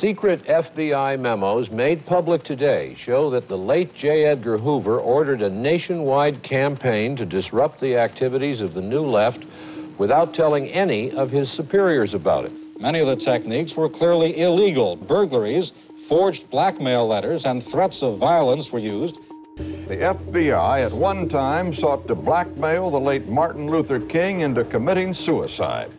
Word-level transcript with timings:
Secret 0.00 0.42
FBI 0.46 1.20
memos 1.20 1.70
made 1.70 2.06
public 2.06 2.44
today 2.44 2.96
show 2.98 3.28
that 3.28 3.46
the 3.46 3.58
late 3.58 3.94
J. 3.94 4.24
Edgar 4.24 4.56
Hoover 4.56 4.98
ordered 4.98 5.42
a 5.42 5.50
nationwide 5.50 6.42
campaign 6.42 7.14
to 7.16 7.26
disrupt 7.26 7.78
the 7.78 7.96
activities 7.96 8.62
of 8.62 8.72
the 8.72 8.80
New 8.80 9.02
Left 9.02 9.44
without 9.98 10.32
telling 10.32 10.68
any 10.68 11.10
of 11.10 11.28
his 11.28 11.54
superiors 11.54 12.14
about 12.14 12.46
it. 12.46 12.52
Many 12.80 13.00
of 13.00 13.06
the 13.06 13.22
techniques 13.22 13.74
were 13.76 13.90
clearly 13.90 14.40
illegal. 14.40 14.96
Burglaries, 14.96 15.72
forged 16.08 16.48
blackmail 16.50 17.06
letters, 17.06 17.44
and 17.44 17.62
threats 17.70 18.02
of 18.02 18.18
violence 18.18 18.70
were 18.72 18.78
used. 18.78 19.16
The 19.58 20.16
FBI 20.16 20.86
at 20.86 20.96
one 20.96 21.28
time 21.28 21.74
sought 21.74 22.08
to 22.08 22.14
blackmail 22.14 22.90
the 22.90 22.98
late 22.98 23.28
Martin 23.28 23.70
Luther 23.70 24.00
King 24.00 24.40
into 24.40 24.64
committing 24.64 25.12
suicide. 25.12 25.90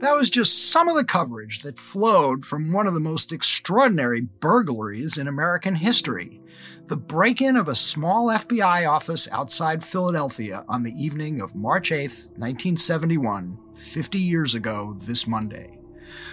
That 0.00 0.14
was 0.14 0.30
just 0.30 0.70
some 0.70 0.88
of 0.88 0.96
the 0.96 1.04
coverage 1.04 1.62
that 1.62 1.78
flowed 1.78 2.44
from 2.44 2.72
one 2.72 2.86
of 2.86 2.94
the 2.94 3.00
most 3.00 3.32
extraordinary 3.32 4.20
burglaries 4.20 5.16
in 5.16 5.26
American 5.26 5.74
history 5.76 6.40
the 6.86 6.96
break 6.96 7.40
in 7.40 7.56
of 7.56 7.66
a 7.68 7.74
small 7.74 8.28
FBI 8.28 8.88
office 8.88 9.28
outside 9.32 9.82
Philadelphia 9.82 10.64
on 10.68 10.84
the 10.84 10.92
evening 10.92 11.40
of 11.40 11.54
March 11.54 11.90
8, 11.90 12.10
1971, 12.36 13.58
50 13.74 14.18
years 14.18 14.54
ago 14.54 14.96
this 15.00 15.26
Monday. 15.26 15.75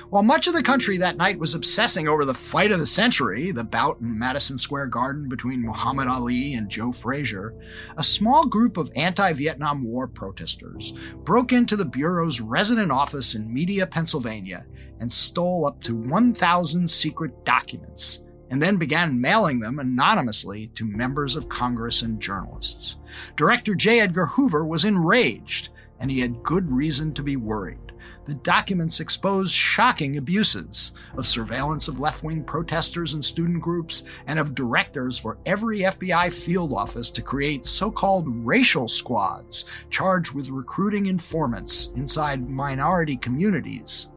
While 0.10 0.24
much 0.24 0.48
of 0.48 0.54
the 0.54 0.64
country 0.64 0.98
that 0.98 1.18
night 1.18 1.40
was 1.40 1.56
obsessing 1.56 2.08
over 2.08 2.26
the 2.26 2.34
fight 2.34 2.72
of 2.72 2.80
the 2.80 2.86
century, 2.86 3.52
the 3.52 3.64
bout 3.64 4.00
in 4.00 4.18
Madison 4.18 4.58
Square 4.58 4.88
Garden 4.88 5.28
between 5.28 5.62
Muhammad 5.62 6.08
Ali 6.08 6.54
and 6.54 6.70
Joe 6.70 6.92
Frazier, 6.92 7.54
a 7.98 8.04
small 8.04 8.46
group 8.46 8.78
of 8.78 8.92
anti 8.96 9.34
Vietnam 9.34 9.84
War 9.84 10.08
protesters 10.08 10.94
broke 11.24 11.52
into 11.52 11.76
the 11.76 11.86
Bureau's 11.86 12.42
resident 12.42 12.92
office 12.92 13.36
in 13.36 13.54
Media, 13.54 13.88
Pennsylvania, 13.88 14.66
and 15.00 15.12
stole 15.12 15.66
up 15.66 15.82
to 15.82 15.96
1,000 15.96 16.88
secret 16.88 17.46
documents, 17.46 18.22
and 18.50 18.62
then 18.62 18.78
began 18.78 19.20
mailing 19.20 19.60
them 19.60 19.80
anonymously 19.80 20.68
to 20.76 20.86
members 20.86 21.36
of 21.36 21.50
Congress 21.50 22.02
and 22.04 22.22
journalists. 22.22 22.98
Director 23.36 23.76
J. 23.76 24.00
Edgar 24.00 24.28
Hoover 24.28 24.66
was 24.66 24.86
enraged, 24.86 25.70
and 26.00 26.12
he 26.12 26.20
had 26.20 26.44
good 26.44 26.72
reason 26.72 27.14
to 27.14 27.24
be 27.24 27.36
worried 27.36 27.83
the 28.26 28.36
documents 28.36 29.00
expose 29.00 29.52
shocking 29.52 30.18
abuses 30.18 30.94
of 31.18 31.26
surveillance 31.26 31.88
of 31.88 32.00
left 32.00 32.24
wing 32.24 32.44
protesters 32.44 33.14
and 33.14 33.24
student 33.24 33.62
groups, 33.62 34.04
and 34.28 34.40
of 34.40 34.56
directors 34.56 35.18
for 35.18 35.38
every 35.46 35.80
FBI 35.80 36.34
field 36.34 36.74
office 36.74 37.12
to 37.12 37.22
create 37.22 37.66
so 37.66 37.92
called 37.92 38.26
racial 38.28 38.88
squads 38.88 39.66
charged 39.90 40.34
with 40.34 40.50
recruiting 40.50 41.08
informants 41.08 41.92
inside 41.96 42.50
minority 42.50 43.18
communities. 43.18 44.10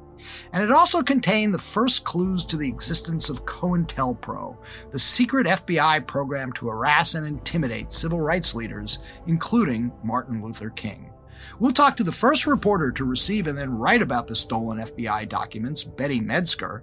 And 0.53 0.63
it 0.63 0.73
also 0.73 1.03
contained 1.03 1.55
the 1.55 1.59
first 1.59 2.05
clues 2.05 2.45
to 2.47 2.57
the 2.57 2.69
existence 2.69 3.29
of 3.29 3.45
COINTELPRO, 3.45 4.57
the 4.91 4.99
secret 4.99 5.47
FBI 5.47 6.07
program 6.07 6.53
to 6.55 6.69
harass 6.69 7.15
and 7.15 7.27
intimidate 7.27 7.93
civil 7.93 8.21
rights 8.21 8.55
leaders, 8.55 8.99
including 9.27 9.93
Martin 10.03 10.43
Luther 10.43 10.71
King. 10.71 11.13
We'll 11.59 11.73
talk 11.73 11.97
to 11.97 12.05
the 12.05 12.13
first 12.13 12.47
reporter 12.47 12.91
to 12.93 13.05
receive 13.05 13.47
and 13.47 13.59
then 13.59 13.79
write 13.79 14.03
about 14.03 14.27
the 14.27 14.37
stolen 14.37 14.79
FBI 14.79 15.29
documents, 15.29 15.85
Betty 15.85 16.21
Medsger, 16.21 16.83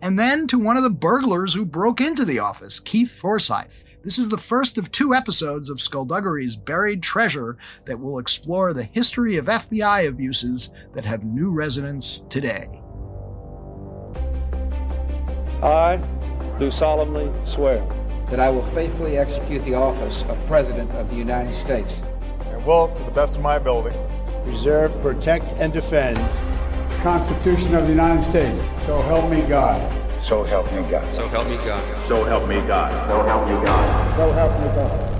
and 0.00 0.18
then 0.18 0.46
to 0.48 0.58
one 0.58 0.76
of 0.76 0.82
the 0.82 0.90
burglars 0.90 1.54
who 1.54 1.64
broke 1.64 2.00
into 2.00 2.24
the 2.24 2.38
office, 2.38 2.80
Keith 2.80 3.10
Forsyth. 3.10 3.84
This 4.04 4.18
is 4.18 4.28
the 4.28 4.38
first 4.38 4.78
of 4.78 4.90
two 4.90 5.14
episodes 5.14 5.68
of 5.68 5.80
Skullduggery's 5.80 6.56
Buried 6.56 7.02
Treasure 7.02 7.58
that 7.84 8.00
will 8.00 8.18
explore 8.18 8.72
the 8.72 8.84
history 8.84 9.36
of 9.36 9.46
FBI 9.46 10.08
abuses 10.08 10.70
that 10.94 11.04
have 11.04 11.24
new 11.24 11.50
resonance 11.50 12.20
today. 12.20 12.80
I 15.62 16.00
do 16.58 16.70
solemnly 16.70 17.32
swear 17.44 17.84
that 18.30 18.38
I 18.38 18.48
will 18.50 18.64
faithfully 18.66 19.18
execute 19.18 19.64
the 19.64 19.74
office 19.74 20.22
of 20.24 20.46
President 20.46 20.90
of 20.92 21.10
the 21.10 21.16
United 21.16 21.54
States 21.54 21.98
and 22.00 22.07
will, 22.68 22.88
to 22.88 23.02
the 23.02 23.10
best 23.10 23.34
of 23.34 23.40
my 23.40 23.56
ability, 23.56 23.96
preserve, 24.44 24.92
protect, 25.00 25.52
and 25.52 25.72
defend 25.72 26.18
the 26.18 26.98
Constitution 27.02 27.74
of 27.74 27.84
the 27.84 27.88
United 27.88 28.22
States. 28.22 28.60
So 28.84 29.00
help 29.02 29.30
me 29.30 29.40
God. 29.42 29.80
So 30.22 30.44
help 30.44 30.70
me 30.72 30.82
God. 30.90 31.14
So 31.14 31.26
help 31.28 31.48
me 31.48 31.56
God. 31.56 32.08
So 32.08 32.24
help 32.24 32.46
me 32.46 32.56
God. 32.66 33.08
So 33.08 33.22
help 33.22 33.48
me 33.48 33.64
God. 33.64 34.16
So 34.16 34.32
help 34.32 34.52
me 34.60 34.66
God. 34.76 35.17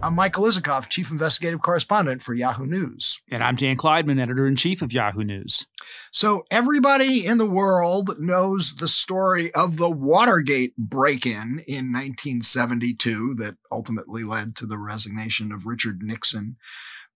I'm 0.00 0.14
Michael 0.14 0.44
Isikoff, 0.44 0.88
Chief 0.88 1.10
Investigative 1.10 1.60
Correspondent 1.60 2.22
for 2.22 2.32
Yahoo 2.32 2.66
News. 2.66 3.20
And 3.28 3.42
I'm 3.42 3.56
Dan 3.56 3.76
Klaidman, 3.76 4.20
Editor 4.20 4.46
in 4.46 4.54
Chief 4.54 4.80
of 4.80 4.92
Yahoo 4.92 5.24
News. 5.24 5.66
So, 6.12 6.44
everybody 6.52 7.26
in 7.26 7.38
the 7.38 7.46
world 7.46 8.12
knows 8.20 8.76
the 8.76 8.86
story 8.86 9.52
of 9.54 9.76
the 9.76 9.90
Watergate 9.90 10.76
break 10.76 11.26
in 11.26 11.64
in 11.66 11.92
1972 11.92 13.34
that 13.38 13.56
ultimately 13.72 14.22
led 14.22 14.54
to 14.56 14.66
the 14.66 14.78
resignation 14.78 15.50
of 15.50 15.66
Richard 15.66 16.00
Nixon. 16.00 16.56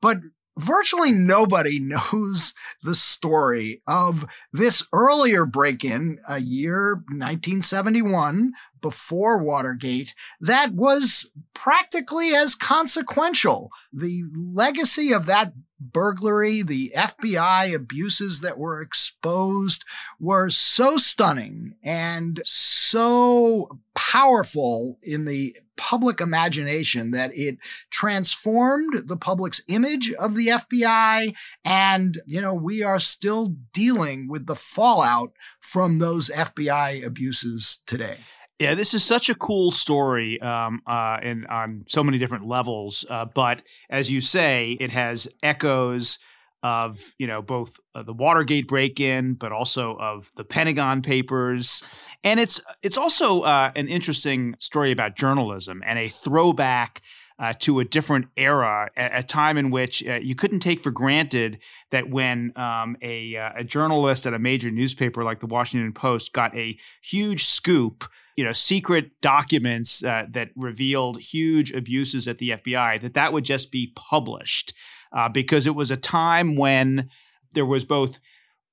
But 0.01 0.19
virtually 0.59 1.13
nobody 1.13 1.79
knows 1.81 2.55
the 2.83 2.95
story 2.95 3.83
of 3.87 4.27
this 4.53 4.87
earlier 4.93 5.47
break 5.47 5.85
in, 5.85 6.19
a 6.29 6.41
year 6.41 6.95
1971, 7.09 8.53
before 8.81 9.39
Watergate, 9.39 10.15
that 10.41 10.73
was 10.73 11.29
practically 11.55 12.35
as 12.35 12.55
consequential. 12.55 13.71
The 13.93 14.25
legacy 14.35 15.13
of 15.13 15.27
that 15.27 15.53
burglary, 15.81 16.63
the 16.63 16.93
FBI 16.97 17.75
abuses 17.75 18.41
that 18.41 18.59
were 18.59 18.81
exposed 18.81 19.85
were 20.21 20.51
so 20.51 20.97
stunning 20.97 21.75
and 21.83 22.41
so 22.45 23.79
powerful 23.95 24.99
in 25.03 25.25
the 25.25 25.57
public 25.77 26.21
imagination 26.21 27.11
that 27.13 27.31
it 27.35 27.59
transformed 27.91 29.09
the 29.09 29.17
public's 29.17 29.63
image 29.69 30.13
of 30.15 30.35
the 30.35 30.49
FBI. 30.49 31.35
And, 31.65 32.19
you 32.27 32.41
know, 32.41 32.55
we 32.55 32.83
are 32.83 32.99
still 33.01 33.55
dealing 33.73 34.29
with 34.29 34.47
the 34.47 34.57
fallout 34.57 35.33
from 35.61 35.99
those 35.99 36.31
FBI 36.31 37.05
abuses 37.05 37.83
today. 37.87 38.19
Yeah, 38.59 38.75
this 38.75 38.95
is 38.95 39.03
such 39.03 39.29
a 39.29 39.35
cool 39.35 39.73
story, 39.73 40.41
um, 40.41 40.83
uh, 40.87 41.19
and 41.21 41.47
on 41.49 41.85
so 41.89 42.05
many 42.05 42.19
different 42.19 42.47
levels. 42.47 43.05
Uh, 43.11 43.25
but 43.25 43.63
as 43.91 44.11
you 44.11 44.21
say, 44.21 44.77
it 44.79 44.91
has 44.91 45.27
echoes 45.43 46.19
of 46.63 47.15
you 47.19 47.27
know 47.27 47.43
both 47.43 47.81
uh, 47.95 48.03
the 48.03 48.13
Watergate 48.13 48.69
break-in, 48.69 49.35
but 49.35 49.53
also 49.53 49.97
of 49.97 50.31
the 50.37 50.45
Pentagon 50.45 51.03
Papers, 51.03 51.83
and 52.23 52.39
it's 52.39 52.61
it's 52.83 52.97
also 52.97 53.43
uh, 53.43 53.73
an 53.75 53.89
interesting 53.89 54.55
story 54.59 54.93
about 54.93 55.17
journalism 55.17 55.83
and 55.87 55.99
a 55.99 56.09
throwback. 56.09 57.03
Uh, 57.39 57.53
to 57.59 57.81
a 57.81 57.85
different 57.85 58.27
era, 58.37 58.89
a, 58.97 59.19
a 59.19 59.23
time 59.23 59.59
in 59.59 59.71
which 59.71 60.07
uh, 60.07 60.15
you 60.15 60.33
couldn't 60.33 60.61
take 60.61 60.81
for 60.81 60.93
granted 60.93 61.59
that 61.91 62.09
when 62.09 62.53
um, 62.55 62.95
a, 63.03 63.35
uh, 63.35 63.51
a 63.57 63.65
journalist 63.65 64.27
at 64.27 64.35
a 64.35 64.39
major 64.39 64.71
newspaper 64.71 65.25
like 65.25 65.41
the 65.41 65.47
Washington 65.47 65.93
Post 65.93 66.33
got 66.33 66.55
a 66.57 66.79
huge 67.03 67.43
scoop 67.43 68.05
you 68.37 68.45
know 68.45 68.53
secret 68.53 69.21
documents 69.21 70.05
uh, 70.05 70.27
that 70.31 70.51
revealed 70.57 71.21
huge 71.21 71.73
abuses 71.73 72.29
at 72.29 72.39
the 72.39 72.51
FBI 72.51 73.01
that 73.01 73.15
that 73.15 73.33
would 73.33 73.45
just 73.45 73.73
be 73.73 73.93
published 73.97 74.73
uh, 75.17 75.29
because 75.29 75.67
it 75.67 75.75
was 75.75 75.91
a 75.91 75.97
time 75.97 76.57
when 76.57 77.09
there 77.53 77.67
was 77.67 77.85
both 77.85 78.19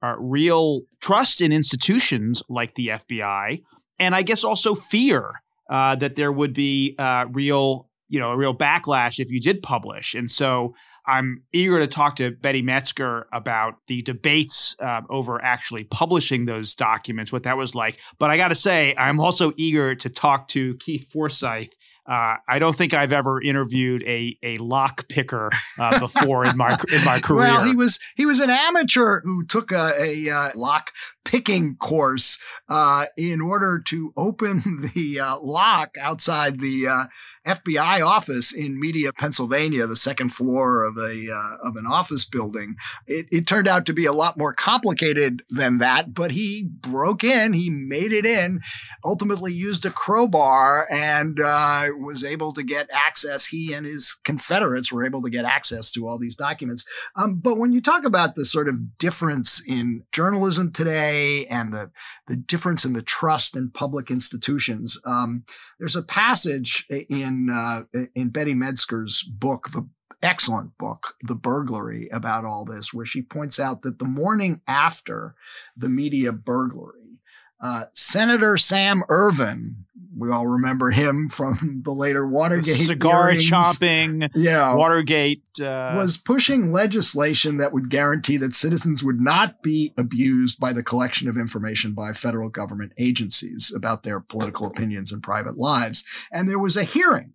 uh, 0.02 0.16
real 0.18 0.82
trust 1.02 1.42
in 1.42 1.52
institutions 1.52 2.42
like 2.50 2.76
the 2.76 2.88
FBI 2.88 3.62
and 4.00 4.16
I 4.16 4.22
guess 4.22 4.44
also 4.44 4.74
fear 4.74 5.34
uh, 5.70 5.96
that 5.98 6.16
there 6.16 6.32
would 6.32 6.54
be 6.54 6.96
uh, 6.98 7.26
real 7.32 7.90
you 8.08 8.20
know 8.20 8.32
a 8.32 8.38
real 8.38 8.56
backlash 8.56 9.20
if 9.20 9.30
you 9.30 9.40
did 9.40 9.62
publish 9.62 10.14
and 10.14 10.32
so 10.32 10.74
I'm 11.10 11.44
eager 11.52 11.80
to 11.80 11.88
talk 11.88 12.18
to 12.18 12.32
Betty 12.32 12.62
Medsger 12.62 13.24
about 13.34 13.76
the 13.88 14.02
debates 14.04 14.76
uh, 14.80 15.02
over 15.10 15.44
actually 15.44 15.86
publishing 15.86 16.46
those 16.46 16.76
documents, 16.76 17.32
what 17.32 17.44
that 17.44 17.58
was 17.58 17.74
like. 17.74 18.00
But 18.20 18.30
I 18.30 18.38
got 18.38 18.50
to 18.50 18.56
say, 18.56 18.94
I'm 18.96 19.20
also 19.20 19.52
eager 19.58 19.96
to 19.96 20.10
talk 20.10 20.50
to 20.50 20.76
Keith 20.76 21.12
Forsyth 21.12 21.76
uh, 22.08 22.38
I 22.48 22.60
don't 22.60 22.76
think 22.76 22.94
I've 22.94 23.14
ever 23.14 23.42
interviewed 23.42 24.04
a 24.04 24.38
a 24.44 24.58
lock 24.58 25.08
picker 25.10 25.52
uh, 25.78 26.00
before 26.00 26.46
in 26.46 26.58
my 26.58 26.78
in 26.92 27.04
my 27.06 27.20
career. 27.20 27.40
Well, 27.50 27.64
he 27.64 27.76
was 27.76 28.00
he 28.16 28.26
was 28.26 28.40
an 28.40 28.50
amateur 28.50 29.22
who 29.22 29.46
took 29.46 29.72
a, 29.72 29.94
a 29.98 30.30
uh, 30.30 30.50
lock 30.56 30.92
picking 31.30 31.76
course 31.76 32.40
uh, 32.70 33.06
in 33.16 33.40
order 33.40 33.80
to 33.80 34.12
open 34.18 34.90
the 34.96 35.20
uh, 35.20 35.38
lock 35.40 35.96
outside 36.02 36.60
the 36.60 36.88
uh, 36.88 37.04
FBI 37.46 38.04
office 38.04 38.52
in 38.52 38.80
Media, 38.80 39.14
Pennsylvania, 39.14 39.86
the 39.86 39.96
second 39.96 40.30
floor 40.30 40.84
of 40.84 40.98
a 40.98 41.30
of 41.64 41.76
an 41.76 41.86
office 41.86 42.26
building. 42.26 42.76
It, 43.06 43.28
it 43.32 43.46
turned 43.46 43.68
out 43.68 43.86
to 43.86 43.94
be 43.94 44.06
a 44.06 44.14
lot 44.14 44.38
more 44.38 44.54
complicated 44.54 45.44
than 45.50 45.78
that, 45.78 46.16
but 46.16 46.32
he 46.32 46.68
broke 46.68 47.24
in, 47.24 47.54
he 47.54 47.70
made 47.70 48.12
it 48.12 48.26
in, 48.26 48.62
ultimately 49.04 49.54
used 49.54 49.86
a 49.86 49.92
crowbar 49.92 50.88
and 50.90 51.38
was 51.40 52.24
able 52.24 52.52
to 52.54 52.64
get 52.64 52.90
access. 52.92 53.46
He 53.46 53.74
and 53.74 53.86
his 53.86 54.18
Confederates 54.24 54.92
were 54.92 55.06
able 55.06 55.22
to 55.22 55.30
get 55.30 55.46
access 55.46 55.92
to 55.92 56.08
all 56.08 56.18
these 56.18 56.36
documents. 56.36 56.86
Um, 57.16 57.36
but 57.36 57.58
when 57.58 57.72
you 57.72 57.82
talk 57.82 58.04
about 58.04 58.34
the 58.34 58.46
sort 58.46 58.68
of 58.68 58.98
difference 58.98 59.62
in 59.68 60.04
journalism 60.12 60.72
today 60.72 61.19
and 61.50 61.74
the 61.74 61.92
the 62.28 62.36
difference 62.36 62.86
in 62.86 62.94
the 62.94 63.02
trust 63.02 63.56
in 63.56 63.72
public 63.72 64.12
institutions, 64.12 65.00
um, 65.06 65.44
there's 65.80 65.96
a 65.96 66.04
passage 66.04 66.86
in 66.90 67.50
uh, 67.50 67.84
in 68.16 68.30
Betty 68.30 68.54
Medsger's 68.54 69.24
book, 69.24 69.70
The 69.72 69.88
excellent 70.22 70.78
book, 70.78 71.16
The 71.24 71.36
Burglary, 71.36 72.10
about 72.12 72.46
all 72.46 72.66
this, 72.66 72.94
where 72.94 73.06
she 73.06 73.22
points 73.22 73.60
out 73.60 73.82
that 73.84 74.00
the 74.00 74.06
morning 74.06 74.62
after 74.68 75.36
the 75.76 75.90
media 75.90 76.32
burglary, 76.32 77.20
uh, 77.62 77.86
Senator 77.94 78.58
Sam 78.58 79.04
Ervin, 79.10 79.86
we 80.20 80.32
all 80.32 80.48
remember 80.48 80.92
him 80.92 81.30
from 81.30 81.82
the 81.86 81.92
later 81.92 82.28
Watergate 82.28 82.76
cigar 82.76 83.32
hearings. 83.32 83.50
chomping, 83.50 84.30
yeah, 84.36 84.74
Watergate 84.74 85.48
uh, 85.62 85.94
was 85.96 86.18
pushing 86.18 86.72
legislation 86.72 87.58
that 87.58 87.74
would 87.74 87.90
guarantee 87.90 88.38
that 88.38 88.54
citizens 88.54 89.04
would 89.04 89.20
not 89.20 89.62
be 89.64 89.94
abused 89.98 90.60
by 90.60 90.74
the 90.74 90.84
collection 90.84 91.30
of 91.30 91.38
information 91.38 91.94
by 91.94 92.14
federal 92.14 92.50
government 92.50 92.92
agencies 92.98 93.74
about 93.76 94.04
their 94.04 94.20
political 94.20 94.68
opinions 94.68 95.12
and 95.12 95.24
private 95.24 95.58
lives. 95.58 96.04
And 96.32 96.50
there 96.50 96.60
was 96.60 96.78
a 96.78 96.84
hearing 96.84 97.34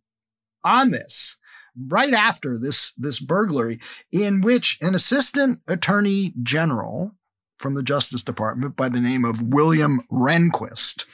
on 0.63 0.91
this 0.91 1.37
right 1.89 2.15
after 2.15 2.59
this 2.59 2.93
this 2.97 3.19
burglary 3.19 3.81
in 4.13 4.41
which 4.41 4.79
an 4.81 4.95
assistant 4.95 5.61
attorney 5.67 6.33
general 6.43 7.13
from 7.59 7.75
the 7.75 7.83
Justice 7.83 8.23
Department 8.23 8.77
by 8.77 8.89
the 8.89 9.01
name 9.01 9.25
of 9.25 9.43
William 9.43 10.03
Rehnquist 10.11 11.05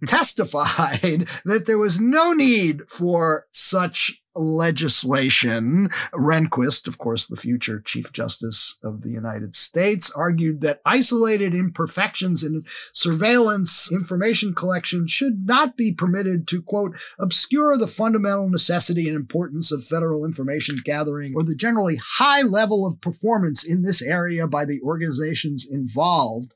testified 0.06 1.28
that 1.44 1.66
there 1.66 1.78
was 1.78 2.00
no 2.00 2.32
need 2.32 2.82
for 2.88 3.46
such 3.52 4.22
legislation. 4.36 5.88
Rehnquist, 6.12 6.86
of 6.86 6.98
course, 6.98 7.26
the 7.26 7.36
future 7.36 7.80
Chief 7.80 8.12
Justice 8.12 8.78
of 8.82 9.02
the 9.02 9.10
United 9.10 9.54
States, 9.54 10.10
argued 10.10 10.60
that 10.60 10.80
isolated 10.84 11.54
imperfections 11.54 12.42
in 12.42 12.64
surveillance 12.92 13.90
information 13.90 14.54
collection 14.54 15.06
should 15.06 15.46
not 15.46 15.76
be 15.76 15.92
permitted 15.92 16.46
to, 16.48 16.62
quote, 16.62 16.96
obscure 17.18 17.76
the 17.76 17.86
fundamental 17.86 18.48
necessity 18.48 19.08
and 19.08 19.16
importance 19.16 19.72
of 19.72 19.84
federal 19.84 20.24
information 20.24 20.76
gathering 20.84 21.34
or 21.34 21.42
the 21.42 21.54
generally 21.54 21.96
high 21.96 22.42
level 22.42 22.86
of 22.86 23.00
performance 23.00 23.64
in 23.64 23.82
this 23.82 24.02
area 24.02 24.46
by 24.46 24.64
the 24.64 24.80
organizations 24.82 25.66
involved. 25.70 26.54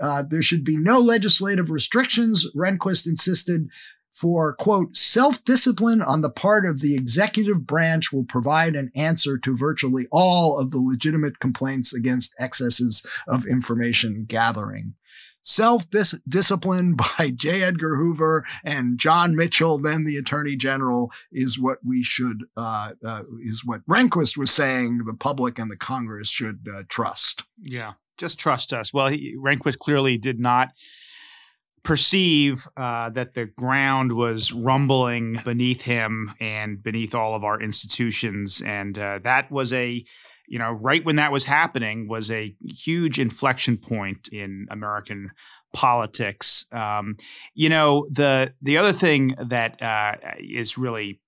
Uh, 0.00 0.22
there 0.28 0.42
should 0.42 0.64
be 0.64 0.76
no 0.76 0.98
legislative 0.98 1.70
restrictions, 1.70 2.50
Rehnquist 2.56 3.06
insisted, 3.06 3.68
for 4.12 4.54
quote 4.54 4.96
self-discipline 4.96 6.02
on 6.02 6.20
the 6.20 6.30
part 6.30 6.66
of 6.66 6.80
the 6.80 6.94
executive 6.94 7.66
branch 7.66 8.12
will 8.12 8.24
provide 8.24 8.76
an 8.76 8.90
answer 8.94 9.38
to 9.38 9.56
virtually 9.56 10.06
all 10.12 10.58
of 10.58 10.70
the 10.70 10.78
legitimate 10.78 11.40
complaints 11.40 11.94
against 11.94 12.34
excesses 12.38 13.04
of 13.26 13.46
information 13.46 14.24
gathering 14.28 14.94
self-discipline 15.42 16.94
by 17.18 17.30
J. 17.30 17.62
Edgar 17.62 17.96
Hoover 17.96 18.44
and 18.64 18.98
John 18.98 19.36
Mitchell, 19.36 19.78
then 19.78 20.04
the 20.04 20.16
Attorney 20.16 20.56
General, 20.56 21.12
is 21.30 21.58
what 21.58 21.78
we 21.84 22.02
should 22.02 22.44
uh, 22.56 22.92
uh, 23.04 23.22
is 23.42 23.64
what 23.64 23.86
Rehnquist 23.86 24.36
was 24.36 24.50
saying. 24.50 25.02
The 25.06 25.14
public 25.14 25.58
and 25.58 25.70
the 25.70 25.76
Congress 25.76 26.30
should 26.30 26.68
uh, 26.72 26.82
trust. 26.88 27.44
Yeah, 27.60 27.94
just 28.16 28.38
trust 28.38 28.72
us. 28.72 28.92
Well, 28.92 29.08
he, 29.08 29.36
Rehnquist 29.36 29.78
clearly 29.78 30.16
did 30.16 30.38
not 30.38 30.70
perceive 31.84 32.68
uh, 32.76 33.10
that 33.10 33.34
the 33.34 33.46
ground 33.46 34.12
was 34.12 34.52
rumbling 34.52 35.40
beneath 35.44 35.82
him 35.82 36.32
and 36.40 36.82
beneath 36.82 37.14
all 37.14 37.34
of 37.34 37.44
our 37.44 37.60
institutions. 37.60 38.62
And 38.64 38.96
uh, 38.98 39.18
that 39.24 39.50
was 39.50 39.72
a, 39.72 40.04
you 40.46 40.58
know, 40.58 40.70
right 40.70 41.04
when 41.04 41.16
that 41.16 41.32
was 41.32 41.44
happening 41.44 42.08
was 42.08 42.30
a 42.30 42.54
huge 42.64 43.18
inflection 43.18 43.78
point 43.78 44.28
in 44.28 44.66
American 44.70 45.32
politics. 45.72 46.66
Um, 46.70 47.16
you 47.54 47.68
know, 47.68 48.06
the 48.10 48.52
the 48.60 48.76
other 48.78 48.92
thing 48.92 49.34
that 49.48 49.82
uh, 49.82 50.12
is 50.38 50.78
really 50.78 51.20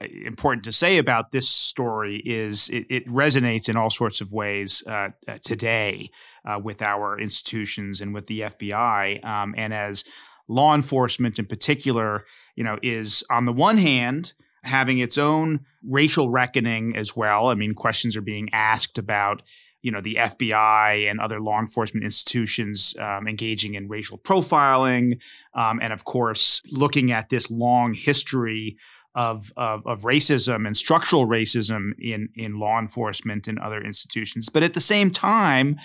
important 0.00 0.64
to 0.64 0.72
say 0.72 0.98
about 0.98 1.32
this 1.32 1.48
story 1.48 2.16
is 2.24 2.68
it, 2.70 2.86
it 2.90 3.06
resonates 3.06 3.68
in 3.68 3.76
all 3.76 3.90
sorts 3.90 4.20
of 4.20 4.32
ways 4.32 4.82
uh, 4.86 5.08
uh, 5.28 5.38
today 5.42 6.10
uh, 6.44 6.58
with 6.58 6.82
our 6.82 7.18
institutions 7.18 8.00
and 8.00 8.12
with 8.12 8.26
the 8.26 8.40
FBI. 8.40 9.24
Um, 9.24 9.54
and 9.56 9.72
as 9.72 10.04
law 10.48 10.74
enforcement 10.74 11.38
in 11.38 11.46
particular, 11.46 12.24
you 12.56 12.64
know, 12.64 12.78
is 12.82 13.24
on 13.30 13.44
the 13.44 13.52
one 13.52 13.78
hand 13.78 14.34
having 14.62 14.98
its 14.98 15.18
own 15.18 15.60
racial 15.86 16.30
reckoning 16.30 16.96
as 16.96 17.14
well. 17.14 17.48
I 17.48 17.54
mean, 17.54 17.74
questions 17.74 18.16
are 18.16 18.22
being 18.22 18.48
asked 18.52 18.98
about 18.98 19.42
you 19.82 19.90
know 19.90 20.00
the 20.00 20.14
FBI 20.14 21.10
and 21.10 21.20
other 21.20 21.40
law 21.40 21.60
enforcement 21.60 22.04
institutions 22.04 22.94
um, 22.98 23.28
engaging 23.28 23.74
in 23.74 23.86
racial 23.86 24.16
profiling, 24.16 25.18
um, 25.52 25.78
and 25.82 25.92
of 25.92 26.04
course 26.04 26.62
looking 26.72 27.12
at 27.12 27.28
this 27.28 27.50
long 27.50 27.92
history 27.92 28.78
of, 29.14 29.52
of, 29.56 29.86
of 29.86 30.02
racism 30.02 30.66
and 30.66 30.76
structural 30.76 31.26
racism 31.26 31.92
in 32.00 32.28
in 32.34 32.58
law 32.58 32.78
enforcement 32.78 33.46
and 33.46 33.58
other 33.58 33.80
institutions. 33.80 34.48
But 34.48 34.62
at 34.62 34.74
the 34.74 34.80
same 34.80 35.10
time, 35.10 35.78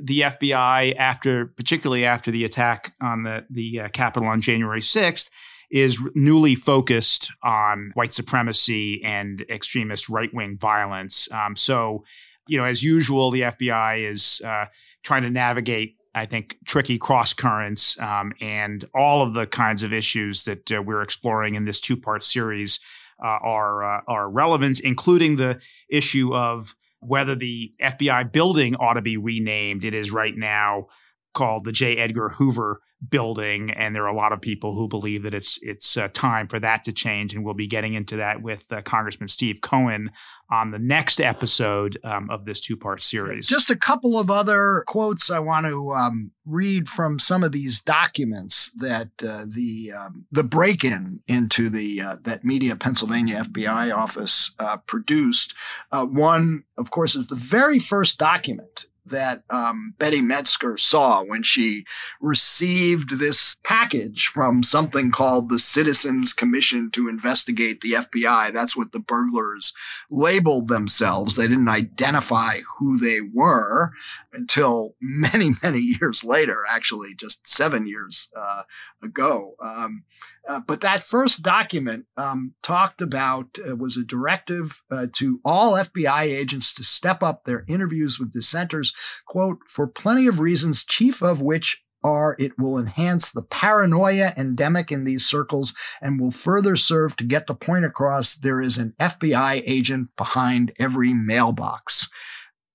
the 0.00 0.20
FBI, 0.20 0.96
after 0.96 1.46
particularly 1.46 2.04
after 2.04 2.30
the 2.30 2.44
attack 2.44 2.94
on 3.00 3.24
the 3.24 3.44
the 3.50 3.80
uh, 3.80 3.88
Capitol 3.88 4.28
on 4.28 4.40
January 4.40 4.82
sixth, 4.82 5.30
is 5.70 6.00
newly 6.14 6.54
focused 6.54 7.32
on 7.42 7.92
white 7.94 8.12
supremacy 8.12 9.02
and 9.04 9.44
extremist 9.48 10.08
right 10.08 10.32
wing 10.34 10.56
violence. 10.56 11.28
Um, 11.32 11.56
so, 11.56 12.04
you 12.48 12.58
know, 12.58 12.64
as 12.64 12.82
usual, 12.82 13.30
the 13.30 13.42
FBI 13.42 14.10
is 14.10 14.40
uh, 14.44 14.66
trying 15.02 15.22
to 15.22 15.30
navigate 15.30 15.96
I 16.14 16.26
think, 16.26 16.56
tricky 16.66 16.98
cross 16.98 17.32
currents 17.32 17.98
um, 18.00 18.32
and 18.40 18.84
all 18.94 19.22
of 19.22 19.34
the 19.34 19.46
kinds 19.46 19.82
of 19.82 19.92
issues 19.92 20.44
that 20.44 20.72
uh, 20.72 20.82
we're 20.82 21.02
exploring 21.02 21.54
in 21.54 21.64
this 21.64 21.80
two 21.80 21.96
part 21.96 22.24
series 22.24 22.80
uh, 23.22 23.38
are 23.42 23.98
uh, 23.98 24.00
are 24.08 24.28
relevant, 24.28 24.80
including 24.80 25.36
the 25.36 25.60
issue 25.88 26.34
of 26.34 26.74
whether 27.00 27.34
the 27.34 27.72
FBI 27.82 28.32
building 28.32 28.76
ought 28.76 28.94
to 28.94 29.02
be 29.02 29.16
renamed. 29.16 29.84
It 29.84 29.94
is 29.94 30.10
right 30.10 30.36
now 30.36 30.86
called 31.32 31.64
the 31.64 31.72
J. 31.72 31.96
Edgar 31.96 32.30
Hoover 32.30 32.80
building, 33.08 33.70
and 33.70 33.94
there 33.94 34.04
are 34.04 34.12
a 34.12 34.16
lot 34.16 34.32
of 34.32 34.40
people 34.40 34.74
who 34.74 34.88
believe 34.88 35.22
that 35.22 35.34
it's 35.34 35.58
it's 35.62 35.96
uh, 35.96 36.08
time 36.12 36.48
for 36.48 36.60
that 36.60 36.84
to 36.84 36.92
change, 36.92 37.34
and 37.34 37.44
we'll 37.44 37.54
be 37.54 37.66
getting 37.66 37.94
into 37.94 38.16
that 38.16 38.42
with 38.42 38.70
uh, 38.72 38.80
Congressman 38.82 39.28
Steve 39.28 39.60
Cohen 39.60 40.10
on 40.50 40.72
the 40.72 40.78
next 40.78 41.20
episode 41.20 41.96
um, 42.02 42.28
of 42.28 42.44
this 42.44 42.60
two 42.60 42.76
part 42.76 43.02
series. 43.02 43.48
Just 43.48 43.70
a 43.70 43.76
couple 43.76 44.18
of 44.18 44.30
other 44.30 44.84
quotes 44.86 45.30
I 45.30 45.38
want 45.38 45.66
to 45.66 45.92
um, 45.92 46.32
read 46.44 46.88
from 46.88 47.18
some 47.18 47.44
of 47.44 47.52
these 47.52 47.80
documents 47.80 48.70
that 48.76 49.10
uh, 49.26 49.46
the 49.48 49.92
um, 49.92 50.26
the 50.30 50.42
break 50.42 50.84
in 50.84 51.20
into 51.26 51.70
the 51.70 52.00
uh, 52.00 52.16
that 52.22 52.44
Media 52.44 52.76
Pennsylvania 52.76 53.42
FBI 53.44 53.96
office 53.96 54.52
uh, 54.58 54.76
produced. 54.78 55.54
Uh, 55.92 56.04
one, 56.04 56.64
of 56.76 56.90
course, 56.90 57.14
is 57.14 57.28
the 57.28 57.34
very 57.34 57.78
first 57.78 58.18
document 58.18 58.86
that 59.10 59.42
um, 59.50 59.94
Betty 59.98 60.20
Medsger 60.20 60.78
saw 60.78 61.22
when 61.22 61.42
she 61.42 61.84
received 62.20 63.18
this 63.18 63.56
package 63.62 64.26
from 64.26 64.62
something 64.62 65.10
called 65.10 65.48
the 65.48 65.58
Citizens 65.58 66.32
Commission 66.32 66.90
to 66.92 67.08
Investigate 67.08 67.80
the 67.80 67.92
FBI. 67.92 68.52
That's 68.52 68.76
what 68.76 68.92
the 68.92 68.98
burglars 68.98 69.72
labeled 70.10 70.68
themselves. 70.68 71.36
They 71.36 71.48
didn't 71.48 71.68
identify 71.68 72.60
who 72.78 72.98
they 72.98 73.20
were 73.20 73.92
until 74.32 74.94
many, 75.00 75.52
many 75.62 75.80
years 76.00 76.24
later, 76.24 76.64
actually, 76.68 77.14
just 77.14 77.46
seven 77.46 77.86
years 77.86 78.28
uh, 78.36 78.62
ago. 79.02 79.54
Um, 79.62 80.04
uh, 80.48 80.60
but 80.60 80.80
that 80.80 81.02
first 81.02 81.42
document 81.42 82.06
um, 82.16 82.54
talked 82.62 83.02
about 83.02 83.58
uh, 83.66 83.76
was 83.76 83.96
a 83.96 84.04
directive 84.04 84.82
uh, 84.90 85.06
to 85.12 85.40
all 85.44 85.74
FBI 85.74 86.22
agents 86.22 86.72
to 86.74 86.82
step 86.82 87.22
up 87.22 87.44
their 87.44 87.64
interviews 87.68 88.18
with 88.18 88.32
dissenters, 88.32 88.92
quote, 89.26 89.58
for 89.66 89.86
plenty 89.86 90.26
of 90.26 90.40
reasons, 90.40 90.84
chief 90.84 91.22
of 91.22 91.40
which 91.40 91.82
are 92.02 92.36
it 92.38 92.58
will 92.58 92.78
enhance 92.78 93.30
the 93.30 93.42
paranoia 93.42 94.32
endemic 94.36 94.90
in 94.90 95.04
these 95.04 95.26
circles 95.26 95.74
and 96.00 96.20
will 96.20 96.30
further 96.30 96.76
serve 96.76 97.16
to 97.16 97.24
get 97.24 97.46
the 97.46 97.54
point 97.54 97.84
across 97.84 98.34
there 98.34 98.60
is 98.60 98.78
an 98.78 98.94
FBI 98.98 99.62
agent 99.66 100.08
behind 100.16 100.72
every 100.78 101.12
mailbox. 101.12 102.08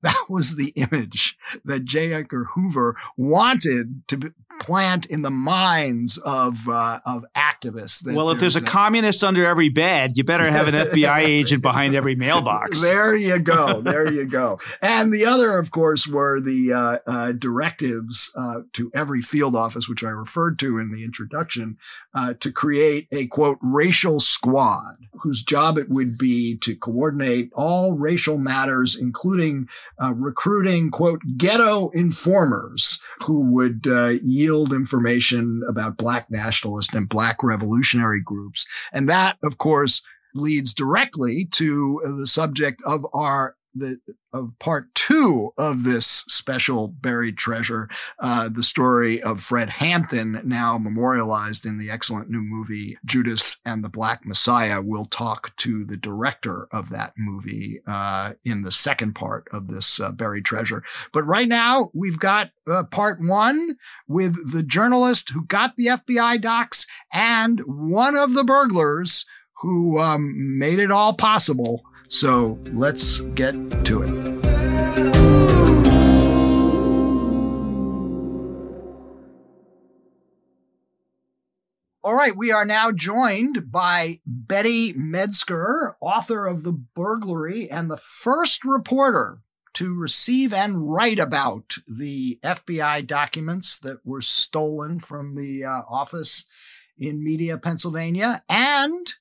That 0.01 0.29
was 0.29 0.55
the 0.55 0.69
image 0.75 1.35
that 1.63 1.85
J. 1.85 2.13
Edgar 2.13 2.43
Hoover 2.53 2.95
wanted 3.17 4.07
to 4.09 4.35
plant 4.59 5.05
in 5.07 5.21
the 5.21 5.29
minds 5.29 6.17
of, 6.19 6.67
uh, 6.67 6.99
of 7.05 7.25
activists 7.35 8.05
well, 8.05 8.29
if 8.29 8.39
there's 8.39 8.55
a, 8.55 8.59
a, 8.59 8.63
communist 8.63 9.23
under 9.23 9.45
every 9.45 9.69
bed, 9.69 10.17
you 10.17 10.23
better 10.23 10.49
have 10.49 10.67
an 10.67 10.75
FBI 10.75 11.19
agent 11.19 11.61
behind 11.61 11.95
every 11.95 12.15
mailbox. 12.15 12.81
There 12.81 13.15
you 13.15 13.39
go. 13.39 13.81
There 13.95 14.11
you 14.11 14.25
go. 14.25 14.59
And 14.81 15.13
the 15.13 15.25
other, 15.25 15.57
of 15.57 15.71
course, 15.71 16.07
were 16.07 16.41
the 16.41 16.73
uh, 16.73 16.97
uh, 17.07 17.31
directives 17.33 18.31
uh, 18.35 18.61
to 18.73 18.91
every 18.93 19.21
field 19.21 19.55
office, 19.55 19.87
which 19.87 20.03
I 20.03 20.09
referred 20.09 20.57
to 20.59 20.79
in 20.79 20.91
the 20.91 21.03
introduction, 21.03 21.77
uh, 22.13 22.33
to 22.39 22.51
create 22.51 23.07
a 23.11 23.27
quote 23.27 23.59
racial 23.61 24.19
squad 24.19 24.97
whose 25.21 25.43
job 25.43 25.77
it 25.77 25.89
would 25.89 26.17
be 26.17 26.57
to 26.57 26.75
coordinate 26.75 27.51
all 27.53 27.93
racial 27.93 28.37
matters, 28.37 28.95
including 28.95 29.67
uh, 30.01 30.13
recruiting 30.13 30.89
quote 30.91 31.21
ghetto 31.37 31.89
informers 31.89 33.01
who 33.23 33.39
would 33.39 33.87
uh, 33.87 34.13
information 34.73 35.61
about 35.67 35.97
black 35.97 36.29
nationalist 36.29 36.93
and 36.93 37.09
black 37.09 37.43
revolutionary 37.43 38.21
groups. 38.21 38.67
And 38.91 39.09
that, 39.09 39.37
of 39.43 39.57
course, 39.57 40.01
leads 40.33 40.73
directly 40.73 41.45
to 41.51 42.01
the 42.17 42.27
subject 42.27 42.81
of 42.85 43.05
our 43.13 43.55
the 43.75 43.99
of 44.33 44.51
part 44.59 44.93
two 44.93 45.53
of 45.57 45.83
this 45.83 46.25
special 46.27 46.89
buried 46.89 47.37
treasure, 47.37 47.87
uh, 48.19 48.49
the 48.49 48.63
story 48.63 49.21
of 49.21 49.41
Fred 49.41 49.69
Hampton, 49.69 50.41
now 50.43 50.77
memorialized 50.77 51.65
in 51.65 51.77
the 51.77 51.89
excellent 51.89 52.29
new 52.29 52.41
movie 52.41 52.97
Judas 53.05 53.59
and 53.63 53.83
the 53.83 53.89
Black 53.89 54.25
Messiah. 54.25 54.81
We'll 54.81 55.05
talk 55.05 55.55
to 55.57 55.85
the 55.85 55.95
director 55.95 56.67
of 56.71 56.89
that 56.89 57.13
movie 57.17 57.81
uh, 57.87 58.33
in 58.43 58.63
the 58.63 58.71
second 58.71 59.15
part 59.15 59.47
of 59.53 59.69
this 59.69 60.01
uh, 60.01 60.11
buried 60.11 60.43
treasure. 60.43 60.83
But 61.13 61.23
right 61.23 61.47
now, 61.47 61.89
we've 61.93 62.19
got 62.19 62.51
uh, 62.69 62.83
part 62.83 63.19
one 63.21 63.77
with 64.07 64.51
the 64.51 64.63
journalist 64.63 65.29
who 65.29 65.45
got 65.45 65.77
the 65.77 65.87
FBI 65.87 66.41
docs 66.41 66.87
and 67.13 67.61
one 67.65 68.17
of 68.17 68.33
the 68.33 68.43
burglars 68.43 69.25
who 69.61 69.99
um, 69.99 70.59
made 70.59 70.79
it 70.79 70.91
all 70.91 71.13
possible. 71.13 71.83
So 72.09 72.59
let's 72.71 73.21
get 73.21 73.53
to 73.85 74.03
it. 74.03 74.35
All 82.03 82.13
right, 82.13 82.37
we 82.37 82.51
are 82.51 82.65
now 82.65 82.91
joined 82.91 83.71
by 83.71 84.19
Betty 84.27 84.93
Medsger, 84.93 85.93
author 85.99 86.45
of 86.45 86.61
The 86.61 86.71
Burglary 86.71 87.69
and 87.69 87.89
the 87.89 87.97
first 87.97 88.63
reporter 88.63 89.39
to 89.73 89.93
receive 89.93 90.53
and 90.53 90.91
write 90.91 91.19
about 91.19 91.77
the 91.87 92.39
FBI 92.43 93.07
documents 93.07 93.77
that 93.79 94.05
were 94.05 94.21
stolen 94.21 94.99
from 94.99 95.35
the 95.35 95.63
uh, 95.65 95.81
office 95.89 96.45
in 96.97 97.23
Media, 97.23 97.57
Pennsylvania, 97.57 98.43
and 98.47 99.13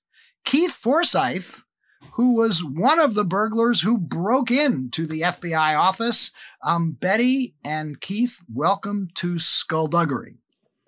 Keith 0.44 0.74
Forsyth, 0.74 1.64
who 2.12 2.34
was 2.34 2.64
one 2.64 3.00
of 3.00 3.14
the 3.14 3.24
burglars 3.24 3.82
who 3.82 3.98
broke 3.98 4.50
into 4.50 5.06
the 5.06 5.22
FBI 5.22 5.78
office. 5.78 6.30
Um, 6.62 6.92
Betty 6.92 7.54
and 7.64 8.00
Keith, 8.00 8.40
welcome 8.52 9.08
to 9.14 9.38
Skullduggery. 9.38 10.36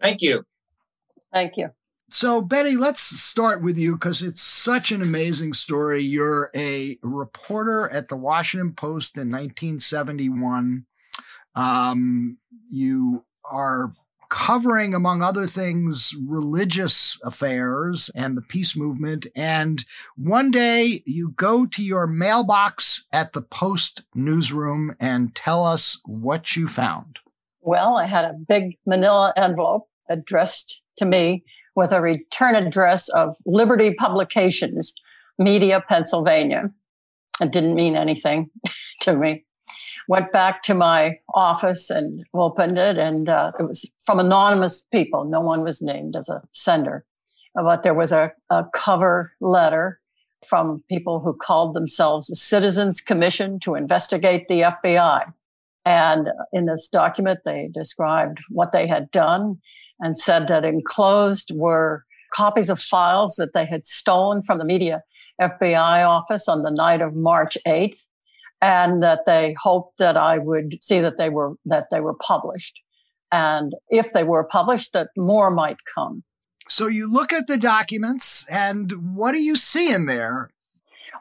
Thank 0.00 0.22
you. 0.22 0.44
Thank 1.32 1.56
you. 1.56 1.70
So, 2.08 2.40
Betty, 2.40 2.76
let's 2.76 3.00
start 3.02 3.62
with 3.62 3.76
you 3.76 3.94
because 3.94 4.22
it's 4.22 4.40
such 4.40 4.92
an 4.92 5.02
amazing 5.02 5.54
story. 5.54 6.02
You're 6.02 6.50
a 6.54 6.98
reporter 7.02 7.90
at 7.90 8.08
the 8.08 8.16
Washington 8.16 8.74
Post 8.74 9.16
in 9.16 9.28
1971. 9.30 10.86
Um, 11.56 12.38
you 12.70 13.24
are 13.44 13.92
covering, 14.28 14.94
among 14.94 15.22
other 15.22 15.46
things, 15.46 16.14
religious 16.26 17.18
affairs 17.24 18.10
and 18.14 18.36
the 18.36 18.42
peace 18.42 18.76
movement. 18.76 19.26
And 19.34 19.84
one 20.16 20.50
day 20.50 21.02
you 21.06 21.30
go 21.36 21.66
to 21.66 21.82
your 21.82 22.06
mailbox 22.06 23.04
at 23.12 23.32
the 23.32 23.42
Post 23.42 24.02
newsroom 24.14 24.94
and 25.00 25.34
tell 25.34 25.64
us 25.64 26.00
what 26.04 26.56
you 26.56 26.68
found. 26.68 27.18
Well, 27.62 27.96
I 27.96 28.04
had 28.04 28.24
a 28.24 28.34
big 28.34 28.78
manila 28.86 29.32
envelope 29.36 29.88
addressed 30.08 30.80
to 30.98 31.04
me 31.04 31.42
with 31.74 31.92
a 31.92 32.00
return 32.00 32.54
address 32.54 33.08
of 33.08 33.36
Liberty 33.44 33.94
Publications, 33.94 34.94
Media, 35.38 35.82
Pennsylvania. 35.88 36.70
It 37.40 37.52
didn't 37.52 37.74
mean 37.74 37.96
anything 37.96 38.50
to 39.00 39.16
me 39.16 39.45
went 40.08 40.32
back 40.32 40.62
to 40.62 40.74
my 40.74 41.18
office 41.34 41.90
and 41.90 42.24
opened 42.34 42.78
it, 42.78 42.98
and 42.98 43.28
uh, 43.28 43.52
it 43.58 43.64
was 43.64 43.90
from 44.04 44.18
anonymous 44.18 44.86
people. 44.92 45.24
No 45.24 45.40
one 45.40 45.62
was 45.62 45.82
named 45.82 46.16
as 46.16 46.28
a 46.28 46.42
sender, 46.52 47.04
but 47.54 47.82
there 47.82 47.94
was 47.94 48.12
a, 48.12 48.32
a 48.50 48.64
cover 48.74 49.32
letter 49.40 50.00
from 50.46 50.82
people 50.88 51.20
who 51.20 51.34
called 51.34 51.74
themselves 51.74 52.28
the 52.28 52.36
Citizens 52.36 53.00
Commission 53.00 53.58
to 53.60 53.74
investigate 53.74 54.46
the 54.48 54.60
FBI. 54.60 55.32
And 55.84 56.28
in 56.52 56.66
this 56.66 56.88
document, 56.88 57.40
they 57.44 57.70
described 57.72 58.38
what 58.50 58.72
they 58.72 58.86
had 58.86 59.10
done 59.10 59.58
and 60.00 60.18
said 60.18 60.48
that 60.48 60.64
enclosed 60.64 61.52
were 61.54 62.04
copies 62.32 62.68
of 62.68 62.80
files 62.80 63.36
that 63.36 63.54
they 63.54 63.64
had 63.64 63.84
stolen 63.84 64.42
from 64.42 64.58
the 64.58 64.64
media 64.64 65.02
FBI 65.40 66.06
office 66.06 66.48
on 66.48 66.62
the 66.62 66.70
night 66.70 67.00
of 67.00 67.14
March 67.14 67.56
8th 67.66 67.98
and 68.60 69.02
that 69.02 69.20
they 69.26 69.54
hoped 69.58 69.98
that 69.98 70.16
I 70.16 70.38
would 70.38 70.78
see 70.80 71.00
that 71.00 71.18
they 71.18 71.28
were 71.28 71.54
that 71.66 71.86
they 71.90 72.00
were 72.00 72.14
published. 72.14 72.80
And 73.32 73.74
if 73.88 74.12
they 74.12 74.24
were 74.24 74.44
published, 74.44 74.92
that 74.92 75.08
more 75.16 75.50
might 75.50 75.78
come. 75.94 76.22
So 76.68 76.86
you 76.86 77.12
look 77.12 77.32
at 77.32 77.46
the 77.46 77.58
documents, 77.58 78.44
and 78.48 79.14
what 79.14 79.32
do 79.32 79.38
you 79.38 79.56
see 79.56 79.92
in 79.92 80.06
there? 80.06 80.50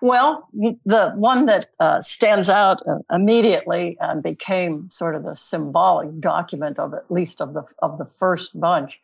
Well, 0.01 0.43
the 0.85 1.13
one 1.15 1.45
that 1.45 1.67
uh, 1.79 2.01
stands 2.01 2.49
out 2.49 2.81
uh, 2.87 2.97
immediately 3.11 3.97
and 3.99 4.21
became 4.21 4.89
sort 4.91 5.15
of 5.15 5.23
the 5.23 5.35
symbolic 5.35 6.19
document 6.19 6.79
of 6.79 6.93
at 6.93 7.09
least 7.09 7.41
of 7.41 7.53
the 7.53 7.63
of 7.79 7.97
the 7.97 8.05
first 8.05 8.59
bunch 8.59 8.99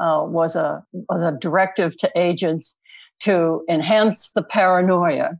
uh, 0.00 0.24
was 0.26 0.56
a 0.56 0.84
was 0.92 1.22
a 1.22 1.36
directive 1.38 1.96
to 1.98 2.10
agents 2.16 2.76
to 3.20 3.64
enhance 3.68 4.30
the 4.32 4.42
paranoia 4.42 5.38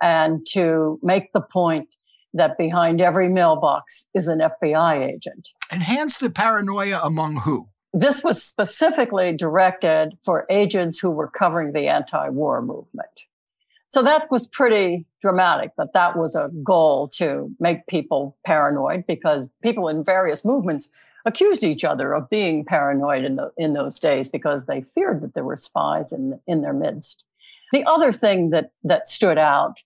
and 0.00 0.46
to 0.52 0.98
make 1.02 1.32
the 1.32 1.40
point 1.40 1.88
that 2.34 2.56
behind 2.56 3.00
every 3.00 3.28
mailbox 3.28 4.06
is 4.14 4.28
an 4.28 4.38
FBI 4.38 5.12
agent. 5.14 5.48
Enhance 5.72 6.18
the 6.18 6.30
paranoia 6.30 7.00
among 7.02 7.36
who? 7.38 7.68
This 7.92 8.22
was 8.22 8.42
specifically 8.42 9.36
directed 9.36 10.16
for 10.24 10.46
agents 10.48 10.98
who 10.98 11.10
were 11.10 11.28
covering 11.28 11.72
the 11.72 11.88
anti 11.88 12.28
war 12.28 12.62
movement. 12.62 13.08
So 13.88 14.04
that 14.04 14.26
was 14.30 14.46
pretty 14.46 15.04
dramatic, 15.20 15.72
but 15.76 15.92
that 15.94 16.16
was 16.16 16.36
a 16.36 16.50
goal 16.62 17.08
to 17.14 17.50
make 17.58 17.88
people 17.88 18.36
paranoid 18.46 19.04
because 19.08 19.48
people 19.64 19.88
in 19.88 20.04
various 20.04 20.44
movements 20.44 20.88
accused 21.26 21.64
each 21.64 21.84
other 21.84 22.14
of 22.14 22.30
being 22.30 22.64
paranoid 22.64 23.24
in, 23.24 23.34
the, 23.34 23.50
in 23.56 23.72
those 23.72 23.98
days 23.98 24.28
because 24.28 24.66
they 24.66 24.82
feared 24.82 25.20
that 25.22 25.34
there 25.34 25.44
were 25.44 25.56
spies 25.56 26.12
in, 26.12 26.38
in 26.46 26.62
their 26.62 26.72
midst. 26.72 27.24
The 27.72 27.84
other 27.84 28.12
thing 28.12 28.50
that, 28.50 28.70
that 28.84 29.08
stood 29.08 29.38
out 29.38 29.78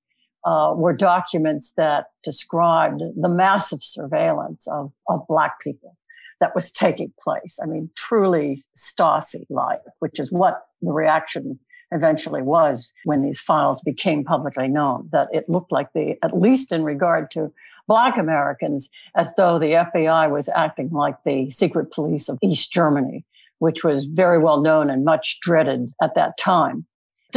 uh, 0.45 0.75
were 0.77 0.93
documents 0.93 1.73
that 1.77 2.07
described 2.23 3.03
the 3.17 3.29
massive 3.29 3.83
surveillance 3.83 4.67
of, 4.69 4.93
of 5.09 5.27
Black 5.29 5.61
people 5.61 5.97
that 6.41 6.55
was 6.55 6.71
taking 6.71 7.13
place. 7.21 7.59
I 7.63 7.67
mean, 7.67 7.91
truly 7.97 8.63
Stasi 8.77 9.47
like, 9.49 9.81
which 10.01 10.21
is 10.21 10.31
what 10.31 10.67
the 10.83 10.93
reaction 10.93 11.59
eventually 11.91 12.43
was 12.43 12.93
when 13.05 13.23
these 13.23 13.41
files 13.41 13.81
became 13.83 14.25
publicly 14.25 14.69
known, 14.69 15.09
that 15.13 15.29
it 15.33 15.49
looked 15.49 15.73
like 15.73 15.93
the, 15.95 16.17
at 16.23 16.37
least 16.37 16.73
in 16.73 16.83
regard 16.83 17.31
to 17.31 17.53
Black 17.87 18.19
Americans, 18.19 18.91
as 19.17 19.35
though 19.37 19.59
the 19.59 19.73
FBI 19.73 20.31
was 20.31 20.49
acting 20.55 20.91
like 20.91 21.17
the 21.25 21.51
secret 21.51 21.93
police 21.93 22.29
of 22.29 22.39
East 22.43 22.73
Germany, 22.73 23.25
which 23.59 23.85
was 23.85 24.05
very 24.05 24.39
well 24.39 24.61
known 24.61 24.91
and 24.91 25.05
much 25.05 25.39
dreaded 25.41 25.93
at 26.03 26.15
that 26.15 26.37
time 26.37 26.87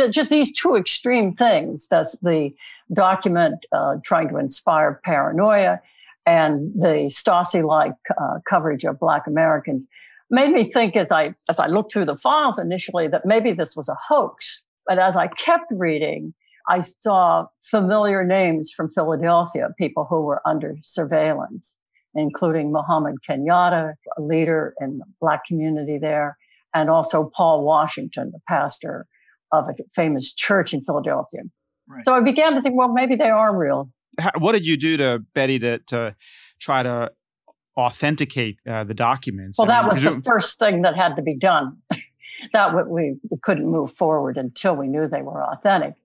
just 0.10 0.30
these 0.30 0.52
two 0.52 0.76
extreme 0.76 1.36
things. 1.36 1.88
That's 1.90 2.16
the 2.22 2.54
document 2.94 3.66
uh, 3.72 3.96
trying 4.04 4.30
to 4.30 4.38
inspire 4.38 5.02
paranoia 5.04 5.82
and 6.28 6.74
the 6.76 7.10
Stasi-like 7.10 7.94
uh, 8.22 8.40
coverage 8.48 8.84
of 8.84 9.00
Black 9.00 9.28
Americans 9.28 9.88
made 10.30 10.52
me 10.52 10.70
think 10.70 10.98
as 10.98 11.10
I 11.10 11.34
as 11.50 11.58
I 11.58 11.68
looked 11.68 11.94
through 11.94 12.06
the 12.06 12.18
files 12.18 12.60
initially 12.60 13.08
that 13.08 13.26
maybe 13.26 13.54
this 13.54 13.76
was 13.76 13.88
a 13.88 13.96
hoax. 13.96 14.62
But 14.86 15.00
as 15.00 15.16
I 15.16 15.28
kept 15.28 15.72
reading, 15.78 16.34
I 16.68 16.82
saw 16.82 17.46
familiar 17.64 18.26
names 18.26 18.72
from 18.76 18.90
Philadelphia, 18.90 19.70
people 19.78 20.06
who 20.10 20.22
were 20.22 20.42
under 20.46 20.76
surveillance, 20.84 21.78
including 22.14 22.74
Muhammad 22.74 23.16
Kenyatta, 23.28 23.94
a 24.18 24.22
leader 24.22 24.74
in 24.82 24.98
the 24.98 25.06
Black 25.22 25.46
community 25.46 25.98
there, 25.98 26.38
and 26.74 26.90
also 26.90 27.32
Paul 27.34 27.64
Washington, 27.64 28.32
the 28.34 28.40
pastor 28.50 29.06
of 29.52 29.66
a 29.70 29.74
famous 29.94 30.34
church 30.34 30.74
in 30.74 30.84
Philadelphia. 30.84 31.42
Right. 31.88 32.06
So 32.06 32.14
I 32.14 32.20
began 32.20 32.54
to 32.56 32.62
think, 32.62 32.76
well, 32.76 32.92
maybe 32.92 33.16
they 33.16 33.30
are 33.30 33.56
real. 33.56 33.92
What 34.40 34.54
did 34.54 34.66
you 34.66 34.78
do 34.78 34.98
to 34.98 35.24
Betty 35.34 35.60
to, 35.60 35.80
to 35.80 36.16
try 36.60 36.84
to 36.84 37.12
authenticate 37.78 38.60
uh, 38.68 38.84
the 38.84 38.94
documents? 38.94 39.60
Well, 39.60 39.70
I 39.70 39.82
mean, 39.82 39.90
that 39.90 39.90
was 39.90 40.16
the 40.16 40.22
first 40.22 40.60
thing 40.60 40.82
that 40.82 40.96
had 40.96 41.16
to 41.16 41.22
be 41.22 41.36
done. 41.36 41.78
that 42.54 42.88
we, 42.88 43.16
we 43.30 43.38
couldn't 43.42 43.66
move 43.66 43.92
forward 43.92 44.38
until 44.38 44.76
we 44.76 44.88
knew 44.88 45.08
they 45.08 45.22
were 45.22 45.44
authentic. 45.44 45.96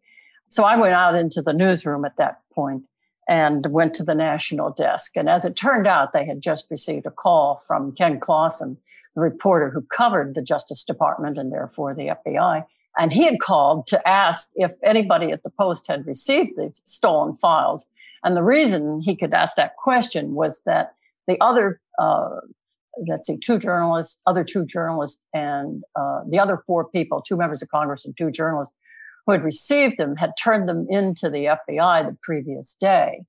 So 0.48 0.64
I 0.64 0.76
went 0.76 0.94
out 0.94 1.14
into 1.14 1.42
the 1.42 1.52
newsroom 1.52 2.04
at 2.04 2.16
that 2.18 2.40
point 2.54 2.84
and 3.28 3.64
went 3.66 3.94
to 3.94 4.04
the 4.04 4.14
national 4.14 4.70
desk. 4.70 5.16
And 5.16 5.28
as 5.28 5.44
it 5.44 5.56
turned 5.56 5.86
out, 5.86 6.12
they 6.12 6.26
had 6.26 6.42
just 6.42 6.70
received 6.70 7.06
a 7.06 7.10
call 7.10 7.62
from 7.66 7.92
Ken 7.92 8.20
Clawson, 8.20 8.76
the 9.14 9.20
reporter 9.20 9.70
who 9.70 9.82
covered 9.82 10.34
the 10.34 10.42
Justice 10.42 10.84
Department 10.84 11.38
and 11.38 11.52
therefore 11.52 11.94
the 11.94 12.14
FBI. 12.26 12.64
And 12.98 13.12
he 13.12 13.24
had 13.24 13.40
called 13.40 13.86
to 13.88 14.08
ask 14.08 14.50
if 14.54 14.72
anybody 14.82 15.30
at 15.30 15.42
the 15.42 15.50
Post 15.50 15.86
had 15.88 16.06
received 16.06 16.52
these 16.56 16.82
stolen 16.84 17.36
files. 17.36 17.86
And 18.22 18.36
the 18.36 18.42
reason 18.42 19.00
he 19.00 19.16
could 19.16 19.32
ask 19.32 19.56
that 19.56 19.76
question 19.76 20.34
was 20.34 20.60
that 20.66 20.94
the 21.26 21.40
other, 21.40 21.80
uh, 21.98 22.28
let's 23.08 23.26
see, 23.26 23.38
two 23.38 23.58
journalists, 23.58 24.20
other 24.26 24.44
two 24.44 24.66
journalists, 24.66 25.20
and 25.32 25.82
uh, 25.96 26.20
the 26.28 26.38
other 26.38 26.62
four 26.66 26.88
people, 26.88 27.22
two 27.22 27.36
members 27.36 27.62
of 27.62 27.70
Congress 27.70 28.04
and 28.04 28.16
two 28.16 28.30
journalists, 28.30 28.74
who 29.26 29.32
had 29.32 29.44
received 29.44 29.98
them 29.98 30.16
had 30.16 30.32
turned 30.42 30.68
them 30.68 30.86
into 30.88 31.30
the 31.30 31.56
FBI 31.70 32.06
the 32.06 32.16
previous 32.22 32.74
day. 32.74 33.22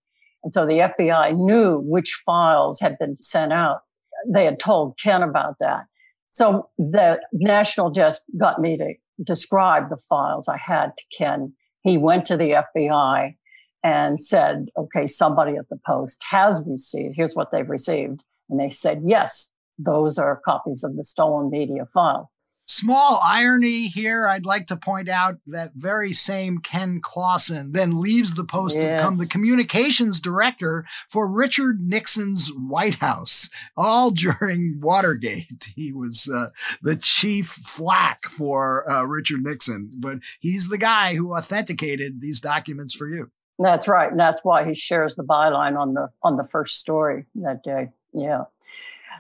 And 0.44 0.54
so 0.54 0.66
the 0.66 0.92
FBI 1.00 1.38
knew 1.38 1.80
which 1.80 2.22
files 2.26 2.80
had 2.80 2.98
been 2.98 3.16
sent 3.18 3.54
out. 3.54 3.82
They 4.28 4.46
had 4.46 4.60
told 4.60 4.98
Ken 4.98 5.24
about 5.24 5.56
that. 5.60 5.86
So 6.32 6.70
the 6.78 7.22
national 7.32 7.92
desk 7.92 8.24
got 8.38 8.60
me 8.60 8.78
to 8.78 8.94
describe 9.22 9.90
the 9.90 10.02
files 10.10 10.48
I 10.48 10.58
had 10.58 10.92
to 10.98 11.18
Ken. 11.18 11.54
He 11.82 11.98
went 11.98 12.26
to 12.26 12.38
the 12.38 12.64
FBI 12.76 13.36
and 13.84 14.22
said, 14.22 14.68
okay, 14.78 15.06
somebody 15.06 15.58
at 15.58 15.68
the 15.70 15.80
post 15.86 16.24
has 16.30 16.62
received, 16.66 17.16
here's 17.16 17.36
what 17.36 17.52
they've 17.52 17.70
received. 17.70 18.24
And 18.50 18.60
they 18.60 18.70
said, 18.70 19.02
yes, 19.06 19.52
those 19.78 20.18
are 20.18 20.42
copies 20.46 20.84
of 20.84 20.96
the 20.96 21.04
stolen 21.04 21.50
media 21.50 21.86
file. 21.94 22.32
Small 22.74 23.20
irony 23.24 23.88
here. 23.88 24.28
I'd 24.28 24.48
like 24.48 24.66
to 24.66 24.76
point 24.76 25.08
out 25.08 25.38
that 25.46 25.74
very 25.76 26.12
same 26.12 26.58
Ken 26.58 27.02
Clawson 27.04 27.72
then 27.72 28.02
leaves 28.02 28.34
the 28.34 28.44
post 28.44 28.78
yes. 28.78 28.86
to 28.86 28.92
become 28.94 29.18
the 29.18 29.28
communications 29.28 30.20
director 30.20 30.84
for 31.08 31.28
Richard 31.28 31.82
Nixon's 31.82 32.48
White 32.48 32.96
House, 32.96 33.52
all 33.78 34.10
during 34.40 34.80
Watergate. 34.82 35.66
He 35.76 35.94
was 35.94 36.28
uh, 36.28 36.50
the 36.82 36.96
chief 36.96 37.50
flack 37.50 38.24
for 38.24 38.90
uh, 38.92 39.04
Richard 39.04 39.44
Nixon, 39.44 39.92
but 40.00 40.18
he's 40.40 40.70
the 40.70 40.80
guy 40.80 41.14
who 41.14 41.38
authenticated 41.38 42.22
these 42.22 42.42
documents 42.42 42.96
for 42.96 43.08
you. 43.08 43.30
That's 43.60 43.88
right. 43.88 44.10
And 44.10 44.20
that's 44.20 44.44
why 44.44 44.66
he 44.66 44.74
shares 44.74 45.16
the 45.16 45.24
byline 45.24 45.78
on 45.78 45.94
the 45.94 46.10
on 46.24 46.38
the 46.38 46.48
first 46.48 46.80
story 46.80 47.28
that 47.36 47.62
day. 47.64 47.92
Yeah. 48.14 48.46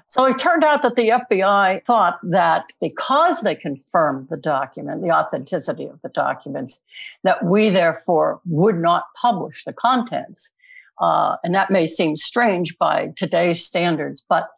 So 0.05 0.25
it 0.25 0.38
turned 0.38 0.63
out 0.63 0.81
that 0.81 0.95
the 0.95 1.10
FBI 1.10 1.83
thought 1.86 2.19
that 2.24 2.65
because 2.81 3.41
they 3.41 3.55
confirmed 3.55 4.27
the 4.29 4.38
document, 4.38 5.01
the 5.01 5.12
authenticity 5.12 5.86
of 5.86 6.01
the 6.01 6.10
documents, 6.10 6.81
that 7.24 7.45
we 7.45 7.69
therefore 7.69 8.41
would 8.45 8.77
not 8.77 9.05
publish 9.19 9.63
the 9.63 9.74
contents. 9.74 10.51
Uh, 11.01 11.38
and 11.43 11.55
that 11.55 11.72
may 11.72 11.86
seem 11.86 12.15
strange 12.15 12.77
by 12.77 13.12
today's 13.15 13.65
standards, 13.65 14.24
but 14.27 14.50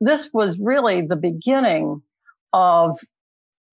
this 0.00 0.30
was 0.32 0.58
really 0.58 1.02
the 1.02 1.16
beginning 1.16 2.02
of 2.52 2.98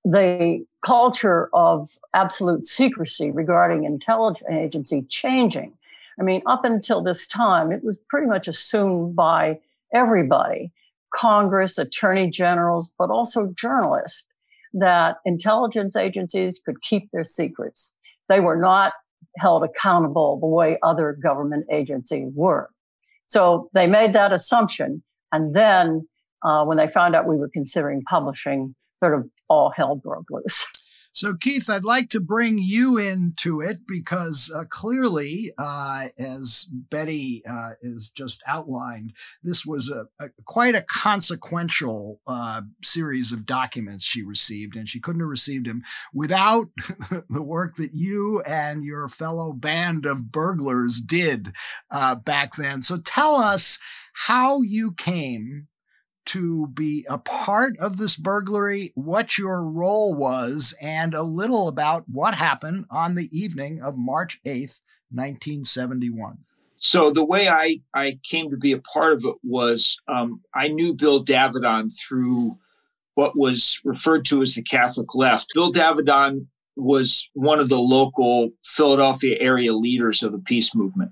the 0.03 0.65
culture 0.81 1.49
of 1.53 1.89
absolute 2.13 2.65
secrecy 2.65 3.31
regarding 3.31 3.83
intelligence 3.83 4.47
agency 4.51 5.03
changing. 5.09 5.73
I 6.19 6.23
mean, 6.23 6.41
up 6.45 6.65
until 6.65 7.01
this 7.01 7.27
time, 7.27 7.71
it 7.71 7.83
was 7.83 7.97
pretty 8.09 8.27
much 8.27 8.47
assumed 8.47 9.15
by 9.15 9.59
everybody 9.93 10.71
Congress, 11.15 11.77
attorney 11.77 12.29
generals, 12.29 12.91
but 12.97 13.09
also 13.09 13.53
journalists, 13.55 14.25
that 14.73 15.17
intelligence 15.25 15.95
agencies 15.95 16.59
could 16.63 16.81
keep 16.81 17.09
their 17.11 17.23
secrets. 17.23 17.93
They 18.27 18.39
were 18.39 18.55
not 18.55 18.93
held 19.37 19.63
accountable 19.63 20.39
the 20.39 20.47
way 20.47 20.77
other 20.83 21.17
government 21.21 21.65
agencies 21.71 22.31
were. 22.33 22.69
So 23.27 23.69
they 23.73 23.87
made 23.87 24.13
that 24.13 24.31
assumption. 24.31 25.03
And 25.31 25.55
then 25.55 26.07
uh, 26.43 26.65
when 26.65 26.77
they 26.77 26.87
found 26.87 27.15
out 27.15 27.27
we 27.27 27.37
were 27.37 27.49
considering 27.49 28.01
publishing, 28.03 28.75
sort 29.03 29.13
of 29.13 29.29
all 29.47 29.71
hell 29.71 29.95
broke 29.95 30.29
loose. 30.29 30.65
So, 31.11 31.33
Keith, 31.33 31.69
I'd 31.69 31.83
like 31.83 32.09
to 32.09 32.19
bring 32.19 32.59
you 32.59 32.97
into 32.97 33.61
it 33.61 33.79
because 33.87 34.53
uh, 34.55 34.65
clearly, 34.69 35.51
uh, 35.57 36.09
as 36.19 36.67
Betty 36.71 37.41
uh, 37.49 37.71
is 37.81 38.11
just 38.11 38.43
outlined, 38.45 39.13
this 39.43 39.65
was 39.65 39.89
a, 39.89 40.05
a 40.23 40.29
quite 40.45 40.75
a 40.75 40.83
consequential 40.83 42.21
uh, 42.27 42.61
series 42.83 43.31
of 43.31 43.47
documents 43.47 44.05
she 44.05 44.23
received, 44.23 44.75
and 44.75 44.87
she 44.87 44.99
couldn't 44.99 45.21
have 45.21 45.29
received 45.29 45.65
them 45.65 45.81
without 46.13 46.67
the 47.29 47.41
work 47.41 47.75
that 47.77 47.95
you 47.95 48.41
and 48.41 48.83
your 48.83 49.09
fellow 49.09 49.51
band 49.51 50.05
of 50.05 50.31
burglars 50.31 51.01
did 51.01 51.53
uh, 51.89 52.15
back 52.15 52.55
then. 52.55 52.83
So, 52.83 52.99
tell 52.99 53.35
us 53.35 53.79
how 54.27 54.61
you 54.61 54.93
came 54.93 55.67
to 56.29 56.67
be 56.67 57.05
a 57.09 57.17
part 57.17 57.77
of 57.79 57.97
this 57.97 58.15
burglary, 58.15 58.91
what 58.95 59.37
your 59.37 59.63
role 59.63 60.15
was, 60.15 60.75
and 60.79 61.13
a 61.13 61.23
little 61.23 61.67
about 61.67 62.05
what 62.07 62.35
happened 62.35 62.85
on 62.91 63.15
the 63.15 63.29
evening 63.37 63.81
of 63.81 63.97
March 63.97 64.39
8th, 64.45 64.81
1971. 65.11 66.37
So 66.77 67.11
the 67.11 67.25
way 67.25 67.49
I, 67.49 67.79
I 67.93 68.19
came 68.23 68.51
to 68.51 68.57
be 68.57 68.71
a 68.71 68.79
part 68.79 69.13
of 69.13 69.25
it 69.25 69.35
was 69.43 69.99
um, 70.07 70.41
I 70.53 70.67
knew 70.67 70.93
Bill 70.93 71.19
Davidon 71.19 71.89
through 71.89 72.57
what 73.15 73.37
was 73.37 73.81
referred 73.83 74.23
to 74.25 74.41
as 74.41 74.53
the 74.53 74.61
Catholic 74.61 75.13
left. 75.15 75.51
Bill 75.53 75.71
Davidon 75.71 76.47
was 76.77 77.29
one 77.33 77.59
of 77.59 77.69
the 77.69 77.79
local 77.79 78.51
Philadelphia 78.63 79.35
area 79.39 79.73
leaders 79.73 80.23
of 80.23 80.31
the 80.31 80.39
peace 80.39 80.73
movement. 80.75 81.11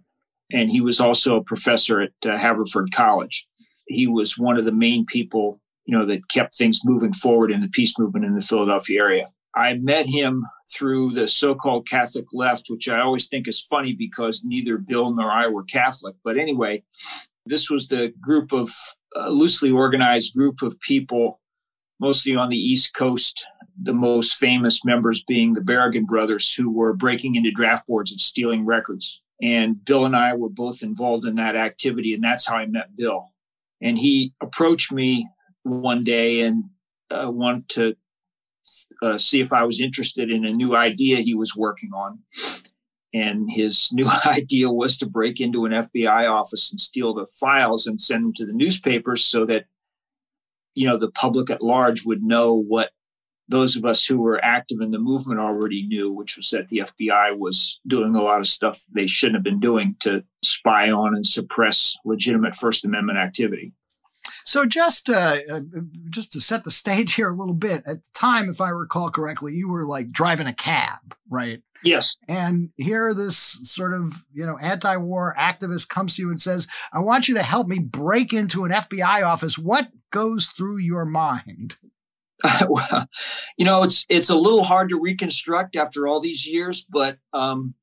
And 0.53 0.71
he 0.71 0.79
was 0.79 1.01
also 1.01 1.35
a 1.35 1.43
professor 1.43 2.01
at 2.01 2.11
uh, 2.25 2.37
Haverford 2.37 2.91
College 2.93 3.47
he 3.87 4.07
was 4.07 4.37
one 4.37 4.57
of 4.57 4.65
the 4.65 4.71
main 4.71 5.05
people, 5.05 5.59
you 5.85 5.97
know, 5.97 6.05
that 6.05 6.29
kept 6.29 6.55
things 6.55 6.81
moving 6.85 7.13
forward 7.13 7.51
in 7.51 7.61
the 7.61 7.69
peace 7.69 7.97
movement 7.97 8.25
in 8.25 8.35
the 8.35 8.41
Philadelphia 8.41 9.01
area. 9.01 9.29
I 9.55 9.73
met 9.73 10.05
him 10.05 10.45
through 10.71 11.13
the 11.13 11.27
so-called 11.27 11.87
Catholic 11.87 12.25
left, 12.33 12.67
which 12.69 12.87
I 12.87 12.99
always 12.99 13.27
think 13.27 13.47
is 13.47 13.59
funny 13.59 13.93
because 13.93 14.43
neither 14.43 14.77
Bill 14.77 15.15
nor 15.15 15.31
I 15.31 15.47
were 15.47 15.63
Catholic. 15.63 16.15
But 16.23 16.37
anyway, 16.37 16.83
this 17.45 17.69
was 17.69 17.87
the 17.87 18.13
group 18.21 18.51
of 18.51 18.69
loosely 19.15 19.71
organized 19.71 20.35
group 20.35 20.61
of 20.61 20.79
people, 20.81 21.39
mostly 21.99 22.35
on 22.35 22.49
the 22.49 22.57
East 22.57 22.93
Coast. 22.93 23.47
The 23.81 23.93
most 23.93 24.33
famous 24.33 24.83
members 24.83 25.23
being 25.23 25.53
the 25.53 25.61
Berrigan 25.61 26.05
brothers, 26.05 26.53
who 26.53 26.69
were 26.71 26.93
breaking 26.93 27.35
into 27.35 27.51
draft 27.51 27.87
boards 27.87 28.11
and 28.11 28.19
stealing 28.19 28.65
records. 28.65 29.23
And 29.41 29.83
Bill 29.85 30.05
and 30.05 30.15
I 30.15 30.33
were 30.33 30.49
both 30.49 30.81
involved 30.81 31.25
in 31.25 31.35
that 31.35 31.55
activity, 31.55 32.13
and 32.13 32.23
that's 32.23 32.47
how 32.47 32.55
I 32.55 32.65
met 32.65 32.95
Bill 32.95 33.29
and 33.81 33.97
he 33.97 34.33
approached 34.41 34.91
me 34.91 35.29
one 35.63 36.03
day 36.03 36.41
and 36.41 36.65
uh, 37.11 37.29
wanted 37.29 37.69
to 37.69 37.95
uh, 39.01 39.17
see 39.17 39.41
if 39.41 39.53
I 39.53 39.63
was 39.63 39.79
interested 39.79 40.29
in 40.29 40.45
a 40.45 40.51
new 40.51 40.75
idea 40.75 41.17
he 41.17 41.35
was 41.35 41.55
working 41.55 41.91
on. 41.93 42.19
And 43.13 43.49
his 43.49 43.89
new 43.93 44.07
idea 44.25 44.69
was 44.71 44.97
to 44.97 45.05
break 45.05 45.39
into 45.39 45.65
an 45.65 45.71
FBI 45.71 46.29
office 46.29 46.71
and 46.71 46.79
steal 46.79 47.13
the 47.13 47.27
files 47.39 47.87
and 47.87 48.01
send 48.01 48.25
them 48.25 48.33
to 48.33 48.45
the 48.45 48.53
newspapers 48.53 49.25
so 49.25 49.45
that, 49.45 49.65
you 50.73 50.87
know, 50.87 50.97
the 50.97 51.11
public 51.11 51.49
at 51.49 51.61
large 51.61 52.05
would 52.05 52.23
know 52.23 52.53
what 52.53 52.91
those 53.47 53.75
of 53.75 53.85
us 53.85 54.05
who 54.05 54.19
were 54.19 54.43
active 54.43 54.81
in 54.81 54.91
the 54.91 54.99
movement 54.99 55.39
already 55.39 55.85
knew, 55.87 56.11
which 56.11 56.37
was 56.37 56.49
that 56.49 56.67
the 56.69 56.79
FBI 56.79 57.37
was 57.37 57.79
doing 57.87 58.15
a 58.15 58.21
lot 58.21 58.39
of 58.39 58.47
stuff 58.47 58.83
they 58.93 59.07
shouldn't 59.07 59.37
have 59.37 59.43
been 59.43 59.59
doing 59.59 59.95
to 60.01 60.23
spy 60.43 60.91
on 60.91 61.15
and 61.15 61.25
suppress 61.25 61.95
legitimate 62.03 62.55
First 62.55 62.85
Amendment 62.85 63.17
activity. 63.17 63.73
So 64.45 64.65
just 64.65 65.09
uh, 65.09 65.37
uh, 65.51 65.61
just 66.09 66.31
to 66.33 66.39
set 66.39 66.63
the 66.63 66.71
stage 66.71 67.15
here 67.15 67.29
a 67.29 67.35
little 67.35 67.53
bit, 67.53 67.83
at 67.85 68.03
the 68.03 68.09
time, 68.13 68.49
if 68.49 68.61
I 68.61 68.69
recall 68.69 69.11
correctly, 69.11 69.53
you 69.53 69.69
were 69.69 69.85
like 69.85 70.11
driving 70.11 70.47
a 70.47 70.53
cab, 70.53 71.15
right? 71.29 71.61
Yes. 71.83 72.17
And 72.27 72.69
here, 72.77 73.13
this 73.13 73.37
sort 73.37 73.93
of 73.93 74.25
you 74.33 74.45
know 74.45 74.57
anti-war 74.57 75.35
activist 75.37 75.89
comes 75.89 76.15
to 76.15 76.21
you 76.21 76.29
and 76.29 76.39
says, 76.39 76.67
"I 76.93 77.01
want 77.01 77.27
you 77.27 77.35
to 77.35 77.43
help 77.43 77.67
me 77.67 77.79
break 77.79 78.31
into 78.33 78.63
an 78.63 78.71
FBI 78.71 79.21
office." 79.21 79.57
What 79.57 79.89
goes 80.11 80.47
through 80.47 80.77
your 80.77 81.05
mind? 81.05 81.77
you 83.57 83.65
know, 83.65 83.83
it's 83.83 84.05
it's 84.09 84.29
a 84.29 84.37
little 84.37 84.63
hard 84.63 84.89
to 84.89 84.99
reconstruct 84.99 85.75
after 85.75 86.07
all 86.07 86.19
these 86.19 86.47
years, 86.47 86.85
but 86.89 87.17
um, 87.33 87.73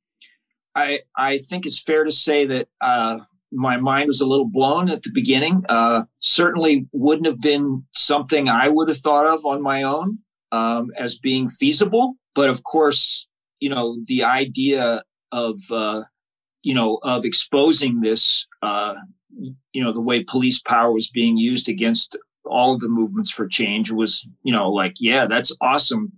I 0.75 1.01
I 1.17 1.39
think 1.39 1.67
it's 1.67 1.81
fair 1.81 2.05
to 2.05 2.11
say 2.11 2.47
that 2.47 2.69
uh, 2.81 3.19
my 3.53 3.77
mind 3.77 4.09
was 4.09 4.21
a 4.21 4.27
little 4.27 4.49
blown 4.49 4.91
at 4.91 5.03
the 5.03 5.11
beginning. 5.13 5.65
Uh, 5.69 6.05
certainly 6.21 6.89
wouldn't 6.93 7.27
have 7.27 7.41
been 7.41 7.85
something 7.95 8.49
I 8.49 8.69
would 8.69 8.89
have 8.89 8.99
thought 8.99 9.27
of 9.27 9.45
on 9.45 9.63
my 9.63 9.83
own 9.83 10.19
um, 10.53 10.91
as 10.97 11.19
being 11.19 11.49
feasible. 11.49 12.15
But 12.35 12.51
of 12.51 12.65
course, 12.65 13.27
you 13.61 13.71
know, 13.71 13.99
the 14.07 14.25
idea 14.25 15.03
of 15.33 15.59
uh, 15.71 16.03
you 16.63 16.75
know 16.75 16.99
of 17.03 17.25
exposing 17.25 18.01
this, 18.01 18.47
uh, 18.63 18.95
you 19.73 19.83
know, 19.83 19.93
the 19.93 20.01
way 20.01 20.23
police 20.23 20.61
power 20.61 20.93
was 20.93 21.09
being 21.09 21.37
used 21.37 21.69
against 21.69 22.17
all 22.47 22.75
of 22.75 22.81
the 22.81 22.89
movements 22.89 23.31
for 23.31 23.47
change 23.47 23.91
was, 23.91 24.29
you 24.43 24.53
know, 24.53 24.71
like, 24.71 24.95
yeah, 25.01 25.27
that's 25.27 25.57
awesome. 25.61 26.13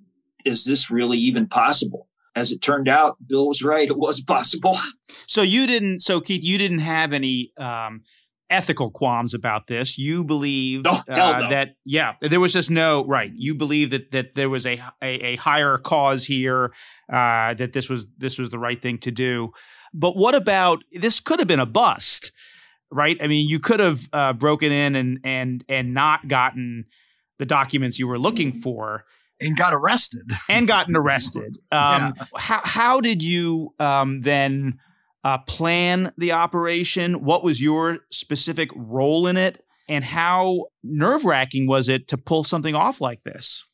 Is 0.44 0.64
this 0.64 0.90
really 0.90 1.18
even 1.18 1.46
possible? 1.46 2.08
As 2.34 2.52
it 2.52 2.60
turned 2.60 2.88
out, 2.88 3.16
Bill 3.26 3.48
was 3.48 3.62
right. 3.62 3.88
It 3.88 3.98
was 3.98 4.20
possible. 4.20 4.78
So 5.28 5.42
you 5.42 5.66
didn't. 5.66 6.00
So 6.00 6.20
Keith, 6.20 6.44
you 6.44 6.56
didn't 6.56 6.78
have 6.78 7.12
any 7.12 7.50
um, 7.58 8.02
ethical 8.50 8.90
qualms 8.90 9.34
about 9.34 9.66
this. 9.66 9.98
You 9.98 10.24
believe 10.24 10.82
oh, 10.84 11.02
uh, 11.08 11.14
no. 11.16 11.50
that 11.50 11.70
yeah, 11.84 12.14
there 12.20 12.40
was 12.40 12.52
just 12.52 12.70
no 12.70 13.04
right. 13.06 13.30
You 13.34 13.54
believe 13.54 13.90
that 13.90 14.10
that 14.12 14.34
there 14.34 14.48
was 14.48 14.66
a 14.66 14.78
a, 15.02 15.08
a 15.32 15.36
higher 15.36 15.78
cause 15.78 16.24
here. 16.24 16.72
Uh, 17.12 17.54
that 17.54 17.72
this 17.72 17.88
was 17.88 18.06
this 18.18 18.38
was 18.38 18.50
the 18.50 18.58
right 18.58 18.80
thing 18.80 18.98
to 18.98 19.10
do. 19.10 19.50
But 19.92 20.16
what 20.16 20.34
about 20.34 20.84
this? 20.92 21.20
Could 21.20 21.38
have 21.38 21.48
been 21.48 21.60
a 21.60 21.66
bust, 21.66 22.32
right? 22.90 23.16
I 23.20 23.26
mean, 23.26 23.48
you 23.48 23.58
could 23.58 23.80
have 23.80 24.08
uh, 24.12 24.32
broken 24.32 24.72
in 24.72 24.94
and 24.94 25.20
and 25.24 25.64
and 25.68 25.94
not 25.94 26.28
gotten 26.28 26.86
the 27.38 27.46
documents 27.46 27.98
you 27.98 28.06
were 28.06 28.18
looking 28.18 28.52
for 28.52 29.04
and 29.40 29.56
got 29.56 29.74
arrested 29.74 30.30
and 30.48 30.66
gotten 30.66 30.96
arrested. 30.96 31.58
Um, 31.72 32.14
yeah. 32.16 32.24
How 32.36 32.60
how 32.64 33.00
did 33.00 33.22
you 33.22 33.74
um, 33.78 34.22
then 34.22 34.78
uh, 35.24 35.38
plan 35.38 36.12
the 36.16 36.32
operation? 36.32 37.24
What 37.24 37.42
was 37.42 37.60
your 37.60 38.00
specific 38.10 38.70
role 38.74 39.26
in 39.26 39.36
it, 39.36 39.64
and 39.88 40.04
how 40.04 40.66
nerve 40.82 41.24
wracking 41.24 41.66
was 41.66 41.88
it 41.88 42.08
to 42.08 42.18
pull 42.18 42.44
something 42.44 42.74
off 42.74 43.00
like 43.00 43.22
this? 43.24 43.64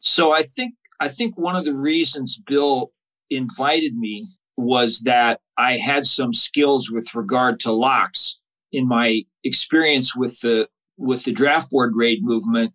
So 0.00 0.32
I 0.32 0.42
think 0.42 0.74
I 1.00 1.08
think 1.08 1.36
one 1.36 1.56
of 1.56 1.64
the 1.64 1.74
reasons 1.74 2.40
Bill 2.46 2.92
invited 3.30 3.96
me 3.96 4.28
was 4.56 5.00
that 5.00 5.40
I 5.58 5.76
had 5.76 6.06
some 6.06 6.32
skills 6.32 6.90
with 6.90 7.14
regard 7.14 7.60
to 7.60 7.72
locks 7.72 8.38
in 8.72 8.86
my 8.86 9.24
experience 9.42 10.16
with 10.16 10.40
the 10.40 10.68
with 10.96 11.24
the 11.24 11.32
draft 11.32 11.70
board 11.70 11.92
raid 11.96 12.20
movement. 12.22 12.72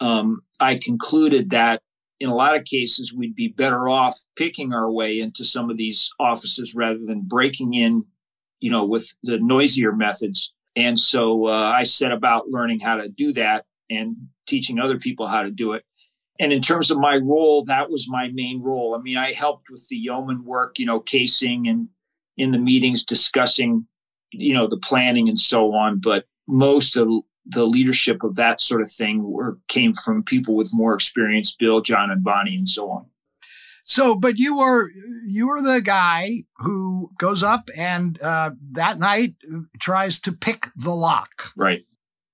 Um, 0.00 0.42
I 0.60 0.78
concluded 0.80 1.50
that 1.50 1.82
in 2.20 2.28
a 2.28 2.34
lot 2.34 2.56
of 2.56 2.64
cases 2.64 3.12
we'd 3.12 3.34
be 3.34 3.48
better 3.48 3.88
off 3.88 4.16
picking 4.36 4.72
our 4.72 4.90
way 4.90 5.18
into 5.18 5.44
some 5.44 5.70
of 5.70 5.76
these 5.76 6.12
offices 6.20 6.74
rather 6.74 7.00
than 7.04 7.22
breaking 7.22 7.74
in, 7.74 8.04
you 8.60 8.70
know, 8.70 8.84
with 8.84 9.14
the 9.22 9.38
noisier 9.38 9.92
methods. 9.92 10.54
And 10.76 10.98
so 10.98 11.46
uh, 11.46 11.72
I 11.74 11.84
set 11.84 12.12
about 12.12 12.48
learning 12.48 12.80
how 12.80 12.96
to 12.96 13.08
do 13.08 13.32
that 13.34 13.64
and 13.90 14.16
teaching 14.46 14.78
other 14.78 14.98
people 14.98 15.26
how 15.26 15.42
to 15.42 15.50
do 15.50 15.72
it 15.72 15.84
and 16.38 16.52
in 16.52 16.60
terms 16.60 16.90
of 16.90 16.98
my 16.98 17.16
role, 17.16 17.64
that 17.64 17.90
was 17.90 18.08
my 18.08 18.28
main 18.32 18.62
role. 18.62 18.94
I 18.94 19.02
mean, 19.02 19.16
I 19.16 19.32
helped 19.32 19.70
with 19.70 19.86
the 19.88 19.96
yeoman 19.96 20.44
work, 20.44 20.78
you 20.78 20.86
know, 20.86 21.00
casing 21.00 21.68
and 21.68 21.88
in 22.36 22.50
the 22.50 22.58
meetings 22.58 23.04
discussing, 23.04 23.86
you 24.32 24.54
know, 24.54 24.66
the 24.66 24.76
planning 24.76 25.28
and 25.28 25.38
so 25.38 25.72
on. 25.74 25.98
But 25.98 26.26
most 26.46 26.96
of 26.96 27.08
the 27.46 27.64
leadership 27.64 28.22
of 28.22 28.36
that 28.36 28.60
sort 28.60 28.82
of 28.82 28.90
thing 28.90 29.30
were 29.30 29.58
came 29.68 29.94
from 29.94 30.22
people 30.22 30.54
with 30.54 30.70
more 30.72 30.94
experience, 30.94 31.54
Bill, 31.54 31.80
John, 31.80 32.10
and 32.10 32.22
Bonnie, 32.22 32.56
and 32.56 32.68
so 32.68 32.90
on. 32.90 33.06
So, 33.84 34.16
but 34.16 34.36
you 34.36 34.58
were 34.58 34.90
you 35.24 35.46
were 35.46 35.62
the 35.62 35.80
guy 35.80 36.44
who 36.58 37.12
goes 37.18 37.42
up 37.42 37.70
and 37.76 38.20
uh, 38.20 38.50
that 38.72 38.98
night 38.98 39.36
tries 39.78 40.18
to 40.20 40.32
pick 40.32 40.68
the 40.76 40.94
lock. 40.94 41.52
Right 41.56 41.84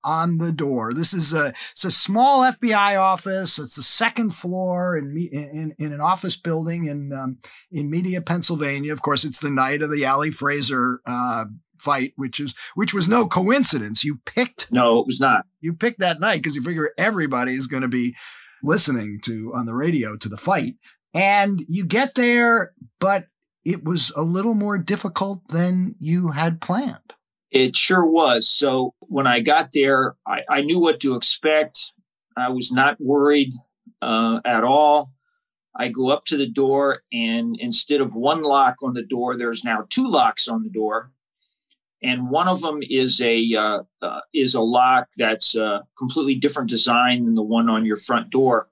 on 0.03 0.37
the 0.37 0.51
door. 0.51 0.93
This 0.93 1.13
is 1.13 1.33
a 1.33 1.53
it's 1.71 1.85
a 1.85 1.91
small 1.91 2.41
FBI 2.41 2.99
office. 2.99 3.59
It's 3.59 3.75
the 3.75 3.81
second 3.81 4.31
floor 4.31 4.97
in 4.97 5.15
in, 5.31 5.75
in 5.77 5.93
an 5.93 6.01
office 6.01 6.35
building 6.35 6.85
in 6.85 7.13
um, 7.13 7.37
in 7.71 7.89
Media, 7.89 8.21
Pennsylvania. 8.21 8.93
Of 8.93 9.01
course, 9.01 9.23
it's 9.23 9.39
the 9.39 9.51
night 9.51 9.81
of 9.81 9.91
the 9.91 10.05
Ali 10.05 10.31
Frazier 10.31 11.01
uh, 11.05 11.45
fight, 11.77 12.13
which 12.15 12.39
is 12.39 12.55
which 12.75 12.93
was 12.93 13.07
no 13.07 13.27
coincidence. 13.27 14.03
You 14.03 14.19
picked 14.25 14.71
no, 14.71 14.99
it 14.99 15.07
was 15.07 15.19
not. 15.19 15.45
You 15.61 15.73
picked 15.73 15.99
that 15.99 16.19
night 16.19 16.37
because 16.37 16.55
you 16.55 16.61
figure 16.61 16.91
everybody 16.97 17.53
is 17.53 17.67
going 17.67 17.81
to 17.81 17.87
be 17.87 18.15
listening 18.61 19.19
to 19.25 19.53
on 19.55 19.65
the 19.65 19.75
radio 19.75 20.15
to 20.17 20.29
the 20.29 20.37
fight, 20.37 20.75
and 21.13 21.63
you 21.67 21.85
get 21.85 22.15
there, 22.15 22.73
but 22.99 23.27
it 23.65 23.83
was 23.83 24.11
a 24.15 24.23
little 24.23 24.53
more 24.53 24.77
difficult 24.77 25.41
than 25.49 25.95
you 25.99 26.29
had 26.29 26.59
planned. 26.59 27.13
It 27.53 27.75
sure 27.75 28.03
was. 28.03 28.49
So 28.49 28.95
when 28.99 29.27
I 29.27 29.39
got 29.39 29.69
there, 29.73 30.15
I, 30.27 30.41
I 30.49 30.61
knew 30.61 30.79
what 30.79 30.99
to 31.01 31.15
expect. 31.15 31.91
I 32.35 32.49
was 32.49 32.71
not 32.71 32.99
worried 32.99 33.53
uh, 34.01 34.41
at 34.43 34.63
all. 34.63 35.11
I 35.75 35.87
go 35.89 36.09
up 36.09 36.25
to 36.25 36.37
the 36.37 36.49
door, 36.49 37.03
and 37.11 37.55
instead 37.59 38.01
of 38.01 38.15
one 38.15 38.41
lock 38.41 38.77
on 38.83 38.93
the 38.93 39.03
door, 39.03 39.37
there's 39.37 39.63
now 39.63 39.85
two 39.89 40.07
locks 40.07 40.47
on 40.47 40.63
the 40.63 40.69
door, 40.69 41.11
and 42.01 42.29
one 42.29 42.47
of 42.47 42.61
them 42.61 42.79
is 42.81 43.21
a 43.21 43.55
uh, 43.55 43.79
uh, 44.01 44.19
is 44.33 44.53
a 44.53 44.61
lock 44.61 45.07
that's 45.17 45.55
a 45.55 45.81
completely 45.97 46.35
different 46.35 46.69
design 46.69 47.25
than 47.25 47.35
the 47.35 47.43
one 47.43 47.69
on 47.69 47.85
your 47.85 47.95
front 47.97 48.29
door, 48.29 48.67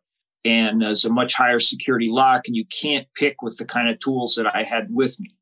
and 0.46 0.84
is 0.84 1.06
a 1.06 1.14
much 1.14 1.34
higher 1.34 1.60
security 1.60 2.10
lock, 2.10 2.48
and 2.48 2.56
you 2.56 2.66
can't 2.66 3.08
pick 3.16 3.42
with 3.42 3.58
the 3.58 3.66
kind 3.66 3.90
of 3.90 3.98
tools 4.00 4.36
that 4.36 4.56
I 4.56 4.64
had 4.64 4.88
with 4.92 5.20
me. 5.20 5.36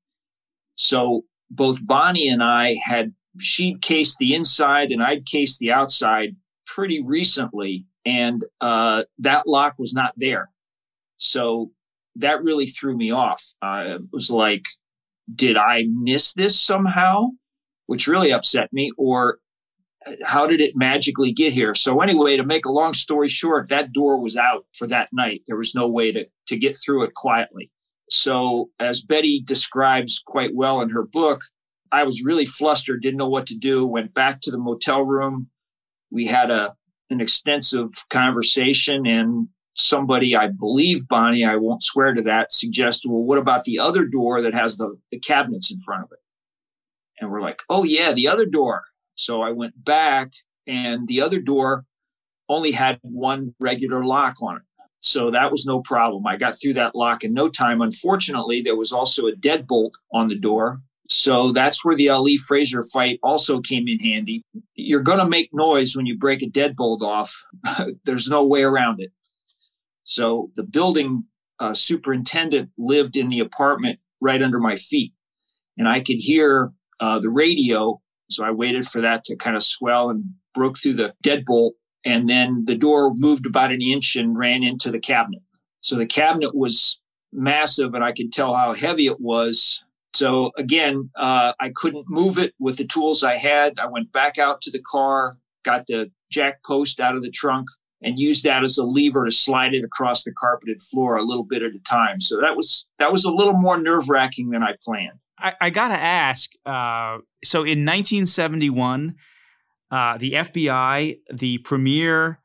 So 0.76 1.26
both 1.50 1.86
Bonnie 1.86 2.30
and 2.30 2.44
I 2.44 2.76
had 2.76 3.14
she'd 3.38 3.82
cased 3.82 4.18
the 4.18 4.34
inside 4.34 4.92
and 4.92 5.04
I'd 5.04 5.26
cased 5.26 5.60
the 5.60 5.72
outside 5.72 6.36
pretty 6.66 7.02
recently, 7.02 7.86
and 8.06 8.44
uh, 8.62 9.04
that 9.20 9.48
lock 9.48 9.76
was 9.78 9.94
not 9.94 10.14
there. 10.18 10.50
So 11.18 11.72
that 12.16 12.44
really 12.44 12.68
threw 12.68 12.96
me 12.96 13.12
off. 13.12 13.44
Uh, 13.62 13.84
it 13.86 14.02
was 14.12 14.30
like, 14.30 14.66
did 15.34 15.58
I 15.58 15.86
miss 15.90 16.34
this 16.34 16.60
somehow? 16.60 17.30
Which 17.86 18.08
really 18.08 18.32
upset 18.32 18.72
me, 18.72 18.92
or 18.98 19.40
uh, 20.06 20.14
how 20.24 20.46
did 20.48 20.62
it 20.62 20.76
magically 20.76 21.32
get 21.32 21.54
here? 21.54 21.74
So 21.74 22.02
anyway, 22.02 22.38
to 22.38 22.46
make 22.46 22.66
a 22.66 22.72
long 22.72 22.94
story 22.94 23.28
short, 23.28 23.70
that 23.70 23.92
door 23.92 24.22
was 24.22 24.38
out 24.38 24.66
for 24.74 24.86
that 24.88 25.10
night. 25.12 25.42
There 25.48 25.58
was 25.58 25.74
no 25.74 25.88
way 25.88 26.12
to 26.12 26.26
to 26.48 26.58
get 26.58 26.76
through 26.76 27.04
it 27.04 27.14
quietly. 27.16 27.72
So 28.12 28.70
as 28.80 29.02
Betty 29.02 29.42
describes 29.42 30.22
quite 30.26 30.52
well 30.54 30.82
in 30.82 30.90
her 30.90 31.04
book, 31.04 31.42
I 31.92 32.04
was 32.04 32.24
really 32.24 32.46
flustered, 32.46 33.02
didn't 33.02 33.18
know 33.18 33.30
what 33.30 33.48
to 33.48 33.58
do, 33.58 33.86
went 33.86 34.14
back 34.14 34.42
to 34.42 34.52
the 34.52 34.58
motel 34.58 35.02
room. 35.04 35.50
We 36.12 36.26
had 36.26 36.52
a 36.52 36.76
an 37.10 37.22
extensive 37.22 37.90
conversation 38.10 39.08
and 39.08 39.48
somebody, 39.76 40.36
I 40.36 40.48
believe 40.48 41.08
Bonnie, 41.08 41.46
I 41.46 41.56
won't 41.56 41.84
swear 41.84 42.14
to 42.14 42.22
that, 42.24 42.52
suggested, 42.52 43.10
well, 43.10 43.24
what 43.24 43.40
about 43.40 43.64
the 43.64 43.80
other 43.80 44.06
door 44.06 44.42
that 44.42 44.54
has 44.54 44.78
the, 44.78 44.98
the 45.12 45.20
cabinets 45.20 45.72
in 45.72 45.80
front 45.80 46.04
of 46.04 46.12
it? 46.12 46.20
And 47.20 47.32
we're 47.32 47.42
like, 47.42 47.64
oh 47.70 47.84
yeah, 47.84 48.14
the 48.14 48.28
other 48.28 48.46
door. 48.46 48.84
So 49.16 49.42
I 49.42 49.52
went 49.52 49.84
back 49.84 50.32
and 50.68 51.08
the 51.08 51.22
other 51.22 51.40
door 51.40 51.86
only 52.48 52.72
had 52.72 53.00
one 53.02 53.54
regular 53.60 54.06
lock 54.06 54.42
on 54.42 54.58
it. 54.58 54.62
So 55.02 55.32
that 55.32 55.52
was 55.52 55.66
no 55.66 55.82
problem. 55.82 56.28
I 56.28 56.36
got 56.36 56.60
through 56.60 56.74
that 56.74 56.96
lock 56.96 57.24
in 57.24 57.34
no 57.34 57.48
time. 57.50 57.82
Unfortunately, 57.82 58.62
there 58.62 58.76
was 58.76 58.92
also 58.92 59.28
a 59.28 59.32
deadbolt 59.32 59.92
on 60.14 60.28
the 60.28 60.38
door 60.38 60.82
so 61.10 61.52
that's 61.52 61.84
where 61.84 61.96
the 61.96 62.10
Ali 62.10 62.38
Frazier 62.38 62.84
fight 62.84 63.20
also 63.24 63.62
came 63.62 63.88
in 63.88 64.00
handy. 64.00 64.44
You're 64.76 65.02
going 65.02 65.18
to 65.18 65.28
make 65.28 65.50
noise 65.52 65.96
when 65.96 66.06
you 66.06 66.18
break 66.18 66.44
a 66.44 66.46
deadbolt 66.46 67.02
off. 67.02 67.44
There's 68.06 68.28
no 68.28 68.46
way 68.46 68.62
around 68.62 69.02
it. 69.02 69.12
So 70.04 70.52
the 70.56 70.64
building 70.64 71.24
uh, 71.60 71.74
superintendent 71.74 72.70
lived 72.78 73.16
in 73.16 73.30
the 73.30 73.40
apartment 73.40 74.00
right 74.22 74.42
under 74.42 74.60
my 74.60 74.76
feet, 74.76 75.14
and 75.78 75.88
I 75.88 76.00
could 76.00 76.18
hear 76.18 76.72
uh, 77.00 77.20
the 77.20 77.30
radio. 77.30 78.00
So 78.30 78.46
I 78.46 78.52
waited 78.52 78.86
for 78.86 79.02
that 79.02 79.24
to 79.26 79.36
kind 79.36 79.56
of 79.56 79.64
swell 79.64 80.12
and 80.12 80.26
broke 80.54 80.78
through 80.78 80.94
the 80.94 81.16
deadbolt, 81.24 81.72
and 82.06 82.30
then 82.30 82.66
the 82.66 82.78
door 82.78 83.14
moved 83.16 83.48
about 83.48 83.72
an 83.72 83.82
inch 83.82 84.16
and 84.16 84.38
ran 84.38 84.64
into 84.64 84.92
the 84.92 85.00
cabinet. 85.00 85.42
So 85.82 85.96
the 85.96 86.06
cabinet 86.06 86.54
was 86.54 87.02
massive, 87.34 87.96
and 87.96 88.04
I 88.04 88.12
could 88.12 88.32
tell 88.32 88.56
how 88.56 88.76
heavy 88.76 89.08
it 89.08 89.20
was 89.20 89.84
so 90.14 90.52
again, 90.58 91.10
uh, 91.16 91.54
I 91.60 91.72
couldn't 91.74 92.06
move 92.10 92.38
it 92.38 92.54
with 92.60 92.78
the 92.78 92.86
tools 92.86 93.24
I 93.24 93.38
had. 93.38 93.80
I 93.80 93.88
went 93.88 94.12
back 94.12 94.38
out 94.38 94.62
to 94.62 94.72
the 94.72 94.82
car, 94.82 95.38
got 95.64 95.88
the 95.88 96.12
jack 96.32 96.64
post 96.64 97.00
out 97.00 97.16
of 97.16 97.22
the 97.22 97.32
trunk, 97.32 97.68
and 98.02 98.18
used 98.18 98.44
that 98.44 98.64
as 98.64 98.78
a 98.78 98.86
lever 98.86 99.26
to 99.26 99.32
slide 99.32 99.74
it 99.74 99.84
across 99.84 100.24
the 100.24 100.32
carpeted 100.32 100.82
floor 100.82 101.18
a 101.18 101.24
little 101.24 101.44
bit 101.44 101.62
at 101.62 101.72
a 101.72 101.80
time. 101.80 102.20
So 102.22 102.40
that 102.42 102.56
was 102.56 102.88
that 102.98 103.12
was 103.12 103.26
a 103.26 103.32
little 103.32 103.54
more 103.54 103.80
nerve 103.82 104.10
wracking 104.10 104.50
than 104.50 104.64
I 104.64 104.76
planned. 104.84 105.20
I, 105.38 105.54
I 105.62 105.70
got 105.70 105.90
to 105.90 105.96
ask. 105.96 106.52
Uh, 106.66 107.20
so 107.44 107.60
in 107.60 107.86
1971, 107.86 109.16
uh, 109.92 110.18
the 110.18 110.34
FBI, 110.34 111.20
the 111.34 111.58
premier 111.60 112.40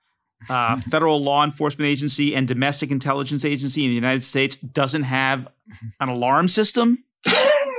uh, 0.49 0.77
federal 0.91 1.23
law 1.23 1.45
enforcement 1.45 1.89
agency 1.89 2.35
and 2.35 2.47
domestic 2.47 2.91
intelligence 2.91 3.45
agency 3.45 3.85
in 3.85 3.91
the 3.91 3.95
United 3.95 4.25
States, 4.25 4.57
doesn't 4.57 5.05
have 5.05 5.49
an 6.01 6.09
alarm 6.09 6.49
system. 6.49 7.05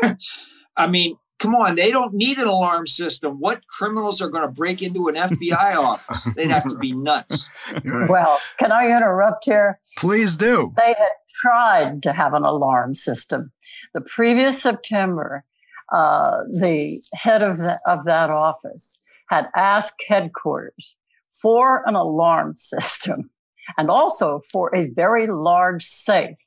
I 0.78 0.88
mean, 0.88 1.18
come 1.40 1.56
on, 1.56 1.76
they 1.76 1.92
don't 1.92 2.14
need 2.14 2.38
an 2.38 2.48
alarm 2.48 2.88
system. 2.88 3.40
What 3.40 3.68
criminals 3.68 4.22
are 4.22 4.30
going 4.30 4.48
to 4.48 4.52
break 4.52 4.82
into 4.82 5.08
an 5.08 5.16
FBI 5.16 5.76
office? 5.78 6.28
They'd 6.36 6.50
have 6.50 6.68
to 6.68 6.78
be 6.78 6.94
nuts. 6.94 7.48
Well, 7.84 8.40
can 8.58 8.72
I 8.72 8.88
interrupt 8.88 9.46
here? 9.46 9.80
Please 9.98 10.38
do. 10.38 10.74
They 10.78 10.94
had 10.98 11.10
tried 11.42 12.04
to 12.04 12.14
have 12.14 12.34
an 12.34 12.44
alarm 12.44 12.96
system. 12.96 13.52
The 13.94 14.02
previous 14.02 14.62
September, 14.62 15.46
uh, 15.94 16.40
the 16.52 17.02
head 17.14 17.44
of, 17.44 17.60
the, 17.60 17.80
of 17.86 18.06
that 18.06 18.30
office 18.30 18.98
had 19.30 19.48
asked 19.56 20.04
headquarters 20.08 20.96
for 21.42 21.88
an 21.88 21.96
alarm 21.96 22.54
system 22.56 23.30
and 23.78 23.90
also 23.90 24.42
for 24.52 24.76
a 24.76 24.90
very 24.90 25.28
large 25.28 25.84
safe 25.84 26.38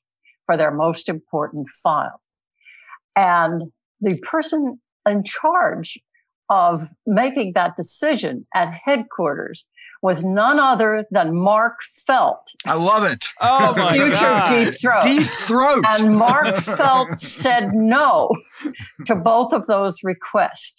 for 0.46 0.56
their 0.56 0.70
most 0.70 1.08
important 1.08 1.68
files. 1.82 2.20
And 3.18 3.62
the 4.00 4.16
person 4.30 4.80
in 5.08 5.24
charge 5.24 5.98
of 6.48 6.86
making 7.04 7.54
that 7.54 7.76
decision 7.76 8.46
at 8.54 8.72
headquarters 8.84 9.64
was 10.02 10.22
none 10.22 10.60
other 10.60 11.04
than 11.10 11.34
Mark 11.34 11.74
Felt. 12.06 12.52
I 12.64 12.74
love 12.74 13.10
it. 13.10 13.26
Oh 13.40 13.74
my 13.76 13.94
future 13.94 14.10
God. 14.12 14.64
deep 14.64 14.80
throat. 14.80 15.02
Deep 15.02 15.26
throat. 15.26 15.84
And 15.98 16.14
Mark 16.14 16.58
Felt 16.58 17.18
said 17.18 17.74
no 17.74 18.30
to 19.06 19.16
both 19.16 19.52
of 19.52 19.66
those 19.66 20.04
requests. 20.04 20.76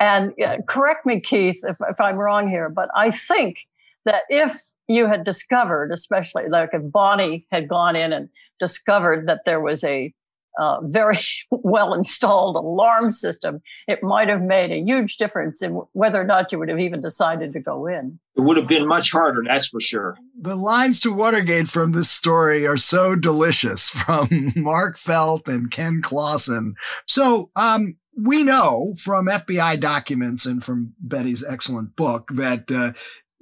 And 0.00 0.32
uh, 0.44 0.56
correct 0.66 1.06
me, 1.06 1.20
Keith, 1.20 1.60
if, 1.62 1.76
if 1.88 2.00
I'm 2.00 2.16
wrong 2.16 2.48
here, 2.48 2.68
but 2.68 2.88
I 2.96 3.12
think 3.12 3.58
that 4.04 4.22
if 4.28 4.60
you 4.88 5.06
had 5.06 5.24
discovered, 5.24 5.92
especially 5.92 6.48
like 6.48 6.70
if 6.72 6.82
Bonnie 6.90 7.46
had 7.52 7.68
gone 7.68 7.94
in 7.94 8.12
and 8.12 8.28
discovered 8.58 9.28
that 9.28 9.42
there 9.46 9.60
was 9.60 9.84
a 9.84 10.12
uh, 10.58 10.80
very 10.82 11.18
well 11.50 11.94
installed 11.94 12.56
alarm 12.56 13.10
system, 13.10 13.60
it 13.86 14.02
might 14.02 14.28
have 14.28 14.42
made 14.42 14.70
a 14.70 14.80
huge 14.80 15.16
difference 15.16 15.62
in 15.62 15.82
whether 15.92 16.20
or 16.20 16.24
not 16.24 16.50
you 16.52 16.58
would 16.58 16.68
have 16.68 16.80
even 16.80 17.00
decided 17.00 17.52
to 17.52 17.60
go 17.60 17.86
in. 17.86 18.18
It 18.36 18.42
would 18.42 18.56
have 18.56 18.68
been 18.68 18.86
much 18.86 19.10
harder, 19.12 19.42
that's 19.46 19.68
for 19.68 19.80
sure. 19.80 20.16
The 20.40 20.56
lines 20.56 21.00
to 21.00 21.12
Watergate 21.12 21.68
from 21.68 21.92
this 21.92 22.10
story 22.10 22.66
are 22.66 22.76
so 22.76 23.14
delicious 23.14 23.88
from 23.90 24.52
Mark 24.56 24.98
Felt 24.98 25.48
and 25.48 25.70
Ken 25.70 26.00
Clawson. 26.02 26.74
So, 27.06 27.50
um, 27.56 27.96
we 28.22 28.42
know 28.42 28.94
from 28.98 29.26
FBI 29.26 29.80
documents 29.80 30.44
and 30.44 30.62
from 30.62 30.94
Betty's 31.00 31.44
excellent 31.44 31.96
book 31.96 32.28
that 32.34 32.70
uh, 32.70 32.92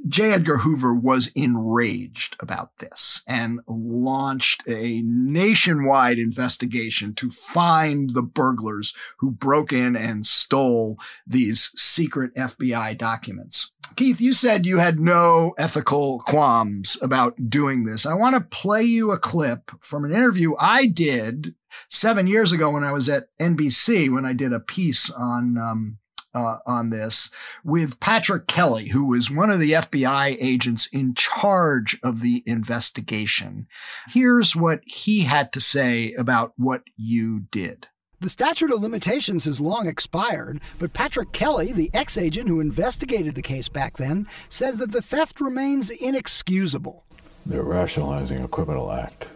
J. 0.07 0.33
Edgar 0.33 0.59
Hoover 0.59 0.95
was 0.95 1.29
enraged 1.35 2.37
about 2.39 2.79
this 2.79 3.23
and 3.27 3.61
launched 3.67 4.63
a 4.69 5.03
nationwide 5.05 6.19
investigation 6.19 7.15
to 7.15 7.31
find 7.31 8.11
the 8.11 8.23
burglars 8.23 8.95
who 9.19 9.33
broke 9.33 9.73
in 9.73 9.97
and 9.97 10.25
stole 10.25 10.99
these 11.27 11.73
secret 11.75 12.35
FBI 12.37 12.97
documents. 12.97 13.73
Keith, 13.97 14.21
you 14.21 14.33
said 14.35 14.67
you 14.67 14.79
had 14.79 15.01
no 15.01 15.55
ethical 15.59 16.21
qualms 16.21 16.97
about 17.03 17.49
doing 17.49 17.85
this. 17.85 18.07
I 18.07 18.15
want 18.15 18.37
to 18.37 18.57
play 18.57 18.85
you 18.85 19.11
a 19.11 19.19
clip 19.19 19.73
from 19.81 20.05
an 20.05 20.13
interview 20.13 20.55
I 20.59 20.87
did 20.87 21.55
seven 21.89 22.27
years 22.27 22.53
ago 22.53 22.71
when 22.71 22.85
I 22.85 22.93
was 22.93 23.09
at 23.09 23.29
NBC 23.41 24.13
when 24.13 24.25
I 24.25 24.33
did 24.33 24.53
a 24.53 24.61
piece 24.61 25.11
on 25.11 25.59
um, 25.59 25.99
uh, 26.35 26.59
on 26.67 26.91
this 26.91 27.31
with 27.65 28.01
Patrick 28.01 28.47
Kelly, 28.47 28.89
who 28.89 29.07
was 29.07 29.31
one 29.31 29.51
of 29.51 29.61
the 29.61 29.73
FBI 29.73 30.37
agents 30.41 30.87
in 30.87 31.15
charge 31.15 31.99
of 32.03 32.21
the 32.21 32.43
investigation. 32.47 33.67
Here's 34.09 34.55
what 34.55 34.81
he 34.85 35.23
had 35.23 35.53
to 35.53 35.61
say 35.61 36.13
about 36.15 36.53
what 36.57 36.83
you 36.97 37.41
did. 37.51 37.89
The 38.21 38.29
statute 38.29 38.73
of 38.73 38.83
limitations 38.83 39.45
has 39.45 39.61
long 39.61 39.87
expired, 39.87 40.61
but 40.81 40.93
Patrick 40.93 41.33
Kelly, 41.33 41.73
the 41.73 41.91
ex 41.95 42.19
agent 42.19 42.49
who 42.49 42.59
investigated 42.59 43.37
the 43.37 43.43
case 43.43 43.69
back 43.69 43.97
then, 43.97 44.27
says 44.49 44.79
that 44.79 44.91
the 44.91 45.03
theft 45.03 45.41
remains 45.41 45.89
inexcusable. 45.89 47.05
They're 47.47 47.63
rationalizing 47.63 48.43
a 48.43 48.49
criminal 48.49 48.91
act. 48.91 49.29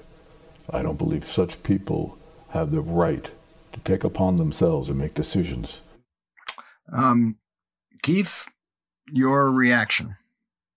I 0.68 0.82
don't 0.82 0.98
believe 0.98 1.24
such 1.24 1.62
people 1.62 2.18
have 2.48 2.72
the 2.72 2.80
right 2.80 3.30
to 3.72 3.80
take 3.80 4.02
upon 4.02 4.36
themselves 4.36 4.88
and 4.88 4.98
make 4.98 5.14
decisions. 5.14 5.80
Um, 6.90 7.36
Keith, 8.02 8.48
your 9.12 9.50
reaction? 9.50 10.16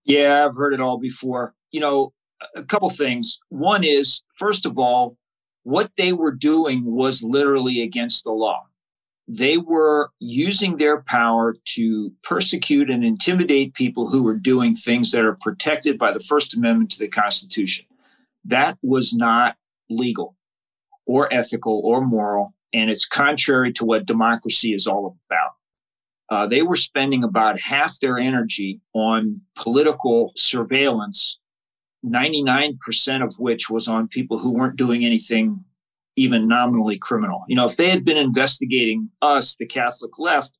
Yeah, 0.04 0.46
I've 0.46 0.56
heard 0.56 0.74
it 0.74 0.80
all 0.80 0.98
before. 0.98 1.54
You 1.70 1.80
know, 1.80 2.12
a 2.54 2.62
couple 2.62 2.88
things. 2.90 3.38
One 3.48 3.84
is, 3.84 4.22
first 4.34 4.66
of 4.66 4.78
all, 4.78 5.16
what 5.62 5.90
they 5.96 6.12
were 6.12 6.32
doing 6.32 6.84
was 6.84 7.22
literally 7.22 7.82
against 7.82 8.24
the 8.24 8.30
law. 8.30 8.66
They 9.28 9.58
were 9.58 10.12
using 10.20 10.76
their 10.76 11.02
power 11.02 11.56
to 11.74 12.12
persecute 12.22 12.88
and 12.88 13.02
intimidate 13.02 13.74
people 13.74 14.08
who 14.08 14.22
were 14.22 14.36
doing 14.36 14.76
things 14.76 15.10
that 15.10 15.24
are 15.24 15.36
protected 15.40 15.98
by 15.98 16.12
the 16.12 16.20
First 16.20 16.56
Amendment 16.56 16.92
to 16.92 17.00
the 17.00 17.08
Constitution. 17.08 17.86
That 18.44 18.78
was 18.82 19.12
not 19.12 19.56
legal 19.90 20.36
or 21.04 21.32
ethical 21.32 21.80
or 21.84 22.00
moral, 22.00 22.54
and 22.72 22.88
it's 22.88 23.04
contrary 23.04 23.72
to 23.72 23.84
what 23.84 24.06
democracy 24.06 24.72
is 24.72 24.86
all 24.86 25.18
about. 25.28 25.55
Uh, 26.28 26.46
they 26.46 26.62
were 26.62 26.76
spending 26.76 27.22
about 27.22 27.60
half 27.60 28.00
their 28.00 28.18
energy 28.18 28.80
on 28.94 29.40
political 29.54 30.32
surveillance 30.36 31.38
99% 32.04 33.24
of 33.24 33.38
which 33.38 33.68
was 33.68 33.88
on 33.88 34.08
people 34.08 34.38
who 34.38 34.52
weren't 34.52 34.76
doing 34.76 35.04
anything 35.04 35.64
even 36.16 36.48
nominally 36.48 36.98
criminal. 36.98 37.44
You 37.48 37.56
know, 37.56 37.66
if 37.66 37.76
they 37.76 37.90
had 37.90 38.04
been 38.04 38.16
investigating 38.16 39.10
us, 39.20 39.56
the 39.56 39.66
Catholic 39.66 40.18
left, 40.18 40.52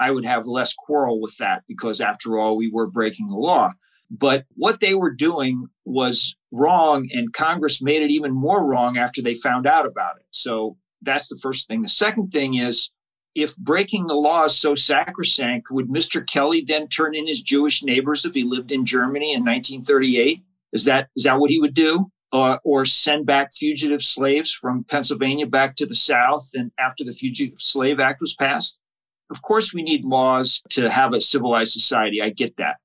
I 0.00 0.10
would 0.10 0.24
have 0.24 0.46
less 0.46 0.74
quarrel 0.74 1.20
with 1.20 1.36
that 1.38 1.62
because 1.68 2.00
after 2.00 2.38
all, 2.38 2.56
we 2.56 2.68
were 2.70 2.86
breaking 2.86 3.28
the 3.28 3.36
law. 3.36 3.72
But 4.10 4.44
what 4.54 4.80
they 4.80 4.94
were 4.94 5.12
doing 5.12 5.66
was 5.84 6.36
wrong, 6.52 7.08
and 7.12 7.32
Congress 7.32 7.82
made 7.82 8.02
it 8.02 8.10
even 8.10 8.32
more 8.32 8.66
wrong 8.66 8.98
after 8.98 9.22
they 9.22 9.34
found 9.34 9.66
out 9.66 9.86
about 9.86 10.16
it. 10.16 10.26
So 10.30 10.76
that's 11.02 11.28
the 11.28 11.38
first 11.40 11.66
thing. 11.66 11.82
The 11.82 11.88
second 11.88 12.28
thing 12.28 12.54
is 12.54 12.90
if 13.36 13.54
breaking 13.56 14.06
the 14.06 14.14
law 14.14 14.44
is 14.44 14.58
so 14.58 14.74
sacrosanct, 14.74 15.70
would 15.70 15.88
Mr. 15.88 16.26
Kelly 16.26 16.64
then 16.66 16.88
turn 16.88 17.14
in 17.14 17.26
his 17.26 17.42
Jewish 17.42 17.82
neighbors 17.82 18.24
if 18.24 18.32
he 18.32 18.42
lived 18.42 18.72
in 18.72 18.86
Germany 18.86 19.34
in 19.34 19.44
1938? 19.44 20.42
Is 20.72 20.86
that 20.86 21.08
is 21.14 21.24
that 21.24 21.38
what 21.38 21.50
he 21.50 21.60
would 21.60 21.74
do? 21.74 22.10
Uh, 22.32 22.58
or 22.64 22.84
send 22.84 23.24
back 23.24 23.52
fugitive 23.52 24.02
slaves 24.02 24.50
from 24.50 24.84
Pennsylvania 24.84 25.46
back 25.46 25.76
to 25.76 25.86
the 25.86 25.94
South 25.94 26.50
and 26.54 26.72
after 26.78 27.04
the 27.04 27.12
Fugitive 27.12 27.60
Slave 27.60 28.00
Act 28.00 28.20
was 28.20 28.34
passed? 28.34 28.80
Of 29.30 29.42
course, 29.42 29.72
we 29.72 29.82
need 29.82 30.04
laws 30.04 30.62
to 30.70 30.90
have 30.90 31.12
a 31.12 31.20
civilized 31.20 31.72
society. 31.72 32.20
I 32.22 32.30
get 32.30 32.56
that. 32.56 32.76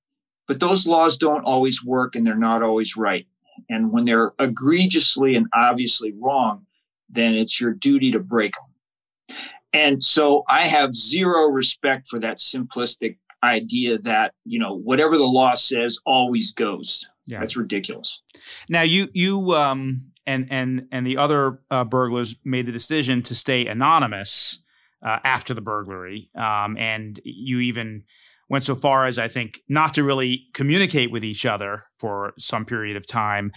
But 0.48 0.60
those 0.60 0.86
laws 0.86 1.18
don't 1.18 1.46
always 1.46 1.84
work 1.84 2.16
and 2.16 2.28
they're 2.28 2.36
not 2.36 2.62
always 2.62 2.98
right. 2.98 3.26
And 3.70 3.92
when 3.92 4.06
they're 4.06 4.34
egregiously 4.40 5.36
and 5.36 5.48
obviously 5.54 6.14
wrong, 6.20 6.66
then 7.10 7.36
it's 7.36 7.60
your 7.60 7.74
duty 7.74 8.12
to 8.12 8.20
break 8.20 8.54
them. 8.54 9.38
And 9.74 10.04
so 10.04 10.44
I 10.50 10.68
have 10.68 10.94
zero 10.94 11.46
respect 11.46 12.08
for 12.08 12.20
that 12.20 12.38
simplistic 12.38 13.18
idea 13.44 13.98
that, 14.00 14.34
you 14.46 14.60
know, 14.60 14.78
whatever 14.78 15.18
the 15.18 15.26
law 15.26 15.56
says 15.56 16.00
always 16.06 16.52
goes. 16.52 17.08
Yeah. 17.26 17.40
That's 17.40 17.56
ridiculous. 17.56 18.22
Now 18.68 18.82
you 18.82 19.08
you 19.14 19.54
um 19.54 20.12
and 20.26 20.48
and 20.52 20.88
and 20.92 21.06
the 21.06 21.18
other 21.18 21.62
uh, 21.70 21.84
burglars 21.84 22.36
made 22.44 22.66
the 22.66 22.72
decision 22.72 23.22
to 23.24 23.36
stay 23.36 23.66
anonymous 23.68 24.60
uh, 25.06 25.20
after 25.24 25.54
the 25.54 25.62
burglary, 25.62 26.30
um, 26.36 26.78
and 26.78 27.20
you 27.24 27.60
even 27.60 28.04
went 28.50 28.64
so 28.64 28.76
far 28.76 29.08
as 29.08 29.18
I 29.18 29.28
think 29.28 29.62
not 29.68 29.94
to 29.96 30.04
really 30.04 30.44
communicate 30.54 31.12
with 31.12 31.24
each 31.24 31.46
other 31.46 31.86
for 31.98 32.34
some 32.38 32.66
period 32.66 32.98
of 32.98 33.08
time. 33.08 33.52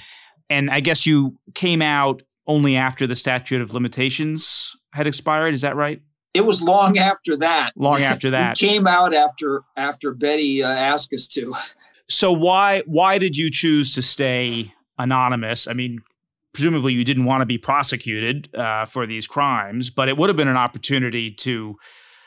And 0.48 0.70
I 0.70 0.80
guess 0.80 1.06
you 1.06 1.38
came 1.54 1.82
out 1.82 2.22
only 2.46 2.76
after 2.76 3.06
the 3.06 3.14
statute 3.14 3.60
of 3.60 3.74
limitations 3.74 4.72
had 4.94 5.06
expired. 5.06 5.54
Is 5.54 5.62
that 5.62 5.76
right? 5.76 6.00
It 6.34 6.44
was 6.44 6.62
long 6.62 6.98
after 6.98 7.36
that. 7.38 7.72
Long 7.76 8.00
after 8.00 8.30
that, 8.30 8.60
we 8.60 8.66
came 8.66 8.86
out 8.86 9.14
after 9.14 9.62
after 9.76 10.12
Betty 10.12 10.62
uh, 10.62 10.68
asked 10.68 11.12
us 11.12 11.28
to. 11.28 11.54
So 12.08 12.32
why 12.32 12.82
why 12.86 13.18
did 13.18 13.36
you 13.36 13.50
choose 13.50 13.94
to 13.94 14.02
stay 14.02 14.72
anonymous? 14.98 15.66
I 15.66 15.72
mean, 15.72 16.00
presumably 16.52 16.92
you 16.92 17.04
didn't 17.04 17.24
want 17.24 17.42
to 17.42 17.46
be 17.46 17.58
prosecuted 17.58 18.54
uh, 18.54 18.84
for 18.86 19.06
these 19.06 19.26
crimes, 19.26 19.90
but 19.90 20.08
it 20.08 20.16
would 20.16 20.28
have 20.28 20.36
been 20.36 20.48
an 20.48 20.56
opportunity 20.56 21.30
to 21.30 21.76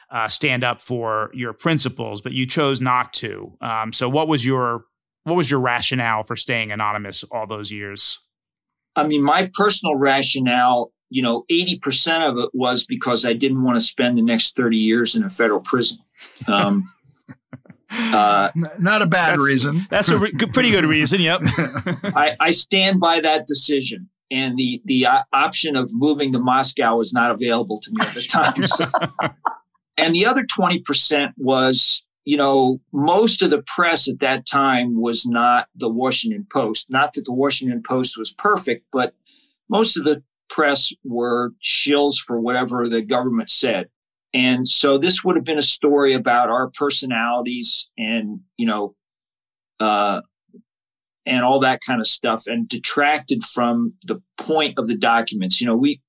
uh, 0.10 0.28
stand 0.28 0.64
up 0.64 0.82
for 0.82 1.30
your 1.34 1.54
principles, 1.54 2.22
but 2.22 2.32
you 2.32 2.46
chose 2.46 2.80
not 2.82 3.14
to. 3.14 3.54
Um, 3.62 3.92
so 3.94 4.08
what 4.10 4.28
was 4.28 4.46
your 4.46 4.86
what 5.24 5.36
was 5.36 5.52
your 5.52 5.60
rationale 5.60 6.24
for 6.24 6.36
staying 6.36 6.72
anonymous 6.72 7.24
all 7.24 7.46
those 7.46 7.72
years? 7.72 8.20
I 8.96 9.06
mean, 9.06 9.24
my 9.24 9.52
personal 9.54 9.96
rationale, 9.96 10.92
you 11.10 11.22
know, 11.22 11.46
80% 11.50 12.30
of 12.30 12.38
it 12.38 12.50
was 12.54 12.86
because 12.86 13.26
I 13.26 13.34
didn't 13.34 13.64
want 13.64 13.76
to 13.76 13.82
spend 13.82 14.18
the 14.18 14.22
next 14.22 14.56
30 14.56 14.78
years 14.78 15.16
in 15.16 15.24
a 15.24 15.30
federal 15.30 15.62
prison. 15.62 16.00
Um, 16.48 16.86
uh, 17.90 18.50
Not 18.80 19.02
a 19.02 19.06
bad 19.06 19.38
that's, 19.38 19.48
reason. 19.48 19.88
That's 19.90 20.10
a 20.10 20.18
re- 20.18 20.34
pretty 20.34 20.72
good 20.72 20.86
reason. 20.86 21.22
Yep. 21.22 21.42
I, 22.04 22.36
I, 22.40 22.52
stand 22.52 23.00
by 23.00 23.22
that 23.22 23.48
decision, 23.48 24.10
and 24.30 24.58
the 24.58 24.82
the 24.86 25.06
uh, 25.06 25.24
option 25.32 25.76
of 25.76 25.90
moving 25.94 26.34
to 26.34 26.40
Moscow 26.40 26.98
was 26.98 27.14
not 27.14 27.32
available 27.32 27.78
to 27.78 27.92
me 27.92 28.06
at 28.06 28.14
the 28.14 28.22
time. 28.22 28.68
So. 28.68 28.92
and 29.98 30.14
the 30.14 30.26
other 30.26 30.46
twenty 30.46 30.80
percent 30.80 31.34
was, 31.38 32.04
you 32.26 32.36
know, 32.36 32.82
most 32.92 33.42
of 33.42 33.52
the 33.52 33.64
press 33.66 34.10
at 34.10 34.20
that 34.20 34.46
time 34.46 35.00
was 35.00 35.26
not 35.26 35.68
the 35.76 35.90
Washington 35.90 36.46
Post. 36.52 36.90
Not 36.90 37.14
that 37.14 37.26
the 37.26 37.34
Washington 37.34 37.82
Post 37.84 38.18
was 38.18 38.34
perfect, 38.34 38.86
but 38.92 39.14
most 39.70 39.98
of 39.98 40.04
the 40.04 40.24
press 40.50 40.94
were 41.04 41.52
shills 41.64 42.18
for 42.18 42.40
whatever 42.40 42.88
the 42.88 43.02
government 43.02 43.50
said. 43.50 43.88
And 44.34 44.68
so 44.68 44.98
this 44.98 45.24
would 45.24 45.36
have 45.36 45.46
been 45.46 45.58
a 45.58 45.64
story 45.64 46.14
about 46.14 46.50
our 46.50 46.70
personalities 46.70 47.90
and, 47.98 48.42
you 48.58 48.66
know, 48.66 48.96
uh, 49.80 50.22
and 51.26 51.44
all 51.44 51.60
that 51.60 51.82
kind 51.82 52.00
of 52.00 52.08
stuff, 52.08 52.44
and 52.48 52.70
detracted 52.70 53.44
from 53.44 53.94
the 54.06 54.22
point 54.38 54.76
of 54.78 54.88
the 54.88 54.98
documents. 54.98 55.60
You 55.60 55.68
know, 55.68 55.76
we 55.76 56.02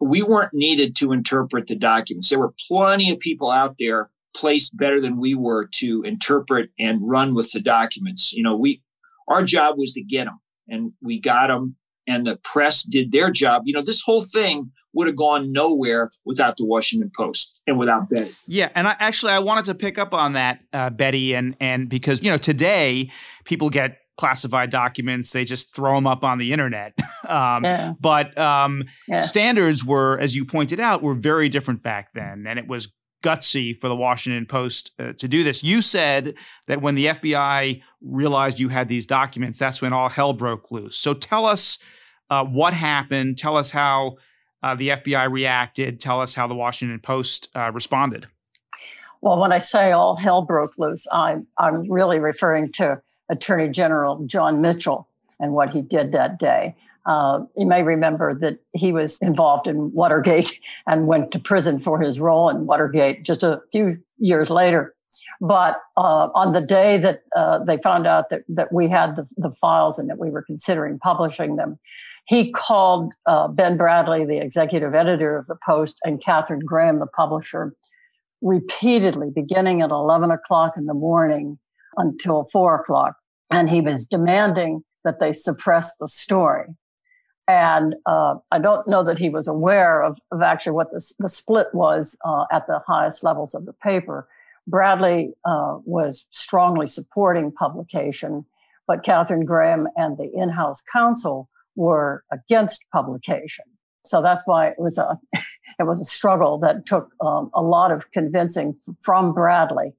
we 0.00 0.22
weren't 0.22 0.52
needed 0.52 0.94
to 0.96 1.12
interpret 1.12 1.66
the 1.66 1.76
documents. 1.76 2.28
There 2.28 2.38
were 2.38 2.52
plenty 2.68 3.10
of 3.10 3.18
people 3.18 3.50
out 3.50 3.76
there 3.78 4.10
placed 4.36 4.76
better 4.76 5.00
than 5.00 5.18
we 5.18 5.34
were 5.34 5.66
to 5.76 6.02
interpret 6.02 6.70
and 6.78 7.00
run 7.00 7.34
with 7.34 7.52
the 7.52 7.60
documents. 7.60 8.34
You 8.34 8.42
know, 8.42 8.54
we 8.54 8.82
our 9.28 9.42
job 9.42 9.76
was 9.78 9.92
to 9.94 10.02
get 10.02 10.26
them, 10.26 10.40
and 10.68 10.92
we 11.02 11.18
got 11.20 11.46
them, 11.48 11.76
and 12.06 12.26
the 12.26 12.36
press 12.36 12.82
did 12.82 13.12
their 13.12 13.30
job. 13.30 13.62
You 13.64 13.74
know, 13.74 13.82
this 13.82 14.02
whole 14.02 14.22
thing 14.22 14.70
would 14.96 15.06
have 15.06 15.16
gone 15.16 15.52
nowhere 15.52 16.10
without 16.24 16.56
the 16.56 16.64
Washington 16.64 17.10
Post 17.14 17.60
and 17.66 17.78
without 17.78 18.08
Betty. 18.08 18.34
Yeah, 18.46 18.70
and 18.74 18.88
I, 18.88 18.96
actually, 18.98 19.32
I 19.32 19.38
wanted 19.38 19.66
to 19.66 19.74
pick 19.74 19.98
up 19.98 20.14
on 20.14 20.32
that, 20.32 20.60
uh, 20.72 20.90
Betty, 20.90 21.34
and 21.34 21.54
and 21.60 21.88
because 21.88 22.22
you 22.22 22.30
know 22.30 22.38
today 22.38 23.10
people 23.44 23.70
get 23.70 23.98
classified 24.16 24.70
documents 24.70 25.30
they 25.32 25.44
just 25.44 25.74
throw 25.74 25.94
them 25.94 26.06
up 26.06 26.24
on 26.24 26.38
the 26.38 26.52
internet 26.52 26.94
um, 27.28 27.64
yeah. 27.64 27.92
but 28.00 28.36
um, 28.38 28.84
yeah. 29.06 29.20
standards 29.20 29.84
were 29.84 30.18
as 30.18 30.34
you 30.34 30.44
pointed 30.44 30.80
out 30.80 31.02
were 31.02 31.14
very 31.14 31.48
different 31.48 31.82
back 31.82 32.12
then 32.14 32.46
and 32.48 32.58
it 32.58 32.66
was 32.66 32.88
gutsy 33.22 33.76
for 33.76 33.88
the 33.88 33.96
washington 33.96 34.46
post 34.46 34.92
uh, 34.98 35.12
to 35.18 35.28
do 35.28 35.42
this 35.42 35.62
you 35.62 35.82
said 35.82 36.34
that 36.66 36.80
when 36.80 36.94
the 36.94 37.06
fbi 37.06 37.82
realized 38.00 38.58
you 38.58 38.68
had 38.68 38.88
these 38.88 39.04
documents 39.04 39.58
that's 39.58 39.82
when 39.82 39.92
all 39.92 40.08
hell 40.08 40.32
broke 40.32 40.70
loose 40.70 40.96
so 40.96 41.12
tell 41.12 41.44
us 41.44 41.78
uh, 42.30 42.44
what 42.44 42.74
happened 42.74 43.38
tell 43.38 43.56
us 43.56 43.70
how 43.70 44.16
uh, 44.62 44.74
the 44.74 44.88
fbi 44.88 45.30
reacted 45.30 46.00
tell 46.00 46.20
us 46.20 46.34
how 46.34 46.46
the 46.46 46.54
washington 46.54 46.98
post 47.00 47.48
uh, 47.54 47.70
responded 47.72 48.26
well 49.20 49.38
when 49.38 49.52
i 49.52 49.58
say 49.58 49.92
all 49.92 50.16
hell 50.16 50.42
broke 50.42 50.78
loose 50.78 51.06
I'm, 51.12 51.46
I'm 51.58 51.90
really 51.90 52.18
referring 52.18 52.72
to 52.72 53.00
Attorney 53.28 53.68
General 53.68 54.24
John 54.26 54.60
Mitchell 54.60 55.08
and 55.40 55.52
what 55.52 55.70
he 55.70 55.82
did 55.82 56.12
that 56.12 56.38
day. 56.38 56.74
Uh, 57.04 57.44
you 57.56 57.66
may 57.66 57.84
remember 57.84 58.34
that 58.34 58.58
he 58.72 58.90
was 58.90 59.18
involved 59.20 59.68
in 59.68 59.92
Watergate 59.92 60.58
and 60.86 61.06
went 61.06 61.30
to 61.32 61.38
prison 61.38 61.78
for 61.78 62.00
his 62.00 62.18
role 62.18 62.48
in 62.48 62.66
Watergate 62.66 63.22
just 63.22 63.42
a 63.42 63.60
few 63.70 63.98
years 64.18 64.50
later. 64.50 64.94
But 65.40 65.80
uh, 65.96 66.30
on 66.34 66.52
the 66.52 66.60
day 66.60 66.98
that 66.98 67.22
uh, 67.36 67.62
they 67.62 67.78
found 67.78 68.08
out 68.08 68.30
that, 68.30 68.42
that 68.48 68.72
we 68.72 68.88
had 68.88 69.14
the, 69.14 69.28
the, 69.36 69.52
files 69.52 70.00
and 70.00 70.10
that 70.10 70.18
we 70.18 70.30
were 70.30 70.42
considering 70.42 70.98
publishing 70.98 71.54
them, 71.54 71.78
he 72.26 72.50
called 72.50 73.12
uh, 73.26 73.48
Ben 73.48 73.78
Bradlee, 73.78 74.26
the 74.26 74.38
executive 74.38 74.94
editor 74.94 75.36
of 75.36 75.46
the 75.46 75.56
Post, 75.64 75.98
and 76.04 76.20
Katharine 76.20 76.60
Graham, 76.60 76.98
the 76.98 77.06
publisher, 77.06 77.74
repeatedly, 78.42 79.30
beginning 79.30 79.80
at 79.80 79.92
11 79.92 80.30
o'clock 80.30 80.74
in 80.76 80.86
the 80.86 80.94
morning, 80.94 81.58
until 81.96 82.44
four 82.52 82.74
o'clock. 82.74 83.16
And 83.50 83.70
he 83.70 83.80
was 83.80 84.06
demanding 84.06 84.82
that 85.04 85.20
they 85.20 85.32
suppress 85.32 85.96
the 85.96 86.08
story. 86.08 86.66
And 87.48 87.94
uh, 88.06 88.34
I 88.50 88.58
don't 88.58 88.88
know 88.88 89.04
that 89.04 89.18
he 89.18 89.30
was 89.30 89.46
aware 89.46 90.02
of, 90.02 90.18
of 90.32 90.42
actually 90.42 90.72
what 90.72 90.90
the, 90.90 91.14
the 91.20 91.28
split 91.28 91.68
was 91.72 92.18
uh, 92.24 92.44
at 92.50 92.66
the 92.66 92.80
highest 92.86 93.22
levels 93.22 93.54
of 93.54 93.66
the 93.66 93.72
paper. 93.72 94.26
Bradlee 94.68 95.30
uh, 95.44 95.78
was 95.84 96.26
strongly 96.30 96.86
supporting 96.86 97.52
publication, 97.52 98.44
but 98.88 99.04
Katharine 99.04 99.44
Graham 99.44 99.86
and 99.96 100.18
the 100.18 100.28
in 100.34 100.48
house 100.48 100.82
counsel 100.92 101.48
were 101.76 102.24
against 102.32 102.84
publication. 102.92 103.64
So 104.04 104.22
that's 104.22 104.42
why 104.46 104.68
it 104.68 104.78
was 104.78 104.98
a 104.98 105.18
it 105.78 105.86
was 105.86 106.00
a 106.00 106.04
struggle 106.04 106.58
that 106.58 106.86
took 106.86 107.10
um, 107.20 107.50
a 107.54 107.62
lot 107.62 107.92
of 107.92 108.10
convincing 108.10 108.76
from 109.00 109.34
Bradlee 109.34 109.92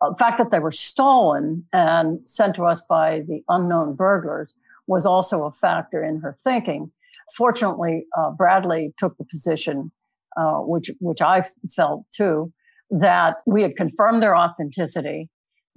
the 0.00 0.16
fact 0.18 0.38
that 0.38 0.50
they 0.50 0.60
were 0.60 0.70
stolen 0.70 1.64
and 1.72 2.20
sent 2.26 2.54
to 2.56 2.64
us 2.64 2.82
by 2.88 3.20
the 3.26 3.42
unknown 3.48 3.94
burglars 3.94 4.54
was 4.86 5.04
also 5.04 5.44
a 5.44 5.52
factor 5.52 6.02
in 6.02 6.20
her 6.20 6.32
thinking. 6.32 6.90
Fortunately, 7.36 8.06
uh, 8.16 8.30
Bradlee 8.30 8.92
took 8.96 9.16
the 9.18 9.24
position, 9.24 9.90
uh, 10.36 10.58
which 10.58 10.90
which 11.00 11.20
I 11.20 11.42
felt 11.74 12.04
too, 12.14 12.52
that 12.90 13.36
we 13.46 13.62
had 13.62 13.76
confirmed 13.76 14.22
their 14.22 14.36
authenticity. 14.36 15.28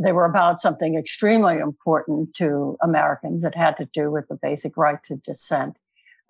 They 0.04 0.12
were 0.12 0.26
about 0.26 0.62
something 0.62 0.96
extremely 0.98 1.58
important 1.58 2.34
to 2.36 2.78
Americans. 2.82 3.44
It 3.44 3.56
had 3.56 3.78
to 3.78 3.88
do 3.94 4.10
with 4.10 4.28
the 4.28 4.38
basic 4.42 4.76
right 4.78 5.04
to 5.06 5.18
dissent, 5.18 5.78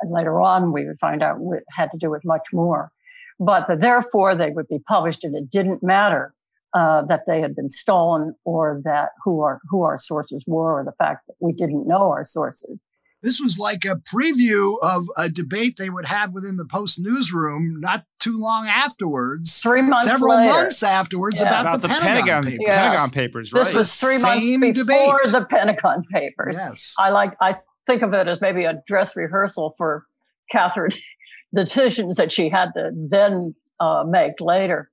and 0.02 0.12
later 0.12 0.42
on 0.42 0.72
we 0.72 0.86
would 0.86 1.00
find 1.00 1.24
out 1.24 1.38
it 1.54 1.64
had 1.70 1.92
to 1.92 1.98
do 1.98 2.10
with 2.10 2.26
much 2.26 2.48
more. 2.52 2.92
But 3.40 3.68
that 3.68 3.82
therefore 3.82 4.36
they 4.36 4.50
would 4.50 4.68
be 4.68 4.80
published, 4.80 5.24
and 5.24 5.36
it 5.36 5.50
didn't 5.50 5.82
matter 5.82 6.34
uh, 6.74 7.04
that 7.06 7.24
they 7.28 7.42
had 7.42 7.56
been 7.56 7.70
stolen 7.70 8.36
or 8.46 8.82
that 8.84 9.10
who 9.24 9.42
our 9.42 9.60
who 9.70 9.84
our 9.84 9.98
sources 9.98 10.44
were 10.48 10.80
or 10.80 10.84
the 10.84 10.94
fact 10.94 11.28
that 11.28 11.36
we 11.40 11.52
didn't 11.52 11.88
know 11.88 12.12
our 12.12 12.26
sources. 12.26 12.78
This 13.24 13.40
was 13.40 13.60
like 13.60 13.86
a 13.86 13.96
preview 13.96 14.78
of 14.82 15.06
a 15.16 15.30
debate 15.30 15.76
they 15.78 15.90
would 15.90 16.06
have 16.06 16.34
within 16.34 16.58
the 16.58 16.66
Post 16.66 17.00
newsroom 17.00 17.80
not 17.80 18.06
too 18.20 18.36
long 18.36 18.68
afterwards. 18.68 19.62
Three 19.62 19.84
months 19.84 20.06
Several 20.06 20.36
later. 20.36 20.52
months 20.52 20.82
afterwards 20.82 21.40
yeah. 21.40 21.48
about, 21.48 21.62
about, 21.62 21.82
the, 21.82 21.88
the 21.88 21.94
Pentagon, 21.94 22.44
Pentagon, 22.44 22.44
Papers. 22.44 22.68
Pentagon 22.68 23.10
Papers. 23.12 23.54
Right. 23.54 23.64
This 23.64 23.74
was 23.74 23.96
three 24.00 24.18
Same 24.18 24.60
months 24.62 24.88
before 24.88 25.20
debate. 25.24 25.34
the 25.34 25.46
Pentagon 25.46 26.04
Papers. 26.12 26.58
Yes. 26.60 26.96
I 26.98 27.10
like 27.10 27.36
I 27.40 27.58
think 27.88 28.02
of 28.02 28.14
it 28.14 28.28
as 28.28 28.42
maybe 28.42 28.66
a 28.66 28.82
dress 28.88 29.16
rehearsal 29.16 29.76
for 29.78 30.06
Katharine 30.52 30.92
decisions 31.56 32.18
that 32.18 32.32
she 32.32 32.50
had 32.50 32.72
to 32.76 32.92
then 32.94 33.54
uh, 33.80 34.04
make 34.08 34.40
later. 34.40 34.90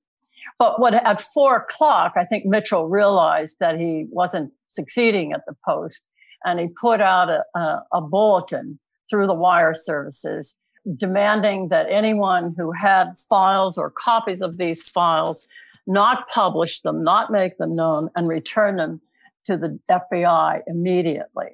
But 0.57 0.79
what 0.79 0.93
at 0.93 1.21
four 1.21 1.55
o'clock, 1.57 2.13
I 2.17 2.25
think 2.25 2.45
Mitchell 2.45 2.87
realized 2.87 3.57
that 3.59 3.79
he 3.79 4.05
wasn't 4.09 4.51
succeeding 4.67 5.31
at 5.31 5.41
the 5.47 5.55
post, 5.65 6.01
and 6.45 6.59
he 6.59 6.67
put 6.67 7.01
out 7.01 7.29
a, 7.29 7.43
a, 7.55 7.83
a 7.93 8.01
bulletin 8.01 8.79
through 9.09 9.27
the 9.27 9.33
wire 9.33 9.73
services 9.73 10.55
demanding 10.95 11.69
that 11.69 11.87
anyone 11.89 12.53
who 12.57 12.71
had 12.71 13.17
files 13.29 13.77
or 13.77 13.89
copies 13.89 14.41
of 14.41 14.57
these 14.57 14.81
files 14.89 15.47
not 15.87 16.27
publish 16.29 16.81
them, 16.81 17.03
not 17.03 17.31
make 17.31 17.57
them 17.57 17.75
known, 17.75 18.09
and 18.15 18.27
return 18.27 18.77
them 18.77 19.01
to 19.45 19.57
the 19.57 19.79
FBI 19.89 20.61
immediately. 20.67 21.47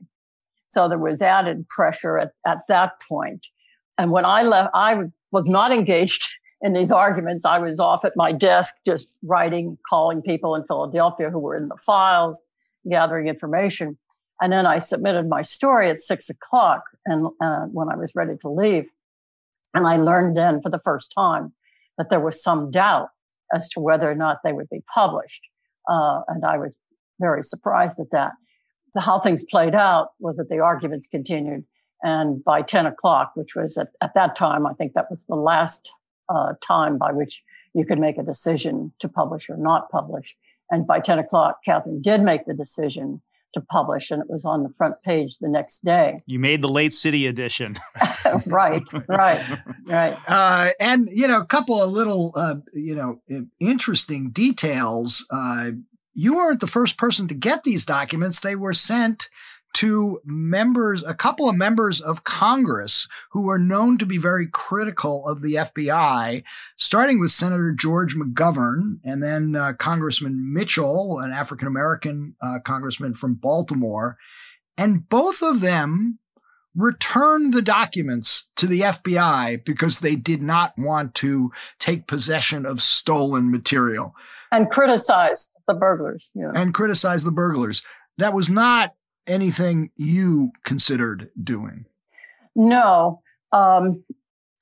So 0.68 0.90
there 0.90 1.00
was 1.00 1.22
added 1.22 1.68
pressure 1.70 2.18
at, 2.18 2.34
at 2.46 2.60
that 2.68 3.00
point. 3.02 3.48
And 3.98 4.12
when 4.12 4.26
I 4.26 4.44
left, 4.44 4.72
I 4.74 5.06
was 5.32 5.48
not 5.48 5.72
engaged 5.72 6.34
in 6.62 6.74
these 6.74 6.92
arguments, 6.92 7.46
I 7.46 7.60
was 7.60 7.80
off 7.80 8.06
at 8.06 8.14
my 8.16 8.32
desk 8.32 8.76
just 8.86 9.18
writing, 9.22 9.78
calling 9.88 10.22
people 10.22 10.56
in 10.56 10.64
Philadelphia 10.64 11.30
who 11.30 11.38
were 11.38 11.56
in 11.56 11.68
the 11.68 11.78
files, 11.86 12.42
gathering 12.90 13.28
information. 13.28 13.98
And 14.42 14.52
then 14.52 14.66
I 14.66 14.80
submitted 14.80 15.30
my 15.30 15.42
story 15.42 15.90
at 15.90 16.00
six 16.00 16.30
o'clock 16.30 16.84
and 17.06 17.28
uh, 17.42 17.66
when 17.72 17.90
I 17.90 17.96
was 17.96 18.14
ready 18.16 18.34
to 18.42 18.50
leave. 18.50 18.86
And 19.74 19.88
I 19.88 19.98
learned 19.98 20.36
then 20.36 20.62
for 20.62 20.70
the 20.70 20.82
first 20.84 21.14
time 21.16 21.54
that 21.98 22.10
there 22.10 22.20
was 22.20 22.42
some 22.42 22.72
doubt 22.72 23.10
as 23.54 23.70
to 23.70 23.80
whether 23.80 24.10
or 24.10 24.16
not 24.16 24.40
they 24.44 24.54
would 24.54 24.70
be 24.70 24.84
published. 24.94 25.42
Uh, 25.90 26.22
and 26.28 26.44
I 26.44 26.58
was 26.58 26.76
very 27.20 27.44
surprised 27.44 28.00
at 28.00 28.12
that. 28.12 28.34
So 28.92 29.00
how 29.00 29.20
things 29.20 29.46
played 29.50 29.76
out 29.76 30.10
was 30.20 30.38
that 30.38 30.50
the 30.50 30.60
arguments 30.60 31.08
continued. 31.08 31.66
And 32.04 32.44
by 32.44 32.62
10 32.62 32.86
o'clock, 32.86 33.32
which 33.36 33.56
was 33.56 33.78
at, 33.78 33.90
at 34.02 34.14
that 34.16 34.36
time, 34.36 34.66
I 34.66 34.74
think 34.74 34.94
that 34.94 35.10
was 35.10 35.24
the 35.26 35.36
last 35.36 35.92
uh, 36.30 36.54
time 36.66 36.98
by 36.98 37.12
which 37.12 37.44
you 37.74 37.86
could 37.86 38.00
make 38.00 38.18
a 38.18 38.24
decision 38.24 38.94
to 39.00 39.10
publish 39.10 39.50
or 39.50 39.58
not 39.58 39.90
publish. 39.90 40.36
And 40.72 40.88
by 40.88 41.00
10 41.00 41.20
o'clock, 41.20 41.60
Katharine 41.64 42.02
did 42.02 42.22
make 42.22 42.46
the 42.46 42.54
decision 42.54 43.22
to 43.56 43.62
publish, 43.62 44.12
and 44.12 44.22
it 44.22 44.30
was 44.30 44.46
on 44.46 44.64
the 44.64 44.70
front 44.78 44.96
page 45.04 45.40
the 45.40 45.50
next 45.50 45.84
day. 45.84 46.22
You 46.26 46.40
made 46.40 46.62
the 46.62 46.70
late 46.70 46.94
city 46.94 47.26
edition. 47.26 47.76
right, 48.48 48.84
right, 49.08 49.44
right. 49.86 50.18
Uh, 50.28 50.70
and, 50.80 51.10
you 51.12 51.28
know, 51.28 51.40
a 51.40 51.46
couple 51.46 51.82
of 51.82 51.92
little, 51.92 52.32
uh, 52.36 52.56
you 52.74 52.96
know, 52.96 53.22
interesting 53.60 54.30
details. 54.30 55.26
Uh, 55.32 55.72
you 56.14 56.36
weren't 56.36 56.60
the 56.60 56.68
first 56.68 56.98
person 56.98 57.28
to 57.28 57.34
get 57.34 57.64
these 57.64 57.86
documents. 57.86 58.40
They 58.40 58.56
were 58.56 58.74
sent 58.74 59.30
to 59.76 60.22
members, 60.24 61.04
a 61.04 61.14
couple 61.14 61.50
of 61.50 61.56
members 61.56 62.00
of 62.00 62.24
Congress 62.24 63.08
who 63.32 63.42
were 63.42 63.60
known 63.60 63.98
to 63.98 64.06
be 64.06 64.18
very 64.18 64.48
critical 64.48 65.28
of 65.28 65.42
the 65.42 65.56
FBI, 65.56 66.44
starting 66.78 67.20
with 67.20 67.32
Senator 67.32 67.74
George 67.74 68.16
McGovern 68.16 69.00
and 69.04 69.22
then 69.22 69.56
uh, 69.56 69.74
Congressman 69.74 70.54
Mitchell, 70.54 71.20
an 71.20 71.32
African 71.32 71.68
American 71.68 72.36
uh, 72.42 72.60
congressman 72.64 73.14
from 73.14 73.36
Baltimore. 73.36 74.18
And 74.78 75.08
both 75.10 75.42
of 75.42 75.60
them 75.60 76.20
returned 76.74 77.54
the 77.54 77.62
documents 77.62 78.50
to 78.56 78.68
the 78.68 78.82
FBI 78.82 79.64
because 79.66 80.00
they 80.00 80.16
did 80.16 80.42
not 80.42 80.74
want 80.78 81.16
to 81.16 81.52
take 81.80 82.08
possession 82.08 82.66
of 82.66 82.82
stolen 82.82 83.52
material. 83.52 84.16
And 84.52 84.70
criticized 84.70 85.52
the 85.68 85.74
burglars. 85.74 86.30
Yeah. 86.34 86.52
And 86.56 86.74
criticized 86.74 87.26
the 87.26 87.32
burglars. 87.32 87.82
That 88.18 88.34
was 88.34 88.50
not 88.50 88.94
anything 89.28 89.92
you 89.96 90.52
considered 90.64 91.30
doing? 91.42 91.86
No. 92.56 93.22
Um, 93.52 94.04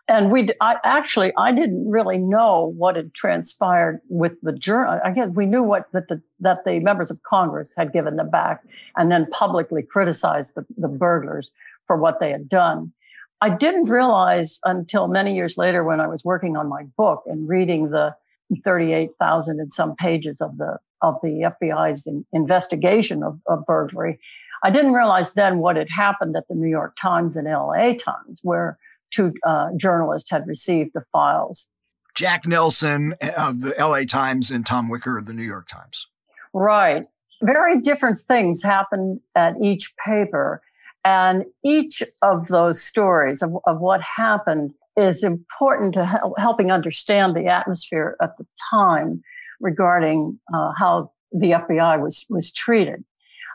and 0.08 0.32
we 0.32 0.50
I, 0.60 0.78
actually 0.84 1.32
I 1.38 1.54
didn't 1.54 1.90
really 1.90 2.18
know 2.18 2.74
what 2.78 2.96
had 2.96 3.14
transpired 3.14 4.02
with 4.10 4.34
the 4.42 4.52
journal. 4.52 5.00
I 5.04 5.12
guess 5.12 5.30
we 5.34 5.46
knew 5.46 5.64
what 5.64 5.86
that 5.94 6.10
the 6.10 6.22
that 6.42 6.66
the 6.66 6.80
members 6.80 7.10
of 7.10 7.22
Congress 7.24 7.74
had 7.76 7.94
given 7.94 8.18
them 8.18 8.30
back 8.30 8.64
and 8.98 9.12
then 9.12 9.28
publicly 9.32 9.82
criticized 9.82 10.56
the, 10.56 10.66
the 10.78 10.90
burglars 10.90 11.52
for 11.88 11.96
what 11.98 12.20
they 12.20 12.32
had 12.32 12.50
done. 12.50 12.92
I 13.40 13.50
didn't 13.50 13.86
realize 13.86 14.60
until 14.64 15.08
many 15.08 15.36
years 15.36 15.58
later 15.58 15.84
when 15.84 16.00
I 16.00 16.08
was 16.08 16.24
working 16.24 16.56
on 16.58 16.70
my 16.70 16.84
book 16.98 17.24
and 17.26 17.48
reading 17.48 17.90
the 17.90 18.16
38,000 18.64 19.60
and 19.60 19.74
some 19.74 19.96
pages 19.96 20.42
of 20.42 20.58
the 20.58 20.78
of 21.02 21.16
the 21.22 21.52
FBI's 21.62 22.08
in, 22.08 22.26
investigation 22.32 23.24
of, 23.24 23.40
of 23.48 23.66
burglary. 23.66 24.20
I 24.64 24.72
didn't 24.72 24.94
realize 24.94 25.34
then 25.34 25.60
what 25.60 25.76
had 25.76 25.90
happened 25.90 26.36
at 26.38 26.48
the 26.48 26.56
New 26.56 26.70
York 26.70 26.96
Times 27.00 27.36
and 27.36 27.48
LA 27.48 27.94
Times, 27.94 28.40
where 28.44 28.78
two 29.12 29.34
uh, 29.46 29.70
journalists 29.78 30.30
had 30.30 30.48
received 30.48 30.92
the 30.94 31.04
files. 31.12 31.68
Jack 32.16 32.46
Nelson 32.46 33.16
of 33.38 33.62
the 33.62 33.74
LA 33.78 34.04
Times 34.06 34.52
and 34.52 34.66
Tom 34.66 34.90
Wicker 34.90 35.18
of 35.18 35.26
the 35.26 35.34
New 35.34 35.44
York 35.44 35.68
Times. 35.68 36.08
Right. 36.54 37.06
Very 37.42 37.82
different 37.82 38.20
things 38.20 38.64
happened 38.64 39.20
at 39.36 39.56
each 39.62 39.94
paper. 40.04 40.62
And 41.04 41.44
each 41.66 42.02
of 42.22 42.48
those 42.48 42.82
stories 42.82 43.42
of, 43.42 43.58
of 43.66 43.82
what 43.82 44.02
happened 44.02 44.74
is 44.96 45.24
important 45.24 45.96
to 45.96 46.06
help, 46.06 46.38
helping 46.38 46.72
understand 46.72 47.36
the 47.36 47.48
atmosphere 47.48 48.16
at 48.22 48.38
the 48.38 48.46
time 48.72 49.22
regarding 49.60 50.40
uh, 50.54 50.72
how 50.78 51.12
the 51.32 51.52
FBI 51.52 52.00
was, 52.02 52.26
was 52.30 52.52
treated. 52.52 53.04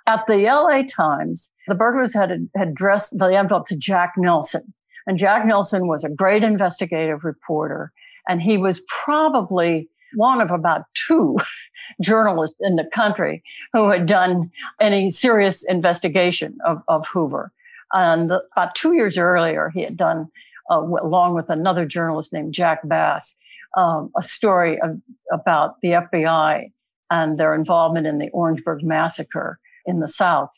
At 0.08 0.26
the 0.26 0.38
LA 0.38 0.84
Times, 0.84 1.50
the 1.66 1.74
burglars 1.74 2.14
had, 2.14 2.30
had 2.56 2.68
addressed 2.68 3.18
the 3.18 3.26
envelope 3.26 3.66
to 3.66 3.76
Jack 3.76 4.14
Nelson. 4.16 4.72
And 5.06 5.18
Jack 5.18 5.44
Nelson 5.44 5.86
was 5.86 6.02
a 6.02 6.08
great 6.08 6.42
investigative 6.42 7.24
reporter. 7.24 7.92
And 8.26 8.40
he 8.40 8.56
was 8.56 8.80
probably 9.04 9.90
one 10.14 10.40
of 10.40 10.50
about 10.50 10.84
two 10.94 11.36
journalists 12.02 12.56
in 12.62 12.76
the 12.76 12.88
country 12.94 13.42
who 13.74 13.90
had 13.90 14.06
done 14.06 14.50
any 14.80 15.10
serious 15.10 15.62
investigation 15.66 16.56
of, 16.64 16.80
of 16.88 17.06
Hoover. 17.08 17.52
And 17.92 18.32
about 18.56 18.74
two 18.74 18.94
years 18.94 19.18
earlier, 19.18 19.68
he 19.68 19.82
had 19.82 19.98
done, 19.98 20.28
uh, 20.70 20.80
along 20.80 21.34
with 21.34 21.50
another 21.50 21.84
journalist 21.84 22.32
named 22.32 22.54
Jack 22.54 22.80
Bass, 22.82 23.34
um, 23.76 24.10
a 24.16 24.22
story 24.22 24.80
of, 24.80 25.02
about 25.30 25.82
the 25.82 25.88
FBI 25.88 26.72
and 27.10 27.38
their 27.38 27.54
involvement 27.54 28.06
in 28.06 28.16
the 28.16 28.30
Orangeburg 28.30 28.82
massacre 28.82 29.58
in 29.88 30.00
the 30.00 30.08
South. 30.08 30.50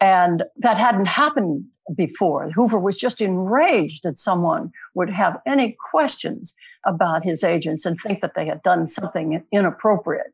And 0.00 0.44
that 0.58 0.78
hadn't 0.78 1.06
happened 1.06 1.64
before. 1.96 2.50
Hoover 2.50 2.78
was 2.78 2.96
just 2.96 3.20
enraged 3.20 4.04
that 4.04 4.18
someone 4.18 4.70
would 4.94 5.10
have 5.10 5.40
any 5.46 5.76
questions 5.90 6.54
about 6.86 7.24
his 7.24 7.42
agents 7.42 7.84
and 7.84 7.98
think 8.00 8.20
that 8.20 8.32
they 8.36 8.46
had 8.46 8.62
done 8.62 8.86
something 8.86 9.42
inappropriate. 9.50 10.32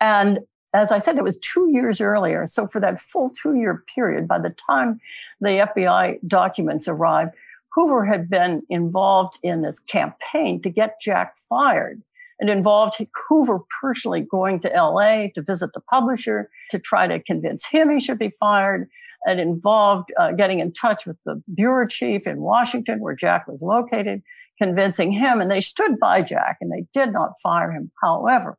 And 0.00 0.38
as 0.72 0.90
I 0.90 0.98
said, 0.98 1.18
it 1.18 1.24
was 1.24 1.36
two 1.38 1.70
years 1.70 2.00
earlier. 2.00 2.46
So 2.46 2.66
for 2.66 2.80
that 2.80 3.00
full 3.00 3.30
two 3.30 3.54
year 3.54 3.84
period, 3.94 4.26
by 4.26 4.38
the 4.38 4.54
time 4.66 5.00
the 5.40 5.68
FBI 5.74 6.18
documents 6.26 6.88
arrived, 6.88 7.34
Hoover 7.74 8.04
had 8.04 8.30
been 8.30 8.62
involved 8.70 9.38
in 9.42 9.62
this 9.62 9.80
campaign 9.80 10.62
to 10.62 10.70
get 10.70 11.00
Jack 11.00 11.36
fired. 11.36 12.02
It 12.40 12.48
involved 12.48 12.96
Hoover 13.28 13.60
personally 13.80 14.20
going 14.20 14.60
to 14.60 14.68
LA 14.68 15.28
to 15.34 15.42
visit 15.42 15.72
the 15.72 15.80
publisher 15.80 16.50
to 16.70 16.78
try 16.78 17.06
to 17.06 17.22
convince 17.22 17.66
him 17.66 17.90
he 17.90 18.00
should 18.00 18.18
be 18.18 18.32
fired. 18.40 18.88
It 19.26 19.38
involved 19.38 20.10
uh, 20.18 20.32
getting 20.32 20.60
in 20.60 20.72
touch 20.72 21.06
with 21.06 21.16
the 21.24 21.42
bureau 21.54 21.86
chief 21.86 22.26
in 22.26 22.40
Washington, 22.40 23.00
where 23.00 23.14
Jack 23.14 23.46
was 23.48 23.62
located, 23.62 24.22
convincing 24.58 25.12
him, 25.12 25.40
and 25.40 25.50
they 25.50 25.60
stood 25.60 25.98
by 25.98 26.22
Jack 26.22 26.58
and 26.60 26.70
they 26.70 26.86
did 26.92 27.12
not 27.12 27.40
fire 27.42 27.70
him. 27.70 27.90
However, 28.02 28.58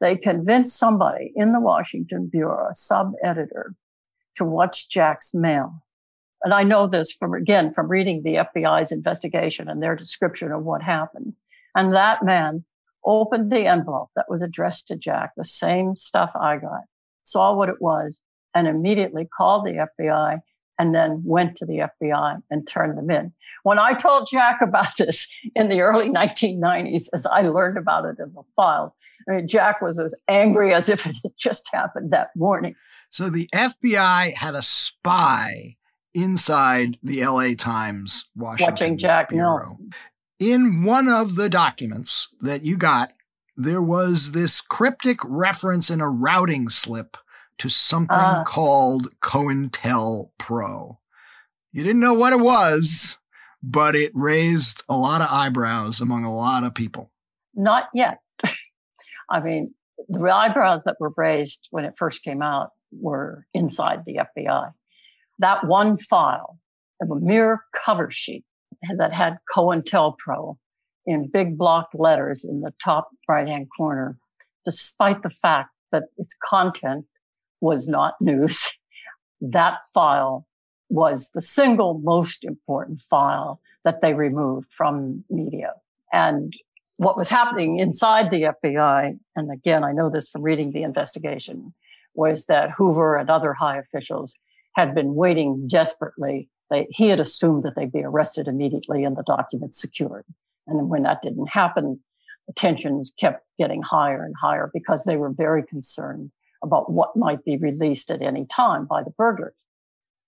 they 0.00 0.16
convinced 0.16 0.78
somebody 0.78 1.32
in 1.34 1.52
the 1.52 1.60
Washington 1.60 2.28
bureau, 2.30 2.68
a 2.70 2.74
sub 2.74 3.12
editor, 3.24 3.74
to 4.36 4.44
watch 4.44 4.90
Jack's 4.90 5.32
mail 5.32 5.82
and 6.42 6.54
I 6.54 6.62
know 6.62 6.86
this 6.86 7.10
from, 7.12 7.34
again, 7.34 7.72
from 7.72 7.88
reading 7.88 8.22
the 8.22 8.46
FBI's 8.46 8.92
investigation 8.92 9.68
and 9.68 9.82
their 9.82 9.96
description 9.96 10.52
of 10.52 10.62
what 10.62 10.82
happened. 10.82 11.32
And 11.74 11.92
that 11.94 12.24
man 12.24 12.64
opened 13.06 13.50
the 13.50 13.66
envelope 13.66 14.10
that 14.16 14.26
was 14.28 14.42
addressed 14.42 14.88
to 14.88 14.96
Jack, 14.96 15.32
the 15.36 15.44
same 15.44 15.96
stuff 15.96 16.32
I 16.34 16.56
got, 16.56 16.82
saw 17.22 17.54
what 17.54 17.68
it 17.68 17.80
was, 17.80 18.20
and 18.54 18.66
immediately 18.66 19.26
called 19.36 19.64
the 19.64 19.86
FBI 20.00 20.40
and 20.78 20.94
then 20.94 21.22
went 21.24 21.56
to 21.56 21.66
the 21.66 21.88
FBI 22.02 22.42
and 22.50 22.68
turned 22.68 22.98
them 22.98 23.10
in. 23.10 23.32
When 23.62 23.78
I 23.78 23.94
told 23.94 24.28
Jack 24.30 24.60
about 24.60 24.94
this 24.98 25.28
in 25.54 25.68
the 25.68 25.80
early 25.80 26.10
1990s, 26.10 27.08
as 27.14 27.26
I 27.26 27.42
learned 27.42 27.78
about 27.78 28.04
it 28.04 28.16
in 28.18 28.32
the 28.34 28.42
files, 28.54 28.94
I 29.28 29.36
mean, 29.36 29.48
Jack 29.48 29.80
was 29.80 29.98
as 29.98 30.14
angry 30.28 30.74
as 30.74 30.88
if 30.88 31.06
it 31.06 31.16
had 31.22 31.32
just 31.38 31.68
happened 31.72 32.10
that 32.12 32.30
morning. 32.36 32.74
So 33.10 33.30
the 33.30 33.48
FBI 33.54 34.34
had 34.34 34.54
a 34.54 34.62
spy 34.62 35.76
inside 36.14 36.98
the 37.02 37.24
LA 37.24 37.54
Times 37.56 38.26
Washington 38.36 38.72
watching 38.72 38.98
Jack 38.98 39.28
Bureau. 39.28 39.58
Nelson. 39.58 39.90
In 40.38 40.84
one 40.84 41.08
of 41.08 41.36
the 41.36 41.48
documents 41.48 42.34
that 42.40 42.64
you 42.64 42.76
got, 42.76 43.12
there 43.56 43.80
was 43.80 44.32
this 44.32 44.60
cryptic 44.60 45.18
reference 45.24 45.88
in 45.88 46.00
a 46.00 46.08
routing 46.08 46.68
slip 46.68 47.16
to 47.58 47.70
something 47.70 48.16
uh, 48.16 48.44
called 48.44 49.08
COINTELPRO. 49.20 50.98
You 51.72 51.84
didn't 51.84 52.00
know 52.00 52.14
what 52.14 52.34
it 52.34 52.40
was, 52.40 53.16
but 53.62 53.96
it 53.96 54.12
raised 54.14 54.82
a 54.88 54.96
lot 54.96 55.22
of 55.22 55.28
eyebrows 55.30 56.00
among 56.00 56.24
a 56.24 56.34
lot 56.34 56.64
of 56.64 56.74
people. 56.74 57.10
Not 57.54 57.84
yet. 57.94 58.20
I 59.30 59.40
mean, 59.40 59.74
the 60.08 60.20
eyebrows 60.20 60.84
that 60.84 60.96
were 61.00 61.14
raised 61.16 61.66
when 61.70 61.86
it 61.86 61.94
first 61.96 62.22
came 62.22 62.42
out 62.42 62.72
were 62.92 63.46
inside 63.54 64.04
the 64.04 64.20
FBI 64.36 64.72
that 65.38 65.66
one 65.66 65.96
file 65.96 66.58
of 67.00 67.10
a 67.10 67.20
mere 67.20 67.60
cover 67.84 68.10
sheet 68.10 68.44
that 68.98 69.12
had 69.12 69.38
COINTELPRO 69.54 70.56
in 71.06 71.30
big 71.30 71.56
block 71.56 71.88
letters 71.94 72.44
in 72.44 72.60
the 72.60 72.72
top 72.84 73.08
right 73.28 73.46
hand 73.46 73.68
corner, 73.76 74.18
despite 74.64 75.22
the 75.22 75.30
fact 75.30 75.70
that 75.92 76.04
its 76.18 76.36
content 76.42 77.06
was 77.60 77.88
not 77.88 78.14
news. 78.20 78.70
That 79.40 79.78
file 79.92 80.46
was 80.88 81.30
the 81.34 81.42
single 81.42 82.00
most 82.02 82.44
important 82.44 83.02
file 83.02 83.60
that 83.84 84.00
they 84.02 84.14
removed 84.14 84.68
from 84.70 85.24
media. 85.30 85.72
And 86.12 86.52
what 86.96 87.16
was 87.16 87.28
happening 87.28 87.78
inside 87.78 88.30
the 88.30 88.54
FBI, 88.64 89.18
and 89.34 89.52
again, 89.52 89.84
I 89.84 89.92
know 89.92 90.10
this 90.10 90.28
from 90.28 90.42
reading 90.42 90.72
the 90.72 90.82
investigation, 90.82 91.74
was 92.14 92.46
that 92.46 92.70
Hoover 92.70 93.16
and 93.16 93.28
other 93.28 93.52
high 93.52 93.78
officials 93.78 94.34
had 94.74 94.94
been 94.94 95.14
waiting 95.14 95.66
desperately. 95.68 96.48
They, 96.70 96.86
he 96.90 97.08
had 97.08 97.20
assumed 97.20 97.62
that 97.62 97.74
they'd 97.76 97.92
be 97.92 98.02
arrested 98.02 98.48
immediately 98.48 99.04
and 99.04 99.16
the 99.16 99.22
documents 99.22 99.80
secured. 99.80 100.24
And 100.66 100.88
when 100.88 101.04
that 101.04 101.22
didn't 101.22 101.48
happen, 101.48 102.00
tensions 102.54 103.12
kept 103.18 103.44
getting 103.58 103.82
higher 103.82 104.24
and 104.24 104.34
higher 104.40 104.70
because 104.72 105.04
they 105.04 105.16
were 105.16 105.30
very 105.30 105.62
concerned 105.62 106.30
about 106.62 106.90
what 106.90 107.16
might 107.16 107.44
be 107.44 107.56
released 107.56 108.10
at 108.10 108.22
any 108.22 108.46
time 108.46 108.86
by 108.86 109.02
the 109.02 109.10
burglars. 109.10 109.54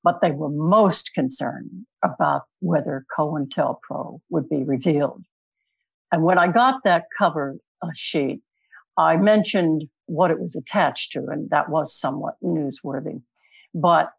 But 0.04 0.20
they 0.20 0.30
were 0.30 0.48
most 0.48 1.12
concerned 1.12 1.86
about 2.04 2.42
whether 2.60 3.04
COINTELPRO 3.16 4.20
would 4.30 4.48
be 4.48 4.62
revealed. 4.62 5.24
And 6.12 6.22
when 6.22 6.38
I 6.38 6.48
got 6.48 6.84
that 6.84 7.06
cover 7.16 7.58
uh, 7.82 7.88
sheet, 7.94 8.40
I 8.96 9.16
mentioned 9.16 9.88
what 10.06 10.30
it 10.30 10.40
was 10.40 10.56
attached 10.56 11.12
to, 11.12 11.26
and 11.26 11.50
that 11.50 11.68
was 11.68 11.94
somewhat 11.94 12.34
newsworthy. 12.42 13.22
But 13.74 14.12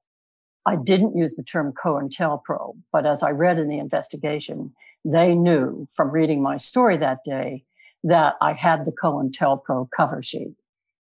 I 0.65 0.75
didn't 0.75 1.17
use 1.17 1.35
the 1.35 1.43
term 1.43 1.73
COINTELPRO, 1.73 2.75
but 2.91 3.05
as 3.05 3.23
I 3.23 3.31
read 3.31 3.59
in 3.59 3.67
the 3.67 3.79
investigation, 3.79 4.73
they 5.05 5.35
knew 5.35 5.85
from 5.95 6.11
reading 6.11 6.41
my 6.41 6.57
story 6.57 6.97
that 6.97 7.19
day 7.25 7.63
that 8.03 8.35
I 8.41 8.53
had 8.53 8.85
the 8.85 8.91
COINTELPRO 8.91 9.89
cover 9.95 10.21
sheet. 10.21 10.55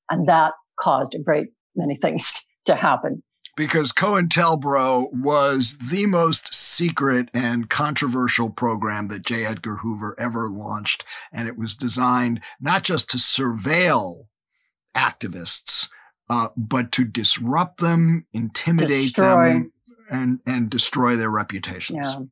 And 0.09 0.27
that 0.27 0.53
caused 0.79 1.13
a 1.15 1.19
great 1.19 1.47
many 1.75 1.95
things 2.01 2.45
to 2.65 2.75
happen. 2.75 3.23
Because 3.55 3.91
COINTELPRO 3.91 5.07
was 5.13 5.77
the 5.79 6.05
most 6.05 6.53
secret 6.53 7.29
and 7.33 7.69
controversial 7.69 8.51
program 8.51 9.07
that 9.07 9.25
J. 9.25 9.45
Edgar 9.45 9.77
Hoover 9.77 10.15
ever 10.19 10.47
launched. 10.47 11.03
And 11.33 11.47
it 11.47 11.57
was 11.57 11.75
designed 11.75 12.41
not 12.61 12.83
just 12.83 13.09
to 13.11 13.17
surveil 13.17 14.27
activists, 14.95 15.89
uh, 16.29 16.49
but 16.55 16.91
to 16.93 17.05
disrupt 17.05 17.79
them, 17.79 18.25
intimidate 18.33 18.89
destroy. 18.89 19.53
them, 19.53 19.71
and 20.09 20.39
and 20.45 20.69
destroy 20.69 21.15
their 21.15 21.29
reputations. 21.29 22.05
Yeah. 22.05 22.25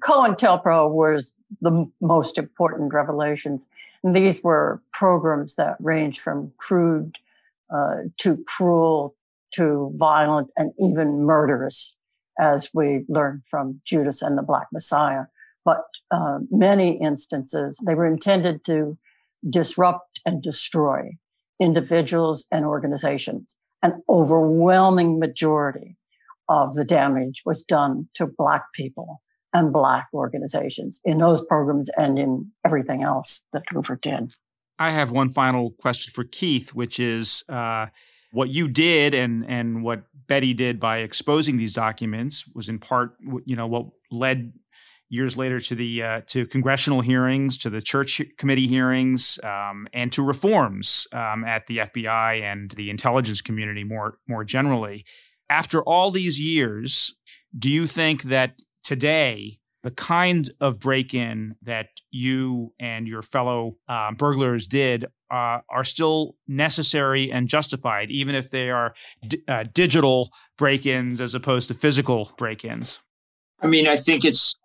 COINTELPRO 0.00 0.90
was 0.90 1.32
the 1.60 1.90
most 2.00 2.38
important 2.38 2.92
revelations. 2.92 3.66
And 4.02 4.14
these 4.14 4.42
were 4.42 4.82
programs 4.92 5.56
that 5.56 5.76
ranged 5.80 6.20
from 6.20 6.52
crude 6.58 7.16
uh, 7.74 8.02
to 8.18 8.44
cruel 8.46 9.16
to 9.54 9.92
violent 9.96 10.50
and 10.56 10.72
even 10.78 11.24
murderous, 11.24 11.94
as 12.38 12.70
we 12.74 13.04
learned 13.08 13.42
from 13.48 13.80
Judas 13.84 14.22
and 14.22 14.36
the 14.36 14.42
Black 14.42 14.66
Messiah, 14.72 15.24
but 15.64 15.84
uh, 16.10 16.38
many 16.50 17.00
instances 17.00 17.78
they 17.84 17.94
were 17.94 18.06
intended 18.06 18.64
to 18.66 18.98
disrupt 19.48 20.20
and 20.26 20.42
destroy 20.42 21.10
individuals 21.60 22.46
and 22.50 22.64
organizations. 22.64 23.56
An 23.82 24.02
overwhelming 24.08 25.18
majority 25.18 25.96
of 26.48 26.74
the 26.74 26.84
damage 26.84 27.42
was 27.44 27.62
done 27.62 28.08
to 28.14 28.26
Black 28.26 28.64
people 28.74 29.20
and 29.52 29.72
Black 29.72 30.08
organizations 30.12 31.00
in 31.04 31.18
those 31.18 31.44
programs 31.44 31.90
and 31.96 32.18
in 32.18 32.50
everything 32.64 33.02
else 33.02 33.42
that 33.52 33.62
Hoover 33.70 33.98
did. 34.00 34.32
I 34.78 34.90
have 34.90 35.10
one 35.10 35.30
final 35.30 35.70
question 35.70 36.12
for 36.12 36.24
Keith, 36.24 36.74
which 36.74 37.00
is 37.00 37.42
uh, 37.48 37.86
what 38.32 38.50
you 38.50 38.68
did 38.68 39.14
and 39.14 39.46
and 39.48 39.82
what 39.82 40.04
Betty 40.26 40.52
did 40.52 40.78
by 40.78 40.98
exposing 40.98 41.56
these 41.56 41.72
documents 41.72 42.44
was 42.54 42.68
in 42.68 42.78
part, 42.78 43.16
you 43.44 43.56
know, 43.56 43.66
what 43.66 43.86
led 44.10 44.52
years 45.08 45.36
later 45.36 45.60
to 45.60 45.74
the 45.74 46.02
uh, 46.02 46.20
to 46.28 46.46
congressional 46.46 47.00
hearings, 47.00 47.56
to 47.58 47.70
the 47.70 47.80
church 47.80 48.20
committee 48.38 48.66
hearings, 48.66 49.38
um, 49.44 49.86
and 49.92 50.12
to 50.12 50.22
reforms 50.22 51.06
um, 51.12 51.44
at 51.44 51.66
the 51.66 51.78
FBI 51.78 52.42
and 52.42 52.70
the 52.72 52.90
intelligence 52.90 53.40
community 53.40 53.84
more 53.84 54.18
more 54.28 54.44
generally. 54.44 55.04
After 55.48 55.82
all 55.82 56.10
these 56.10 56.40
years, 56.40 57.14
do 57.56 57.70
you 57.70 57.86
think 57.86 58.24
that 58.24 58.56
today 58.82 59.58
the 59.86 59.92
kind 59.92 60.50
of 60.60 60.80
break-in 60.80 61.54
that 61.62 61.86
you 62.10 62.72
and 62.80 63.06
your 63.06 63.22
fellow 63.22 63.76
uh, 63.88 64.10
burglars 64.10 64.66
did 64.66 65.04
uh, 65.30 65.58
are 65.70 65.84
still 65.84 66.34
necessary 66.48 67.30
and 67.30 67.48
justified, 67.48 68.10
even 68.10 68.34
if 68.34 68.50
they 68.50 68.68
are 68.68 68.94
d- 69.28 69.42
uh, 69.46 69.62
digital 69.72 70.30
break-ins 70.58 71.20
as 71.20 71.34
opposed 71.34 71.68
to 71.68 71.74
physical 71.74 72.32
break-ins? 72.36 72.98
I 73.60 73.68
mean, 73.68 73.86
I 73.86 73.96
think 73.96 74.24
it's 74.24 74.56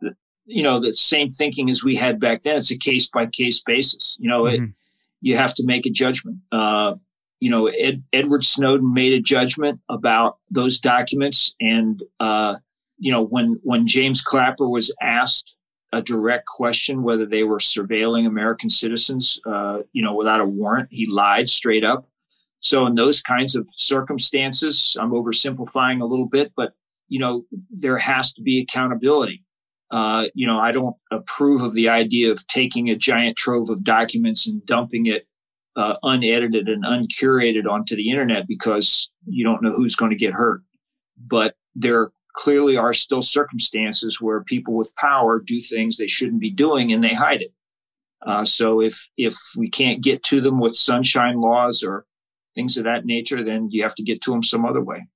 you 0.52 0.64
know 0.64 0.80
the 0.80 0.94
same 0.94 1.30
thinking 1.30 1.70
as 1.70 1.84
we 1.84 1.96
had 1.96 2.20
back 2.20 2.42
then. 2.42 2.58
It's 2.58 2.72
a 2.72 2.78
case 2.78 3.10
by 3.10 3.26
case 3.26 3.62
basis. 3.62 4.18
You 4.20 4.30
know, 4.30 4.44
mm-hmm. 4.44 4.66
it, 4.66 4.70
you 5.22 5.38
have 5.38 5.54
to 5.56 5.66
make 5.66 5.86
a 5.86 5.90
judgment. 5.90 6.40
Uh, 6.52 6.96
you 7.40 7.50
know, 7.50 7.68
Ed, 7.68 8.04
Edward 8.14 8.44
Snowden 8.44 8.94
made 8.94 9.14
a 9.14 9.22
judgment 9.22 9.80
about 9.90 10.38
those 10.50 10.80
documents, 10.80 11.56
and 11.60 12.02
uh, 12.20 12.56
you 12.98 13.12
know 13.12 13.24
when 13.24 13.60
when 13.64 13.88
James 13.88 14.22
Clapper 14.22 14.68
was 14.68 14.94
asked 15.02 15.56
a 15.94 16.02
direct 16.02 16.46
question 16.46 17.04
whether 17.04 17.26
they 17.26 17.44
were 17.44 17.58
surveilling 17.58 18.26
American 18.26 18.70
citizens, 18.70 19.42
uh, 19.46 19.80
you 19.92 20.02
know, 20.02 20.16
without 20.16 20.40
a 20.40 20.46
warrant, 20.46 20.88
he 20.90 21.06
lied 21.06 21.50
straight 21.50 21.84
up. 21.84 22.08
So 22.62 22.86
in 22.86 22.96
those 22.96 23.22
kinds 23.22 23.56
of 23.56 23.68
circumstances, 23.76 24.96
I'm 25.00 25.12
oversimplifying 25.12 26.02
a 26.02 26.06
little 26.06 26.28
bit, 26.28 26.54
but 26.56 26.74
you 27.10 27.20
know, 27.20 27.44
there 27.70 27.98
has 27.98 28.32
to 28.34 28.42
be 28.42 28.62
accountability. 28.62 29.44
Uh, 29.92 30.28
you 30.34 30.48
know, 30.48 30.58
I 30.58 30.72
don't 30.72 30.96
approve 31.12 31.62
of 31.62 31.74
the 31.74 31.90
idea 31.90 32.32
of 32.32 32.48
taking 32.48 32.90
a 32.90 32.96
giant 32.96 33.38
trove 33.38 33.70
of 33.70 33.84
documents 33.84 34.48
and 34.48 34.66
dumping 34.66 35.06
it 35.06 35.28
uh, 35.76 35.96
unedited 36.04 36.70
and 36.70 36.84
uncurated 36.86 37.68
onto 37.70 37.96
the 37.96 38.10
internet 38.10 38.48
because 38.48 39.10
you 39.26 39.44
don't 39.44 39.62
know 39.62 39.74
who's 39.74 39.96
going 39.96 40.12
to 40.12 40.18
get 40.18 40.34
hurt. 40.34 40.62
But 41.18 41.56
there 41.76 42.12
clearly 42.34 42.78
are 42.78 42.94
still 42.94 43.22
circumstances 43.22 44.22
where 44.22 44.44
people 44.44 44.76
with 44.76 44.96
power 44.96 45.40
do 45.40 45.60
things 45.60 45.98
they 45.98 46.08
shouldn't 46.08 46.42
be 46.42 46.52
doing 46.52 46.92
and 46.94 47.04
they 47.04 47.14
hide 47.14 47.42
it. 47.42 47.54
Uh, 48.26 48.46
so 48.46 48.82
if 48.82 49.10
if 49.18 49.36
we 49.58 49.70
can't 49.70 50.04
get 50.04 50.24
to 50.24 50.42
them 50.42 50.60
with 50.60 50.76
sunshine 50.76 51.42
laws 51.42 51.84
or 51.84 52.06
things 52.56 52.78
of 52.78 52.84
that 52.84 53.06
nature, 53.06 53.44
then 53.44 53.70
you 53.72 53.82
have 53.84 53.96
to 53.96 54.04
get 54.04 54.22
to 54.22 54.32
them 54.32 54.44
some 54.44 54.66
other 54.66 54.82
way. 54.82 55.08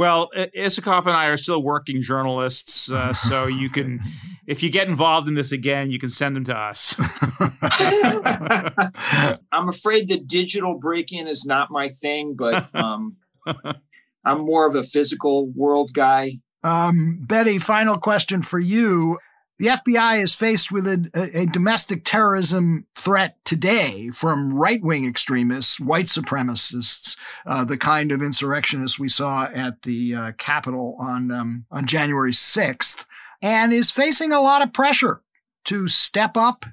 Well, 0.00 0.30
Isikoff 0.34 1.04
and 1.04 1.14
I 1.14 1.26
are 1.26 1.36
still 1.36 1.62
working 1.62 2.00
journalists, 2.00 2.90
uh, 2.90 3.12
so 3.28 3.46
you 3.46 3.68
can, 3.68 4.00
if 4.46 4.62
you 4.62 4.70
get 4.70 4.88
involved 4.88 5.28
in 5.28 5.34
this 5.34 5.52
again, 5.52 5.90
you 5.90 5.98
can 5.98 6.08
send 6.08 6.36
them 6.36 6.44
to 6.44 6.56
us. 6.56 6.96
I'm 9.52 9.68
afraid 9.68 10.08
the 10.08 10.18
digital 10.18 10.78
break-in 10.78 11.28
is 11.28 11.44
not 11.44 11.70
my 11.70 11.90
thing, 11.90 12.34
but 12.34 12.74
um, 12.74 13.16
I'm 14.24 14.46
more 14.46 14.66
of 14.66 14.74
a 14.74 14.84
physical 14.84 15.52
world 15.54 15.90
guy. 15.92 16.38
Um, 16.64 17.18
Betty, 17.20 17.58
final 17.58 17.98
question 17.98 18.40
for 18.40 18.58
you. 18.58 19.18
The 19.60 19.66
FBI 19.66 20.22
is 20.22 20.34
faced 20.34 20.72
with 20.72 20.86
a, 20.86 21.30
a, 21.34 21.44
domestic 21.44 22.02
terrorism 22.02 22.86
threat 22.94 23.36
today 23.44 24.08
from 24.08 24.54
right 24.54 24.82
wing 24.82 25.06
extremists, 25.06 25.78
white 25.78 26.06
supremacists, 26.06 27.14
uh, 27.44 27.66
the 27.66 27.76
kind 27.76 28.10
of 28.10 28.22
insurrectionists 28.22 28.98
we 28.98 29.10
saw 29.10 29.50
at 29.54 29.82
the 29.82 30.14
uh, 30.14 30.32
Capitol 30.38 30.96
on, 30.98 31.30
um, 31.30 31.66
on 31.70 31.84
January 31.84 32.32
6th, 32.32 33.04
and 33.42 33.74
is 33.74 33.90
facing 33.90 34.32
a 34.32 34.40
lot 34.40 34.62
of 34.62 34.72
pressure 34.72 35.20
to 35.66 35.88
step 35.88 36.38
up 36.38 36.64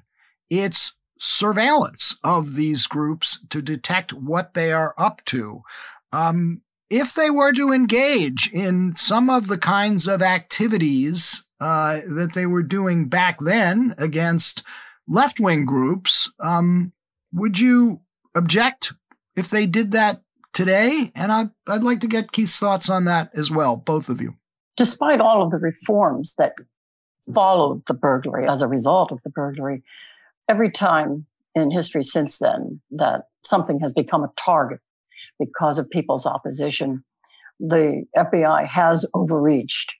its 0.48 0.94
surveillance 1.20 2.16
of 2.24 2.54
these 2.54 2.86
groups 2.86 3.44
to 3.50 3.60
detect 3.60 4.14
what 4.14 4.54
they 4.54 4.72
are 4.72 4.94
up 4.96 5.22
to. 5.26 5.62
Um, 6.10 6.62
if 6.88 7.12
they 7.12 7.28
were 7.28 7.52
to 7.52 7.70
engage 7.70 8.50
in 8.50 8.94
some 8.94 9.28
of 9.28 9.48
the 9.48 9.58
kinds 9.58 10.08
of 10.08 10.22
activities 10.22 11.44
uh, 11.60 12.00
that 12.06 12.32
they 12.34 12.46
were 12.46 12.62
doing 12.62 13.08
back 13.08 13.38
then 13.40 13.94
against 13.98 14.62
left 15.06 15.40
wing 15.40 15.64
groups. 15.64 16.32
Um, 16.40 16.92
would 17.32 17.58
you 17.58 18.00
object 18.34 18.92
if 19.36 19.50
they 19.50 19.66
did 19.66 19.92
that 19.92 20.22
today? 20.52 21.10
And 21.14 21.32
I'd, 21.32 21.50
I'd 21.66 21.82
like 21.82 22.00
to 22.00 22.06
get 22.06 22.32
Keith's 22.32 22.58
thoughts 22.58 22.88
on 22.88 23.04
that 23.06 23.30
as 23.34 23.50
well, 23.50 23.76
both 23.76 24.08
of 24.08 24.20
you. 24.20 24.34
Despite 24.76 25.20
all 25.20 25.42
of 25.42 25.50
the 25.50 25.58
reforms 25.58 26.34
that 26.38 26.54
followed 27.34 27.82
the 27.86 27.94
burglary 27.94 28.48
as 28.48 28.62
a 28.62 28.68
result 28.68 29.10
of 29.10 29.18
the 29.24 29.30
burglary, 29.30 29.82
every 30.48 30.70
time 30.70 31.24
in 31.54 31.70
history 31.70 32.04
since 32.04 32.38
then 32.38 32.80
that 32.92 33.22
something 33.44 33.80
has 33.80 33.92
become 33.92 34.22
a 34.22 34.30
target 34.36 34.80
because 35.38 35.78
of 35.78 35.90
people's 35.90 36.26
opposition, 36.26 37.04
the 37.58 38.04
FBI 38.16 38.66
has 38.66 39.04
overreached 39.14 39.92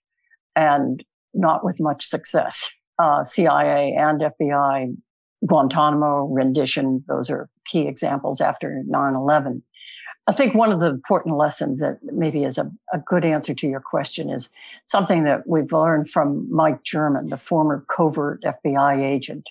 and 0.55 1.05
not 1.35 1.65
with 1.65 1.81
much 1.81 2.07
success. 2.07 2.69
Uh, 2.99 3.25
CIA 3.25 3.95
and 3.97 4.21
FBI, 4.21 4.97
Guantanamo, 5.47 6.27
rendition, 6.27 7.05
those 7.07 7.31
are 7.31 7.49
key 7.65 7.87
examples 7.87 8.41
after 8.41 8.83
9 8.87 9.15
11. 9.15 9.63
I 10.29 10.33
think 10.33 10.55
one 10.55 10.73
of 10.73 10.81
the 10.81 10.89
important 10.89 11.39
lessons 11.39 11.81
that 11.81 12.01
maybe 12.03 12.45
is 12.45 12.59
a, 12.59 12.71
a, 12.93 12.99
good 12.99 13.25
answer 13.25 13.55
to 13.55 13.67
your 13.67 13.81
question 13.81 14.29
is 14.29 14.51
something 14.85 15.25
that 15.25 15.47
we've 15.47 15.73
learned 15.73 16.11
from 16.11 16.47
Mike 16.51 16.83
German, 16.85 17.31
the 17.31 17.39
former 17.39 17.83
covert 17.89 18.43
FBI 18.43 19.03
agent, 19.03 19.45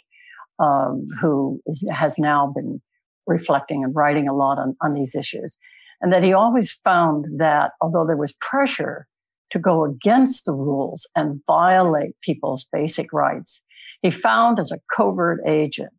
um, 0.60 1.08
who 1.20 1.60
is, 1.66 1.84
has 1.92 2.20
now 2.20 2.54
been 2.54 2.80
reflecting 3.26 3.84
and 3.84 3.96
writing 3.96 4.28
a 4.28 4.36
lot 4.36 4.60
on, 4.60 4.76
on 4.80 4.94
these 4.94 5.16
issues. 5.16 5.58
And 6.00 6.14
that 6.14 6.24
he 6.24 6.32
always 6.32 6.72
found 6.72 7.26
that 7.40 7.72
although 7.82 8.06
there 8.06 8.16
was 8.16 8.34
pressure 8.34 9.08
to 9.52 9.60
go 9.60 9.86
against 9.86 10.46
the 10.46 10.54
rules 10.54 11.08
and 11.16 11.42
violate 11.48 12.16
people's 12.22 12.68
basic 12.72 13.14
rights. 13.14 13.62
He 14.02 14.12
found 14.12 14.60
as 14.60 14.72
a 14.72 14.80
covert 14.96 15.40
agent, 15.48 15.94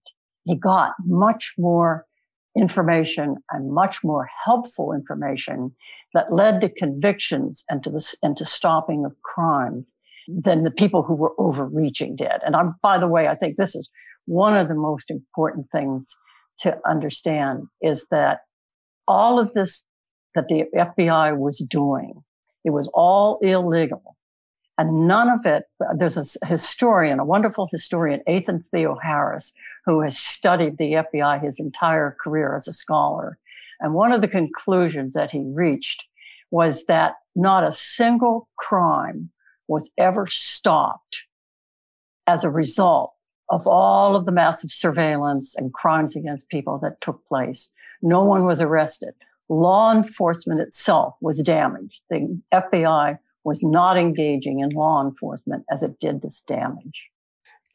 he 0.44 0.56
got 0.56 0.92
much 1.04 1.54
more 1.58 2.06
information 2.56 3.36
and 3.50 3.72
much 3.72 4.02
more 4.02 4.28
helpful 4.44 4.92
information 4.92 5.74
that 6.14 6.32
led 6.32 6.60
to 6.60 6.68
convictions 6.68 7.64
and 7.68 7.82
to 7.84 7.90
this 7.90 8.14
and 8.22 8.36
to 8.36 8.44
stopping 8.44 9.04
of 9.04 9.12
crime 9.22 9.86
than 10.26 10.64
the 10.64 10.70
people 10.70 11.02
who 11.02 11.14
were 11.14 11.32
overreaching 11.38 12.16
did. 12.16 12.42
And 12.44 12.54
I'm, 12.54 12.74
by 12.82 12.98
the 12.98 13.08
way, 13.08 13.28
I 13.28 13.34
think 13.34 13.56
this 13.56 13.74
is 13.74 13.90
one 14.26 14.56
of 14.56 14.68
the 14.68 14.74
most 14.74 15.10
important 15.10 15.66
things 15.72 16.14
to 16.60 16.76
understand 16.86 17.64
is 17.80 18.06
that 18.10 18.40
all 19.06 19.38
of 19.38 19.52
this 19.54 19.84
that 20.34 20.48
the 20.48 20.64
FBI 20.76 21.36
was 21.36 21.58
doing 21.58 22.22
it 22.68 22.72
was 22.72 22.88
all 22.92 23.38
illegal. 23.40 24.14
And 24.76 25.06
none 25.06 25.30
of 25.30 25.46
it, 25.46 25.64
there's 25.96 26.18
a 26.18 26.46
historian, 26.46 27.18
a 27.18 27.24
wonderful 27.24 27.66
historian, 27.72 28.20
Athan 28.28 28.62
Theoharis, 28.68 29.54
who 29.86 30.02
has 30.02 30.18
studied 30.18 30.76
the 30.76 30.92
FBI 30.92 31.42
his 31.42 31.58
entire 31.58 32.14
career 32.22 32.54
as 32.54 32.68
a 32.68 32.74
scholar. 32.74 33.38
And 33.80 33.94
one 33.94 34.12
of 34.12 34.20
the 34.20 34.28
conclusions 34.28 35.14
that 35.14 35.30
he 35.30 35.42
reached 35.46 36.04
was 36.50 36.84
that 36.86 37.14
not 37.34 37.66
a 37.66 37.72
single 37.72 38.50
crime 38.58 39.30
was 39.66 39.90
ever 39.96 40.26
stopped 40.26 41.22
as 42.26 42.44
a 42.44 42.50
result 42.50 43.14
of 43.48 43.66
all 43.66 44.14
of 44.14 44.26
the 44.26 44.32
massive 44.32 44.70
surveillance 44.70 45.56
and 45.56 45.72
crimes 45.72 46.14
against 46.14 46.50
people 46.50 46.78
that 46.82 47.00
took 47.00 47.26
place. 47.26 47.70
No 48.02 48.24
one 48.24 48.44
was 48.44 48.60
arrested 48.60 49.14
law 49.48 49.92
enforcement 49.92 50.60
itself 50.60 51.14
was 51.20 51.42
damaged. 51.42 52.02
The 52.10 52.40
FBI 52.52 53.18
was 53.44 53.62
not 53.62 53.96
engaging 53.96 54.60
in 54.60 54.70
law 54.70 55.02
enforcement 55.02 55.64
as 55.70 55.82
it 55.82 55.98
did 56.00 56.22
this 56.22 56.42
damage. 56.42 57.10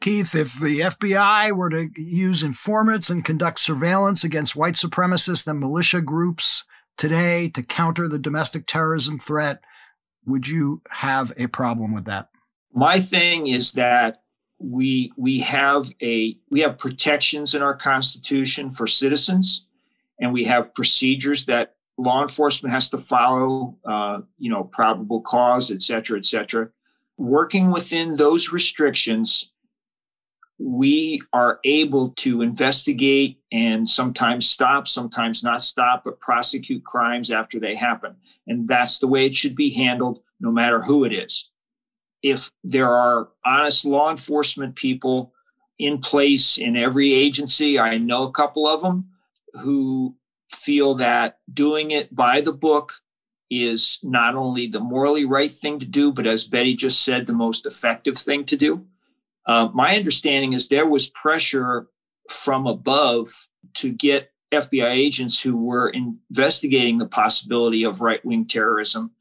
Keith, 0.01 0.35
if 0.35 0.59
the 0.59 0.81
FBI 0.81 1.55
were 1.55 1.69
to 1.69 1.89
use 1.95 2.43
informants 2.43 3.09
and 3.09 3.23
conduct 3.23 3.59
surveillance 3.59 4.23
against 4.23 4.55
white 4.55 4.75
supremacists 4.75 5.47
and 5.47 5.59
militia 5.59 6.01
groups 6.01 6.65
today 6.97 7.49
to 7.49 7.63
counter 7.63 8.07
the 8.07 8.19
domestic 8.19 8.67
terrorism 8.67 9.17
threat, 9.17 9.61
would 10.25 10.47
you 10.47 10.81
have 10.89 11.31
a 11.37 11.47
problem 11.47 11.93
with 11.93 12.05
that? 12.05 12.29
My 12.73 12.99
thing 12.99 13.47
is 13.47 13.73
that 13.73 14.23
we 14.59 15.11
we 15.17 15.39
have 15.39 15.91
a 16.01 16.37
we 16.49 16.61
have 16.61 16.77
protections 16.77 17.53
in 17.53 17.61
our 17.61 17.75
constitution 17.75 18.69
for 18.69 18.87
citizens 18.87 19.67
and 20.23 20.31
we 20.31 20.45
have 20.45 20.73
procedures 20.73 21.45
that 21.47 21.75
law 21.97 22.21
enforcement 22.21 22.73
has 22.73 22.89
to 22.89 22.97
follow 22.97 23.77
uh, 23.85 24.21
you 24.39 24.49
know 24.49 24.63
probable 24.63 25.21
cause 25.21 25.69
et 25.69 25.83
cetera 25.83 26.17
et 26.17 26.25
cetera. 26.25 26.69
Working 27.17 27.71
within 27.71 28.15
those 28.15 28.51
restrictions 28.51 29.51
we 30.59 31.21
are 31.33 31.59
able 31.65 32.11
to 32.11 32.41
investigate 32.41 33.39
and 33.51 33.89
sometimes 33.89 34.49
stop 34.49 34.87
sometimes 34.87 35.43
not 35.43 35.61
stop 35.61 36.05
but 36.05 36.21
prosecute 36.21 36.85
crimes 36.85 37.29
after 37.29 37.59
they 37.59 37.75
happen. 37.75 38.15
And 38.47 38.67
that's 38.67 38.99
the 38.99 39.07
way 39.07 39.25
it 39.25 39.33
should 39.33 39.55
be 39.55 39.71
handled 39.71 40.21
no 40.39 40.51
matter 40.51 40.81
who 40.81 41.03
it 41.03 41.11
is. 41.11 41.49
If 42.21 42.49
there 42.63 42.89
are 42.89 43.29
honest 43.45 43.83
law 43.83 44.09
enforcement 44.09 44.75
people 44.75 45.33
in 45.77 45.97
place 45.97 46.57
in 46.57 46.77
every 46.77 47.11
agency, 47.11 47.77
I 47.77 47.97
know 47.97 48.23
a 48.23 48.31
couple 48.31 48.65
of 48.65 48.81
them 48.81 49.09
who 49.53 50.15
feel 50.51 50.95
that 50.95 51.39
doing 51.51 51.91
it 51.91 52.13
by 52.13 52.41
the 52.41 52.53
book 52.53 52.93
is 53.49 53.99
not 54.03 54.35
only 54.35 54.67
the 54.67 54.79
morally 54.79 55.25
right 55.25 55.51
thing 55.51 55.79
to 55.79 55.85
do, 55.85 56.11
but 56.11 56.25
as 56.25 56.45
Betty 56.45 56.75
just 56.75 57.03
said, 57.03 57.25
the 57.25 57.33
most 57.33 57.65
effective 57.65 58.17
thing 58.17 58.45
to 58.45 58.57
do. 58.57 58.85
Uh, 59.45 59.69
my 59.73 59.95
understanding 59.95 60.53
is 60.53 60.67
there 60.67 60.87
was 60.87 61.09
pressure 61.09 61.87
from 62.29 62.65
above 62.65 63.47
to 63.75 63.91
get 63.91 64.31
FBI 64.53 64.91
agents 64.91 65.41
who 65.41 65.57
were 65.57 65.89
investigating 65.89 66.97
the 66.97 67.07
possibility 67.07 67.83
of 67.83 68.01
right 68.01 68.23
wing 68.23 68.45
terrorism 68.45 69.11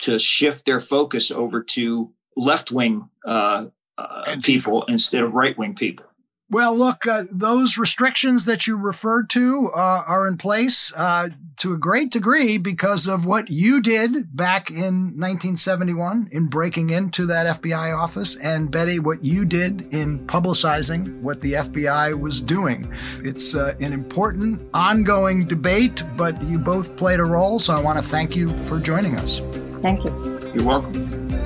to 0.00 0.18
shift 0.18 0.66
their 0.66 0.80
focus 0.80 1.30
over 1.30 1.62
to 1.62 2.12
left 2.36 2.70
wing 2.70 3.08
uh, 3.26 3.66
uh, 3.98 4.36
people 4.42 4.84
instead 4.86 5.22
of 5.22 5.34
right 5.34 5.56
wing 5.56 5.74
people. 5.74 6.06
Well, 6.52 6.76
look, 6.76 7.06
uh, 7.06 7.24
those 7.30 7.78
restrictions 7.78 8.44
that 8.44 8.66
you 8.66 8.76
referred 8.76 9.30
to 9.30 9.70
uh, 9.74 10.04
are 10.06 10.28
in 10.28 10.36
place 10.36 10.92
uh, 10.94 11.30
to 11.56 11.72
a 11.72 11.78
great 11.78 12.10
degree 12.10 12.58
because 12.58 13.06
of 13.06 13.24
what 13.24 13.48
you 13.48 13.80
did 13.80 14.36
back 14.36 14.68
in 14.68 15.16
1971 15.16 16.28
in 16.30 16.48
breaking 16.48 16.90
into 16.90 17.24
that 17.24 17.62
FBI 17.62 17.98
office, 17.98 18.36
and 18.36 18.70
Betty, 18.70 18.98
what 18.98 19.24
you 19.24 19.46
did 19.46 19.88
in 19.94 20.26
publicizing 20.26 21.22
what 21.22 21.40
the 21.40 21.54
FBI 21.54 22.20
was 22.20 22.42
doing. 22.42 22.92
It's 23.24 23.54
uh, 23.54 23.74
an 23.80 23.94
important, 23.94 24.60
ongoing 24.74 25.46
debate, 25.46 26.04
but 26.18 26.42
you 26.42 26.58
both 26.58 26.96
played 26.96 27.20
a 27.20 27.24
role, 27.24 27.60
so 27.60 27.72
I 27.72 27.80
want 27.80 27.98
to 27.98 28.04
thank 28.04 28.36
you 28.36 28.48
for 28.64 28.78
joining 28.78 29.18
us. 29.18 29.40
Thank 29.80 30.04
you. 30.04 30.52
You're 30.54 30.64
welcome. 30.64 30.92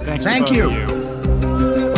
Thanks 0.05 0.25
Thank 0.25 0.51
you. 0.51 0.69
you. 0.73 1.96